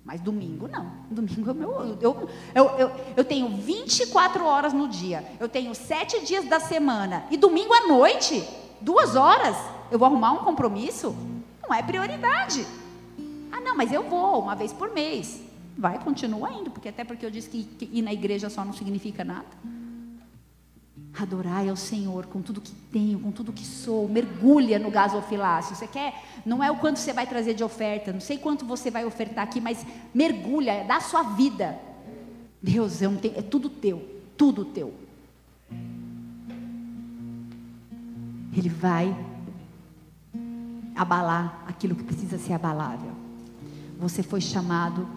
Mas 0.04 0.20
domingo 0.20 0.66
não. 0.66 0.90
Domingo 1.08 1.50
é 1.50 1.54
meu. 1.54 1.98
Eu, 2.00 2.28
eu, 2.54 2.70
eu, 2.70 2.90
eu 3.18 3.24
tenho 3.24 3.48
24 3.56 4.44
horas 4.44 4.72
no 4.72 4.88
dia. 4.88 5.24
Eu 5.38 5.48
tenho 5.48 5.72
sete 5.76 6.24
dias 6.24 6.44
da 6.44 6.58
semana. 6.58 7.24
E 7.30 7.36
domingo 7.36 7.72
à 7.72 7.86
noite, 7.86 8.44
duas 8.80 9.16
horas. 9.16 9.56
Eu 9.90 9.98
vou 9.98 10.06
arrumar 10.06 10.32
um 10.32 10.38
compromisso? 10.38 11.14
Não 11.62 11.74
é 11.74 11.82
prioridade. 11.82 12.66
Ah, 13.52 13.60
não, 13.60 13.76
mas 13.76 13.92
eu 13.92 14.08
vou 14.08 14.40
uma 14.40 14.54
vez 14.54 14.72
por 14.72 14.92
mês. 14.92 15.40
Vai, 15.76 15.98
continua 15.98 16.50
indo, 16.52 16.70
porque 16.70 16.88
até 16.88 17.04
porque 17.04 17.24
eu 17.24 17.30
disse 17.30 17.48
que, 17.48 17.62
que 17.62 17.90
ir 17.92 18.02
na 18.02 18.12
igreja 18.12 18.50
só 18.50 18.64
não 18.64 18.72
significa 18.72 19.24
nada. 19.24 19.46
Adorai 21.18 21.68
ao 21.68 21.76
Senhor 21.76 22.26
com 22.26 22.40
tudo 22.42 22.60
que 22.60 22.72
tenho, 22.92 23.18
com 23.18 23.30
tudo 23.30 23.52
que 23.52 23.64
sou. 23.64 24.08
Mergulha 24.08 24.78
no 24.78 24.90
gasofilácio. 24.90 25.74
Você 25.74 25.86
quer? 25.86 26.22
Não 26.44 26.62
é 26.62 26.70
o 26.70 26.76
quanto 26.76 26.98
você 26.98 27.12
vai 27.12 27.26
trazer 27.26 27.54
de 27.54 27.64
oferta, 27.64 28.12
não 28.12 28.20
sei 28.20 28.38
quanto 28.38 28.64
você 28.64 28.90
vai 28.90 29.04
ofertar 29.04 29.44
aqui, 29.44 29.60
mas 29.60 29.84
mergulha, 30.14 30.84
dá 30.84 30.96
a 30.96 31.00
sua 31.00 31.22
vida. 31.22 31.78
Deus, 32.62 33.02
é, 33.02 33.08
um, 33.08 33.18
é 33.36 33.42
tudo 33.42 33.68
teu, 33.68 34.04
tudo 34.36 34.64
teu. 34.64 34.92
Ele 38.58 38.68
vai 38.68 39.16
abalar 40.96 41.62
aquilo 41.68 41.94
que 41.94 42.02
precisa 42.02 42.38
ser 42.38 42.54
abalável. 42.54 43.12
Você 44.00 44.20
foi 44.22 44.40
chamado 44.40 45.08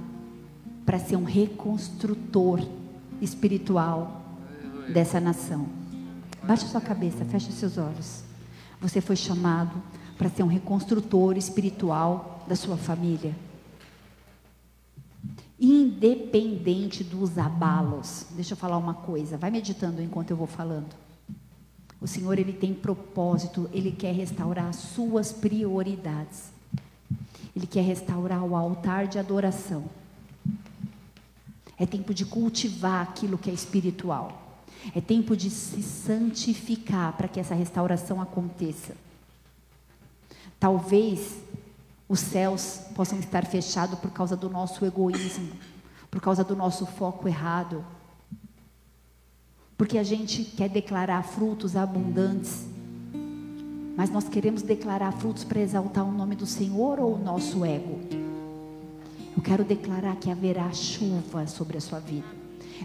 para 0.85 0.99
ser 0.99 1.15
um 1.15 1.23
reconstrutor 1.23 2.59
espiritual 3.19 4.21
dessa 4.93 5.19
nação. 5.19 5.67
Baixe 6.43 6.67
sua 6.67 6.81
cabeça, 6.81 7.25
feche 7.25 7.51
seus 7.51 7.77
olhos. 7.77 8.23
Você 8.79 9.01
foi 9.01 9.15
chamado 9.15 9.81
para 10.17 10.29
ser 10.29 10.43
um 10.43 10.47
reconstrutor 10.47 11.35
espiritual 11.35 12.45
da 12.47 12.55
sua 12.55 12.77
família. 12.77 13.35
Independente 15.59 17.03
dos 17.03 17.39
abalos. 17.39 18.27
Deixa 18.31 18.53
eu 18.53 18.57
falar 18.57 18.77
uma 18.77 18.93
coisa, 18.93 19.37
vai 19.37 19.49
meditando 19.49 19.99
enquanto 20.01 20.29
eu 20.29 20.37
vou 20.37 20.47
falando. 20.47 20.95
O 22.01 22.07
Senhor 22.07 22.39
ele 22.39 22.51
tem 22.51 22.73
propósito, 22.73 23.69
ele 23.71 23.91
quer 23.91 24.11
restaurar 24.15 24.65
as 24.65 24.77
suas 24.77 25.31
prioridades. 25.31 26.51
Ele 27.55 27.67
quer 27.67 27.83
restaurar 27.83 28.43
o 28.43 28.55
altar 28.55 29.07
de 29.07 29.19
adoração. 29.19 29.85
É 31.77 31.85
tempo 31.85 32.11
de 32.11 32.25
cultivar 32.25 33.03
aquilo 33.03 33.37
que 33.37 33.51
é 33.51 33.53
espiritual. 33.53 34.63
É 34.95 34.99
tempo 34.99 35.37
de 35.37 35.51
se 35.51 35.83
santificar 35.83 37.13
para 37.13 37.27
que 37.27 37.39
essa 37.39 37.53
restauração 37.53 38.19
aconteça. 38.19 38.95
Talvez 40.59 41.37
os 42.09 42.19
céus 42.19 42.81
possam 42.95 43.19
estar 43.19 43.45
fechados 43.45 43.99
por 43.99 44.09
causa 44.09 44.35
do 44.35 44.49
nosso 44.49 44.83
egoísmo, 44.83 45.51
por 46.09 46.19
causa 46.19 46.43
do 46.43 46.55
nosso 46.55 46.85
foco 46.87 47.27
errado 47.27 47.85
porque 49.81 49.97
a 49.97 50.03
gente 50.03 50.43
quer 50.43 50.69
declarar 50.69 51.23
frutos 51.23 51.75
abundantes, 51.75 52.67
mas 53.97 54.11
nós 54.11 54.29
queremos 54.29 54.61
declarar 54.61 55.11
frutos 55.11 55.43
para 55.43 55.59
exaltar 55.59 56.07
o 56.07 56.11
nome 56.11 56.35
do 56.35 56.45
Senhor 56.45 56.99
ou 56.99 57.15
o 57.15 57.17
nosso 57.17 57.65
ego? 57.65 57.99
Eu 59.35 59.41
quero 59.41 59.63
declarar 59.63 60.17
que 60.17 60.29
haverá 60.29 60.71
chuva 60.71 61.47
sobre 61.47 61.79
a 61.79 61.81
sua 61.81 61.97
vida. 61.97 62.27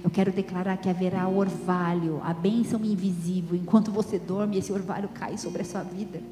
Eu 0.03 0.09
quero 0.09 0.33
declarar 0.33 0.79
que 0.79 0.89
haverá 0.89 1.29
orvalho, 1.29 2.19
a 2.25 2.33
bênção 2.33 2.83
invisível. 2.83 3.55
Enquanto 3.55 3.93
você 3.93 4.19
dorme, 4.19 4.57
esse 4.57 4.73
orvalho 4.73 5.11
cai 5.11 5.37
sobre 5.37 5.61
a 5.61 5.65
sua 5.67 5.83
vida. 5.83 6.23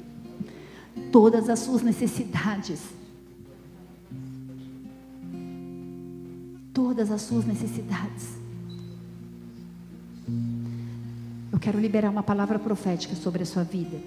Todas 1.11 1.47
as 1.47 1.59
suas 1.59 1.83
necessidades. 1.83 2.81
Todas 6.73 7.11
as 7.11 7.21
suas 7.21 7.45
necessidades 7.45 8.44
Eu 11.51 11.59
quero 11.59 11.79
liberar 11.79 12.09
uma 12.09 12.23
palavra 12.23 12.59
profética 12.59 13.15
sobre 13.15 13.43
a 13.43 13.45
sua 13.45 13.63
vida. 13.63 13.97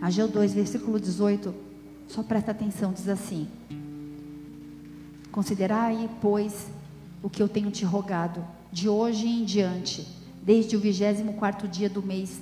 Ageu 0.00 0.28
2, 0.28 0.54
versículo 0.54 1.00
18. 1.00 1.54
Só 2.08 2.22
presta 2.22 2.50
atenção, 2.50 2.92
diz 2.92 3.08
assim: 3.08 3.48
Considerai, 5.32 6.08
pois, 6.20 6.68
o 7.22 7.28
que 7.28 7.42
eu 7.42 7.48
tenho 7.48 7.70
te 7.70 7.84
rogado, 7.84 8.44
de 8.70 8.88
hoje 8.88 9.26
em 9.26 9.44
diante, 9.44 10.06
desde 10.42 10.76
o 10.76 10.80
vigésimo 10.80 11.34
quarto 11.34 11.66
dia 11.66 11.88
do 11.88 12.02
mês 12.02 12.40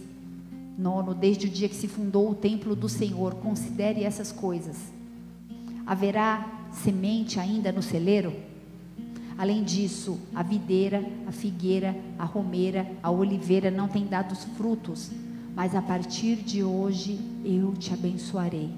nono, 0.76 1.14
desde 1.14 1.46
o 1.46 1.50
dia 1.50 1.68
que 1.68 1.76
se 1.76 1.88
fundou 1.88 2.30
o 2.30 2.34
templo 2.34 2.74
do 2.74 2.88
Senhor, 2.88 3.34
considere 3.36 4.02
essas 4.02 4.32
coisas. 4.32 4.76
Haverá 5.86 6.68
semente 6.72 7.38
ainda 7.38 7.70
no 7.70 7.82
celeiro? 7.82 8.34
Além 9.37 9.64
disso, 9.64 10.18
a 10.35 10.43
videira, 10.43 11.05
a 11.26 11.32
figueira, 11.32 11.97
a 12.18 12.24
romeira, 12.24 12.87
a 13.03 13.11
oliveira 13.11 13.70
não 13.70 13.89
têm 13.89 14.07
dado 14.07 14.35
frutos, 14.57 15.11
mas 15.57 15.74
a 15.74 15.82
partir 15.82 16.37
de 16.37 16.62
hoje 16.62 17.18
eu 17.45 17.72
te 17.72 17.93
abençoarei. 17.93 18.70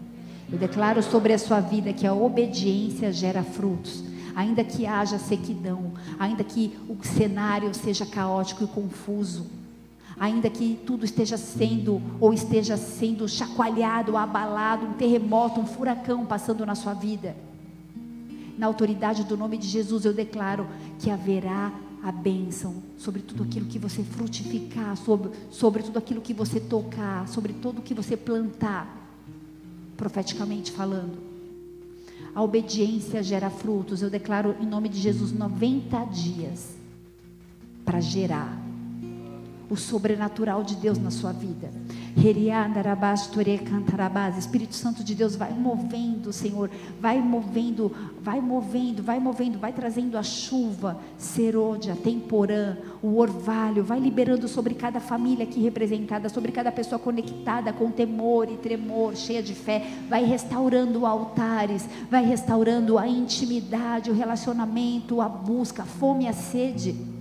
Eu 0.50 0.58
declaro 0.58 1.02
sobre 1.02 1.32
a 1.34 1.38
sua 1.38 1.60
vida 1.60 1.92
que 1.92 2.06
a 2.06 2.14
obediência 2.14 3.12
gera 3.12 3.42
frutos. 3.42 4.02
Ainda 4.34 4.62
que 4.62 4.86
haja 4.86 5.18
sequidão, 5.18 5.92
ainda 6.18 6.44
que 6.44 6.78
o 6.88 6.96
cenário 7.04 7.74
seja 7.74 8.04
caótico 8.04 8.64
e 8.64 8.66
confuso, 8.66 9.46
ainda 10.18 10.48
que 10.50 10.78
tudo 10.86 11.04
esteja 11.04 11.36
sendo 11.38 12.00
ou 12.20 12.32
esteja 12.32 12.76
sendo 12.76 13.28
chacoalhado, 13.28 14.16
abalado, 14.16 14.86
um 14.86 14.92
terremoto, 14.92 15.60
um 15.60 15.66
furacão 15.66 16.24
passando 16.26 16.64
na 16.66 16.74
sua 16.74 16.92
vida 16.94 17.34
na 18.58 18.66
autoridade 18.66 19.24
do 19.24 19.36
nome 19.36 19.58
de 19.58 19.66
Jesus, 19.66 20.04
eu 20.04 20.12
declaro 20.12 20.66
que 20.98 21.10
haverá 21.10 21.72
a 22.02 22.12
bênção 22.12 22.82
sobre 22.96 23.20
tudo 23.22 23.42
aquilo 23.42 23.66
que 23.66 23.78
você 23.78 24.02
frutificar, 24.02 24.96
sobre, 24.96 25.30
sobre 25.50 25.82
tudo 25.82 25.98
aquilo 25.98 26.20
que 26.20 26.32
você 26.32 26.60
tocar, 26.60 27.26
sobre 27.28 27.52
tudo 27.54 27.82
que 27.82 27.94
você 27.94 28.16
plantar, 28.16 29.10
profeticamente 29.96 30.70
falando. 30.70 31.18
A 32.34 32.42
obediência 32.42 33.22
gera 33.22 33.50
frutos. 33.50 34.02
Eu 34.02 34.10
declaro 34.10 34.54
em 34.60 34.66
nome 34.66 34.88
de 34.88 35.00
Jesus 35.00 35.32
90 35.32 36.04
dias 36.04 36.76
para 37.84 38.00
gerar 38.00 38.56
o 39.68 39.76
sobrenatural 39.76 40.62
de 40.62 40.76
Deus 40.76 40.98
na 40.98 41.10
sua 41.10 41.32
vida. 41.32 41.72
Espírito 44.38 44.74
Santo 44.74 45.04
de 45.04 45.14
Deus 45.14 45.36
vai 45.36 45.52
movendo, 45.52 46.32
Senhor, 46.32 46.70
vai 46.98 47.20
movendo, 47.20 47.94
vai 48.22 48.40
movendo, 48.40 49.02
vai 49.02 49.20
movendo, 49.20 49.58
vai 49.58 49.70
trazendo 49.70 50.16
a 50.16 50.22
chuva, 50.22 50.98
serôdia, 51.18 51.94
temporã, 51.94 52.78
o 53.02 53.18
orvalho, 53.18 53.84
vai 53.84 54.00
liberando 54.00 54.48
sobre 54.48 54.74
cada 54.74 54.98
família 54.98 55.44
aqui 55.44 55.60
representada, 55.60 56.30
sobre 56.30 56.52
cada 56.52 56.72
pessoa 56.72 56.98
conectada 56.98 57.70
com 57.70 57.90
temor 57.90 58.50
e 58.50 58.56
tremor, 58.56 59.14
cheia 59.14 59.42
de 59.42 59.54
fé, 59.54 59.86
vai 60.08 60.24
restaurando 60.24 61.04
altares, 61.04 61.86
vai 62.10 62.24
restaurando 62.24 62.96
a 62.96 63.06
intimidade, 63.06 64.10
o 64.10 64.14
relacionamento, 64.14 65.20
a 65.20 65.28
busca, 65.28 65.82
a 65.82 65.86
fome 65.86 66.24
e 66.24 66.28
a 66.28 66.32
sede. 66.32 67.15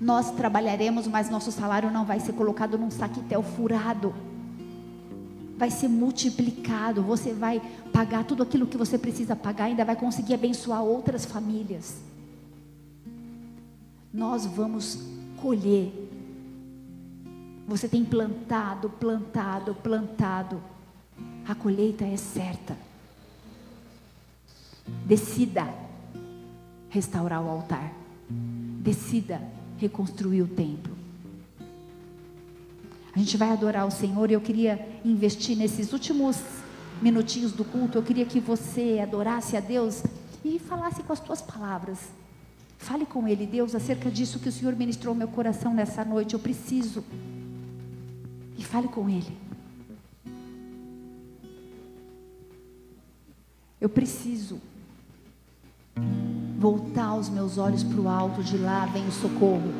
Nós 0.00 0.30
trabalharemos, 0.30 1.08
mas 1.08 1.28
nosso 1.28 1.50
salário 1.50 1.90
não 1.90 2.04
vai 2.04 2.20
ser 2.20 2.32
colocado 2.32 2.78
num 2.78 2.90
saquetel 2.90 3.42
furado. 3.42 4.14
Vai 5.56 5.70
ser 5.70 5.88
multiplicado. 5.88 7.02
Você 7.02 7.32
vai 7.32 7.60
pagar 7.92 8.24
tudo 8.24 8.44
aquilo 8.44 8.66
que 8.66 8.76
você 8.76 8.96
precisa 8.96 9.34
pagar, 9.34 9.64
ainda 9.64 9.84
vai 9.84 9.96
conseguir 9.96 10.34
abençoar 10.34 10.82
outras 10.82 11.24
famílias. 11.24 11.96
Nós 14.14 14.46
vamos 14.46 15.00
colher. 15.42 15.92
Você 17.66 17.88
tem 17.88 18.04
plantado, 18.04 18.88
plantado, 18.88 19.74
plantado. 19.74 20.62
A 21.46 21.54
colheita 21.56 22.04
é 22.04 22.16
certa. 22.16 22.76
Decida 25.04 25.66
restaurar 26.88 27.42
o 27.42 27.50
altar. 27.50 27.92
Decida 28.30 29.57
reconstruir 29.78 30.42
o 30.42 30.48
templo. 30.48 30.96
A 33.14 33.18
gente 33.18 33.36
vai 33.36 33.50
adorar 33.50 33.86
o 33.86 33.90
Senhor 33.90 34.30
e 34.30 34.34
eu 34.34 34.40
queria 34.40 34.86
investir 35.04 35.56
nesses 35.56 35.92
últimos 35.92 36.36
minutinhos 37.00 37.52
do 37.52 37.64
culto. 37.64 37.98
Eu 37.98 38.02
queria 38.02 38.26
que 38.26 38.38
você 38.38 39.00
adorasse 39.02 39.56
a 39.56 39.60
Deus 39.60 40.02
e 40.44 40.58
falasse 40.58 41.02
com 41.02 41.12
as 41.12 41.20
tuas 41.20 41.40
palavras. 41.40 41.98
Fale 42.78 43.04
com 43.04 43.26
Ele, 43.26 43.44
Deus, 43.44 43.74
acerca 43.74 44.10
disso 44.10 44.38
que 44.38 44.48
o 44.48 44.52
Senhor 44.52 44.76
ministrou 44.76 45.14
meu 45.14 45.26
coração 45.28 45.74
nessa 45.74 46.04
noite. 46.04 46.34
Eu 46.34 46.40
preciso. 46.40 47.04
E 48.56 48.64
fale 48.64 48.88
com 48.88 49.08
Ele. 49.08 49.36
Eu 53.80 53.88
preciso 53.88 54.60
voltar 56.58 57.14
os 57.14 57.28
meus 57.28 57.56
olhos 57.56 57.84
para 57.84 58.00
o 58.00 58.08
alto, 58.08 58.42
de 58.42 58.58
lá 58.58 58.84
vem 58.86 59.06
o 59.06 59.12
socorro. 59.12 59.72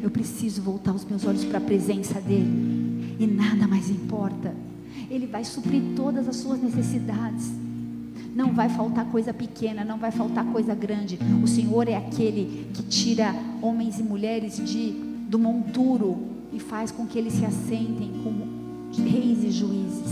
Eu 0.00 0.08
preciso 0.08 0.62
voltar 0.62 0.94
os 0.94 1.04
meus 1.04 1.26
olhos 1.26 1.44
para 1.44 1.58
a 1.58 1.60
presença 1.60 2.20
dEle, 2.20 3.16
e 3.18 3.26
nada 3.26 3.66
mais 3.66 3.90
importa. 3.90 4.54
Ele 5.10 5.26
vai 5.26 5.44
suprir 5.44 5.82
todas 5.96 6.28
as 6.28 6.36
suas 6.36 6.62
necessidades. 6.62 7.50
Não 8.34 8.54
vai 8.54 8.68
faltar 8.68 9.04
coisa 9.06 9.34
pequena, 9.34 9.84
não 9.84 9.98
vai 9.98 10.12
faltar 10.12 10.44
coisa 10.46 10.74
grande. 10.74 11.18
O 11.42 11.48
Senhor 11.48 11.88
é 11.88 11.96
aquele 11.96 12.68
que 12.72 12.84
tira 12.84 13.34
homens 13.60 13.98
e 13.98 14.02
mulheres 14.04 14.56
de 14.56 15.10
do 15.28 15.38
monturo 15.38 16.18
e 16.52 16.58
faz 16.58 16.90
com 16.90 17.06
que 17.06 17.18
eles 17.18 17.34
se 17.34 17.44
assentem 17.44 18.10
como 18.22 18.46
reis 18.96 19.44
e 19.44 19.50
juízes. 19.50 20.10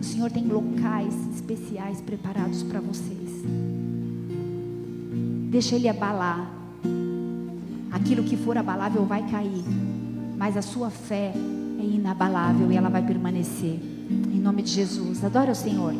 O 0.00 0.04
Senhor 0.04 0.30
tem 0.30 0.46
locais 0.46 1.14
especiais 1.48 2.02
preparados 2.02 2.62
para 2.62 2.78
vocês. 2.78 3.42
Deixa 5.50 5.76
Ele 5.76 5.88
abalar. 5.88 6.54
Aquilo 7.90 8.22
que 8.22 8.36
for 8.36 8.58
abalável 8.58 9.06
vai 9.06 9.26
cair, 9.30 9.64
mas 10.36 10.58
a 10.58 10.62
sua 10.62 10.90
fé 10.90 11.32
é 11.80 11.84
inabalável 11.84 12.70
e 12.70 12.76
ela 12.76 12.90
vai 12.90 13.02
permanecer. 13.02 13.80
Em 14.10 14.38
nome 14.38 14.62
de 14.62 14.70
Jesus. 14.70 15.24
Adora 15.24 15.52
o 15.52 15.54
Senhor. 15.54 15.94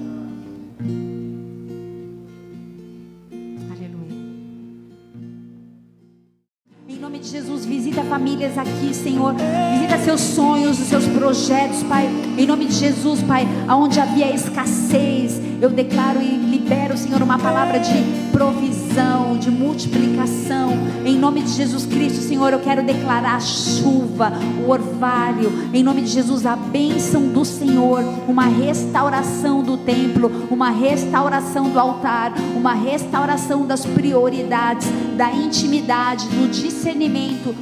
Famílias 8.19 8.59
aqui, 8.59 8.93
Senhor. 8.93 9.33
Visita 9.75 9.97
seus 9.99 10.21
sonhos, 10.21 10.81
os 10.81 10.89
seus 10.89 11.07
projetos, 11.07 11.85
Pai. 11.85 12.11
Em 12.37 12.47
nome 12.47 12.65
de 12.65 12.75
Jesus, 12.75 13.23
Pai, 13.23 13.47
aonde 13.69 14.01
havia 14.01 14.35
escassez, 14.35 15.41
eu 15.63 15.71
declaro 15.71 16.21
e 16.21 16.37
libero, 16.37 16.97
Senhor, 16.97 17.23
uma 17.23 17.39
palavra 17.39 17.79
de 17.79 18.29
provisão, 18.33 19.39
de 19.39 19.53
multiplicação. 19.53 20.73
Em 21.05 21.17
nome 21.17 21.43
de 21.43 21.51
Jesus 21.51 21.87
Cristo, 21.87 22.21
Senhor, 22.21 22.53
eu 22.53 22.59
quero 22.59 22.83
declarar 22.83 23.37
a 23.37 23.41
chuva, 23.41 24.33
o 24.65 24.69
orvalho. 24.69 25.71
Em 25.73 25.83
nome 25.85 26.03
de 26.03 26.09
Jesus, 26.09 26.45
a 26.45 26.57
bênção 26.57 27.29
do 27.29 27.45
Senhor, 27.45 28.03
uma 28.27 28.47
restauração 28.47 29.63
do 29.63 29.77
templo, 29.77 30.49
uma 30.51 30.71
restauração 30.71 31.71
do 31.71 31.79
altar, 31.79 32.33
uma 32.57 32.75
restauração 32.75 33.65
das 33.65 33.87
prioridades, 33.87 34.89
da 35.17 35.33
intimidade, 35.33 36.27
do 36.29 36.49
discernimento, 36.49 37.55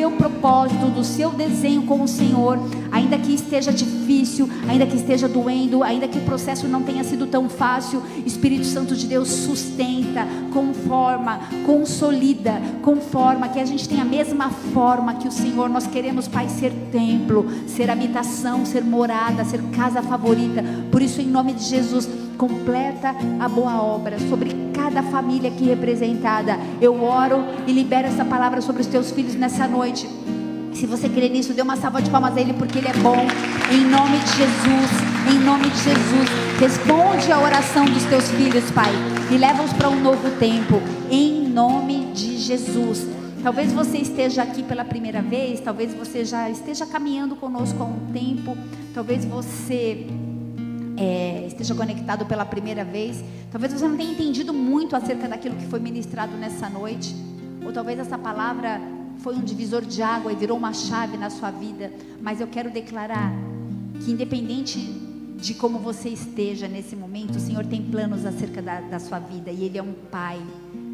seu 0.00 0.10
propósito, 0.12 0.86
do 0.86 1.04
seu 1.04 1.28
desenho 1.28 1.82
com 1.82 2.00
o 2.00 2.08
Senhor, 2.08 2.58
ainda 2.90 3.18
que 3.18 3.34
esteja 3.34 3.70
difícil, 3.70 4.48
ainda 4.66 4.86
que 4.86 4.96
esteja 4.96 5.28
doendo, 5.28 5.82
ainda 5.82 6.08
que 6.08 6.16
o 6.16 6.22
processo 6.22 6.66
não 6.66 6.82
tenha 6.82 7.04
sido 7.04 7.26
tão 7.26 7.50
fácil, 7.50 8.02
Espírito 8.24 8.64
Santo 8.64 8.96
de 8.96 9.06
Deus 9.06 9.28
sustenta, 9.28 10.26
conforma, 10.54 11.40
consolida, 11.66 12.62
conforma, 12.80 13.50
que 13.50 13.60
a 13.60 13.64
gente 13.66 13.86
tenha 13.86 14.00
a 14.00 14.06
mesma 14.06 14.48
forma 14.48 15.16
que 15.16 15.28
o 15.28 15.30
Senhor. 15.30 15.68
Nós 15.68 15.86
queremos, 15.86 16.26
Pai, 16.26 16.48
ser 16.48 16.72
templo, 16.90 17.46
ser 17.66 17.90
habitação, 17.90 18.64
ser 18.64 18.82
morada, 18.82 19.44
ser 19.44 19.60
casa 19.64 20.00
favorita. 20.00 20.64
Por 20.90 21.02
isso, 21.02 21.20
em 21.20 21.26
nome 21.26 21.52
de 21.52 21.64
Jesus, 21.64 22.08
completa 22.40 23.14
a 23.38 23.46
boa 23.50 23.82
obra 23.82 24.18
sobre 24.18 24.50
cada 24.72 25.02
família 25.02 25.50
aqui 25.50 25.66
representada. 25.66 26.58
Eu 26.80 27.04
oro 27.04 27.44
e 27.66 27.72
libero 27.72 28.08
essa 28.08 28.24
palavra 28.24 28.62
sobre 28.62 28.80
os 28.80 28.88
teus 28.88 29.10
filhos 29.10 29.34
nessa 29.34 29.68
noite. 29.68 30.08
Se 30.72 30.86
você 30.86 31.06
crê 31.06 31.28
nisso, 31.28 31.52
dê 31.52 31.60
uma 31.60 31.76
salva 31.76 32.00
de 32.00 32.08
palmas 32.08 32.34
a 32.34 32.40
Ele, 32.40 32.54
porque 32.54 32.78
Ele 32.78 32.88
é 32.88 32.94
bom. 32.94 33.26
Em 33.70 33.84
nome 33.84 34.18
de 34.20 34.36
Jesus, 34.38 34.90
em 35.30 35.38
nome 35.44 35.68
de 35.68 35.82
Jesus, 35.82 36.30
responde 36.58 37.30
a 37.30 37.38
oração 37.38 37.84
dos 37.84 38.04
teus 38.04 38.30
filhos, 38.30 38.70
Pai, 38.70 38.90
e 39.30 39.36
leva-os 39.36 39.74
para 39.74 39.90
um 39.90 40.00
novo 40.00 40.30
tempo. 40.38 40.80
Em 41.10 41.46
nome 41.46 42.06
de 42.14 42.38
Jesus. 42.38 43.06
Talvez 43.42 43.70
você 43.70 43.98
esteja 43.98 44.42
aqui 44.42 44.62
pela 44.62 44.84
primeira 44.84 45.20
vez, 45.20 45.60
talvez 45.60 45.92
você 45.92 46.24
já 46.24 46.48
esteja 46.48 46.86
caminhando 46.86 47.36
conosco 47.36 47.82
há 47.82 47.86
um 47.86 48.12
tempo, 48.12 48.56
talvez 48.94 49.26
você 49.26 50.06
é, 51.00 51.46
esteja 51.46 51.74
conectado 51.74 52.26
pela 52.26 52.44
primeira 52.44 52.84
vez, 52.84 53.24
talvez 53.50 53.72
você 53.72 53.88
não 53.88 53.96
tenha 53.96 54.12
entendido 54.12 54.52
muito 54.52 54.94
acerca 54.94 55.26
daquilo 55.26 55.56
que 55.56 55.66
foi 55.66 55.80
ministrado 55.80 56.36
nessa 56.36 56.68
noite, 56.68 57.16
ou 57.64 57.72
talvez 57.72 57.98
essa 57.98 58.18
palavra 58.18 58.78
foi 59.20 59.34
um 59.34 59.40
divisor 59.40 59.82
de 59.82 60.02
água 60.02 60.30
e 60.30 60.36
virou 60.36 60.58
uma 60.58 60.74
chave 60.74 61.16
na 61.16 61.30
sua 61.30 61.50
vida, 61.50 61.90
mas 62.20 62.38
eu 62.38 62.46
quero 62.46 62.70
declarar 62.70 63.32
que, 64.04 64.10
independente 64.10 64.78
de 65.38 65.54
como 65.54 65.78
você 65.78 66.10
esteja 66.10 66.68
nesse 66.68 66.94
momento, 66.94 67.36
o 67.36 67.40
Senhor 67.40 67.64
tem 67.64 67.82
planos 67.82 68.26
acerca 68.26 68.60
da, 68.60 68.82
da 68.82 68.98
sua 68.98 69.18
vida 69.18 69.50
e 69.50 69.64
Ele 69.64 69.78
é 69.78 69.82
um 69.82 69.94
pai 70.10 70.38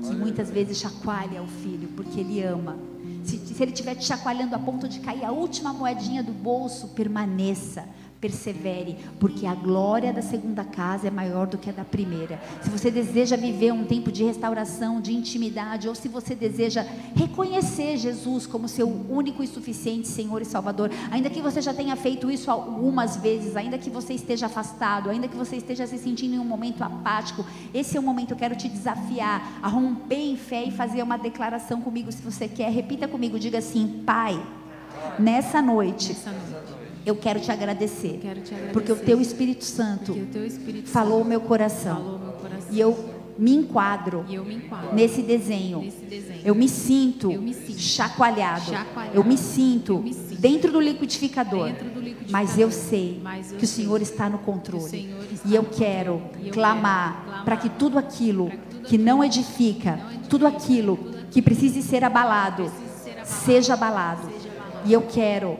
que 0.06 0.14
muitas 0.14 0.50
vezes 0.50 0.78
chacoalha 0.78 1.42
o 1.42 1.48
filho 1.48 1.88
porque 1.96 2.20
Ele 2.20 2.40
ama. 2.44 2.76
Se, 3.24 3.38
se 3.38 3.60
Ele 3.60 3.72
estiver 3.72 3.96
te 3.96 4.04
chacoalhando 4.04 4.54
a 4.54 4.58
ponto 4.58 4.88
de 4.88 5.00
cair 5.00 5.24
a 5.24 5.32
última 5.32 5.72
moedinha 5.72 6.22
do 6.22 6.32
bolso, 6.32 6.88
permaneça 6.88 7.84
persevere, 8.20 8.96
porque 9.20 9.46
a 9.46 9.54
glória 9.54 10.12
da 10.12 10.22
segunda 10.22 10.64
casa 10.64 11.08
é 11.08 11.10
maior 11.10 11.46
do 11.46 11.58
que 11.58 11.70
a 11.70 11.72
da 11.72 11.84
primeira. 11.84 12.40
Se 12.62 12.70
você 12.70 12.90
deseja 12.90 13.36
viver 13.36 13.72
um 13.72 13.84
tempo 13.84 14.10
de 14.10 14.24
restauração, 14.24 15.00
de 15.00 15.14
intimidade, 15.14 15.88
ou 15.88 15.94
se 15.94 16.08
você 16.08 16.34
deseja 16.34 16.84
reconhecer 17.14 17.96
Jesus 17.96 18.46
como 18.46 18.68
seu 18.68 18.88
único 18.88 19.42
e 19.42 19.46
suficiente 19.46 20.08
Senhor 20.08 20.40
e 20.42 20.44
Salvador, 20.44 20.90
ainda 21.10 21.30
que 21.30 21.40
você 21.40 21.60
já 21.60 21.74
tenha 21.74 21.96
feito 21.96 22.30
isso 22.30 22.50
algumas 22.50 23.16
vezes, 23.16 23.56
ainda 23.56 23.78
que 23.78 23.90
você 23.90 24.14
esteja 24.14 24.46
afastado, 24.46 25.10
ainda 25.10 25.28
que 25.28 25.36
você 25.36 25.56
esteja 25.56 25.86
se 25.86 25.98
sentindo 25.98 26.34
em 26.34 26.38
um 26.38 26.44
momento 26.44 26.82
apático, 26.82 27.44
esse 27.74 27.96
é 27.96 28.00
o 28.00 28.02
momento 28.02 28.28
que 28.28 28.32
eu 28.32 28.38
quero 28.38 28.56
te 28.56 28.68
desafiar 28.68 29.60
a 29.62 29.68
romper 29.68 30.16
em 30.16 30.36
fé 30.36 30.64
e 30.64 30.70
fazer 30.70 31.02
uma 31.02 31.18
declaração 31.18 31.80
comigo, 31.80 32.10
se 32.10 32.22
você 32.22 32.48
quer. 32.48 32.70
Repita 32.70 33.06
comigo, 33.06 33.38
diga 33.38 33.58
assim: 33.58 34.02
Pai, 34.04 34.40
nessa 35.18 35.60
noite. 35.62 36.08
Nessa 36.08 36.30
noite 36.30 36.75
eu 37.06 37.14
quero 37.14 37.38
te 37.38 37.52
agradecer. 37.52 38.18
Quero 38.20 38.40
te 38.40 38.52
agradecer 38.52 38.72
porque 38.72 38.90
o 38.90 38.96
teu 38.96 39.20
Espírito 39.20 39.64
Santo, 39.64 40.12
teu 40.32 40.44
Espírito 40.44 40.88
falou, 40.88 41.18
Santo 41.18 41.28
meu 41.28 41.40
coração, 41.40 41.96
falou 41.96 42.18
meu 42.18 42.32
coração. 42.32 42.68
E 42.72 42.80
eu 42.80 43.14
me 43.38 43.54
enquadro, 43.54 44.24
eu 44.28 44.44
me 44.44 44.56
enquadro 44.56 44.92
nesse, 44.92 45.22
desenho. 45.22 45.78
nesse 45.78 46.04
desenho. 46.04 46.40
Eu 46.44 46.54
me 46.54 46.68
sinto, 46.68 47.30
eu 47.30 47.40
me 47.40 47.54
sinto 47.54 47.78
chacoalhado. 47.78 48.72
chacoalhado. 48.72 49.16
Eu, 49.16 49.22
me 49.22 49.38
sinto 49.38 49.92
eu 49.92 50.02
me 50.02 50.12
sinto 50.12 50.40
dentro 50.40 50.72
do 50.72 50.80
liquidificador. 50.80 51.66
Dentro 51.66 51.90
do 51.90 52.00
liquidificador. 52.00 52.32
Mas 52.32 52.58
eu 52.58 52.72
sei 52.72 53.20
Mas 53.22 53.52
que 53.52 53.64
o 53.64 53.68
Senhor 53.68 54.02
está 54.02 54.28
no 54.28 54.38
controle. 54.38 55.14
Está 55.32 55.48
e 55.48 55.54
eu 55.54 55.62
quero 55.64 56.20
clamar, 56.50 57.24
clamar 57.24 57.44
para 57.44 57.56
que 57.56 57.68
tudo 57.68 57.98
aquilo 57.98 58.50
que, 58.50 58.56
tudo 58.56 58.88
que 58.88 58.98
não 58.98 59.22
edifica, 59.22 59.96
não 59.96 60.10
edifica 60.10 60.28
tudo 60.28 60.44
aquilo 60.44 60.98
que 61.30 61.40
precise 61.40 61.82
ser 61.82 62.02
abalado, 62.02 62.64
ser 62.64 63.10
abalado 63.10 63.24
seja 63.24 63.74
abalado. 63.74 64.22
Seja 64.32 64.48
abalado. 64.48 64.88
E 64.88 64.92
eu 64.92 65.02
quero 65.02 65.56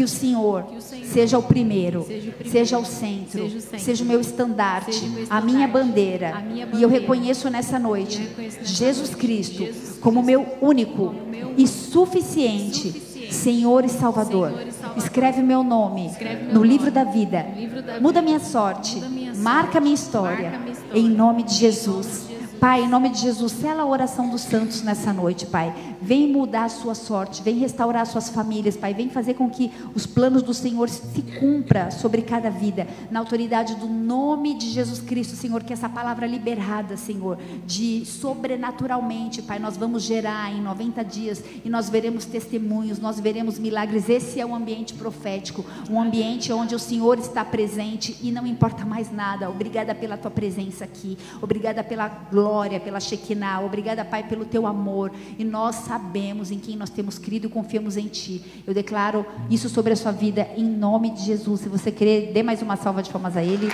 que 0.00 0.04
o 0.04 0.08
Senhor, 0.08 0.62
que 0.62 0.76
o 0.76 0.80
Senhor 0.80 1.04
seja, 1.04 1.38
o 1.38 1.42
primeiro, 1.42 2.04
seja 2.04 2.30
o 2.30 2.32
primeiro, 2.32 2.50
seja 2.50 2.78
o 2.78 2.84
centro, 2.86 3.42
seja 3.42 3.58
o, 3.58 3.60
centro, 3.60 3.78
seja 3.80 4.04
o 4.04 4.06
meu 4.06 4.18
estandarte, 4.18 5.04
meu 5.04 5.26
a, 5.28 5.40
minha 5.42 5.68
bandeira, 5.68 6.36
a 6.36 6.40
minha 6.40 6.64
bandeira. 6.64 6.78
E 6.78 6.82
eu 6.82 6.88
reconheço 6.88 7.50
nessa 7.50 7.78
noite 7.78 8.16
reconheço 8.22 8.60
nessa 8.60 8.72
Jesus, 8.74 9.14
Cristo, 9.14 9.58
Jesus 9.58 9.98
como 10.00 10.22
meu 10.22 10.56
único 10.62 11.14
meu 11.30 11.52
e 11.54 11.66
suficiente, 11.68 12.92
suficiente 12.92 13.34
Senhor 13.34 13.84
e 13.84 13.90
Salvador. 13.90 14.48
Senhor 14.52 14.66
e 14.68 14.72
Salvador. 14.72 15.04
Escreve 15.04 15.42
meu 15.42 15.62
nome 15.62 16.06
Escreve 16.06 16.44
meu 16.44 16.54
no 16.54 16.60
nome 16.60 16.68
livro 16.68 16.90
da 16.90 17.04
vida. 17.04 17.46
livro 17.54 17.82
da 17.82 18.00
Muda 18.00 18.20
vida. 18.20 18.22
minha 18.22 18.40
sorte. 18.40 18.94
Muda 18.94 19.08
minha 19.10 19.34
Marca 19.34 19.72
sorte. 19.72 19.80
minha 19.82 19.94
história. 19.94 20.50
Marca 20.50 20.58
minha 20.60 20.72
história. 20.72 20.98
Em 20.98 21.08
nome 21.10 21.42
de 21.42 21.54
Em 21.54 21.58
Jesus. 21.58 21.86
nome 21.96 22.02
de 22.04 22.08
Jesus. 22.08 22.30
Pai, 22.60 22.82
em 22.82 22.88
nome 22.88 23.08
de 23.08 23.20
Jesus, 23.20 23.52
sela 23.52 23.82
a 23.82 23.86
oração 23.86 24.28
dos 24.28 24.42
santos 24.42 24.82
nessa 24.82 25.12
noite, 25.12 25.46
Pai. 25.46 25.74
Vem 26.02 26.28
mudar 26.28 26.64
a 26.64 26.68
sua 26.68 26.94
sorte, 26.94 27.42
vem 27.42 27.56
restaurar 27.58 28.06
suas 28.06 28.28
famílias, 28.28 28.76
Pai. 28.76 28.94
Vem 28.94 29.08
fazer 29.08 29.34
com 29.34 29.48
que 29.48 29.70
os 29.94 30.06
planos 30.06 30.42
do 30.42 30.54
Senhor 30.54 30.88
se 30.88 31.22
cumpra 31.38 31.90
sobre 31.90 32.22
cada 32.22 32.50
vida, 32.50 32.86
na 33.10 33.20
autoridade 33.20 33.74
do 33.76 33.86
nome 33.86 34.54
de 34.54 34.70
Jesus 34.70 35.00
Cristo, 35.00 35.36
Senhor. 35.36 35.62
Que 35.62 35.72
essa 35.72 35.88
palavra 35.88 36.26
liberada, 36.26 36.96
Senhor, 36.96 37.38
de 37.66 38.04
sobrenaturalmente, 38.04 39.42
Pai, 39.42 39.58
nós 39.58 39.76
vamos 39.76 40.02
gerar 40.02 40.52
em 40.52 40.60
90 40.60 41.04
dias 41.04 41.42
e 41.64 41.68
nós 41.68 41.88
veremos 41.88 42.24
testemunhos, 42.24 42.98
nós 42.98 43.18
veremos 43.18 43.58
milagres. 43.58 44.08
Esse 44.08 44.40
é 44.40 44.46
o 44.46 44.54
ambiente 44.54 44.94
profético, 44.94 45.64
um 45.88 46.00
ambiente 46.00 46.52
onde 46.52 46.74
o 46.74 46.78
Senhor 46.78 47.18
está 47.18 47.44
presente 47.44 48.16
e 48.22 48.30
não 48.30 48.46
importa 48.46 48.84
mais 48.84 49.12
nada. 49.12 49.48
Obrigada 49.50 49.94
pela 49.94 50.16
tua 50.16 50.30
presença 50.30 50.84
aqui, 50.84 51.16
obrigada 51.40 51.82
pela 51.82 52.08
glória 52.08 52.50
glória, 52.60 52.80
pela 52.80 53.00
Shekinah. 53.00 53.60
Obrigada, 53.60 54.04
Pai, 54.04 54.22
pelo 54.22 54.44
teu 54.44 54.66
amor. 54.66 55.12
E 55.38 55.44
nós 55.44 55.76
sabemos 55.90 56.52
em 56.52 56.58
quem 56.60 56.76
nós 56.76 56.88
temos 56.88 57.18
crido 57.18 57.48
e 57.48 57.50
confiamos 57.50 57.96
em 57.96 58.06
Ti. 58.06 58.62
Eu 58.64 58.72
declaro 58.72 59.26
isso 59.50 59.68
sobre 59.68 59.92
a 59.92 59.96
sua 59.96 60.12
vida 60.12 60.46
em 60.56 60.62
nome 60.62 61.10
de 61.10 61.24
Jesus. 61.24 61.62
Se 61.62 61.68
você 61.68 61.90
querer, 61.90 62.30
dê 62.32 62.44
mais 62.44 62.62
uma 62.62 62.76
salva 62.76 63.02
de 63.02 63.10
palmas 63.10 63.36
a 63.36 63.42
Ele. 63.42 63.68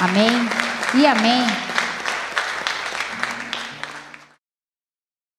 Amém. 0.00 0.32
E 1.00 1.06
amém. 1.06 1.75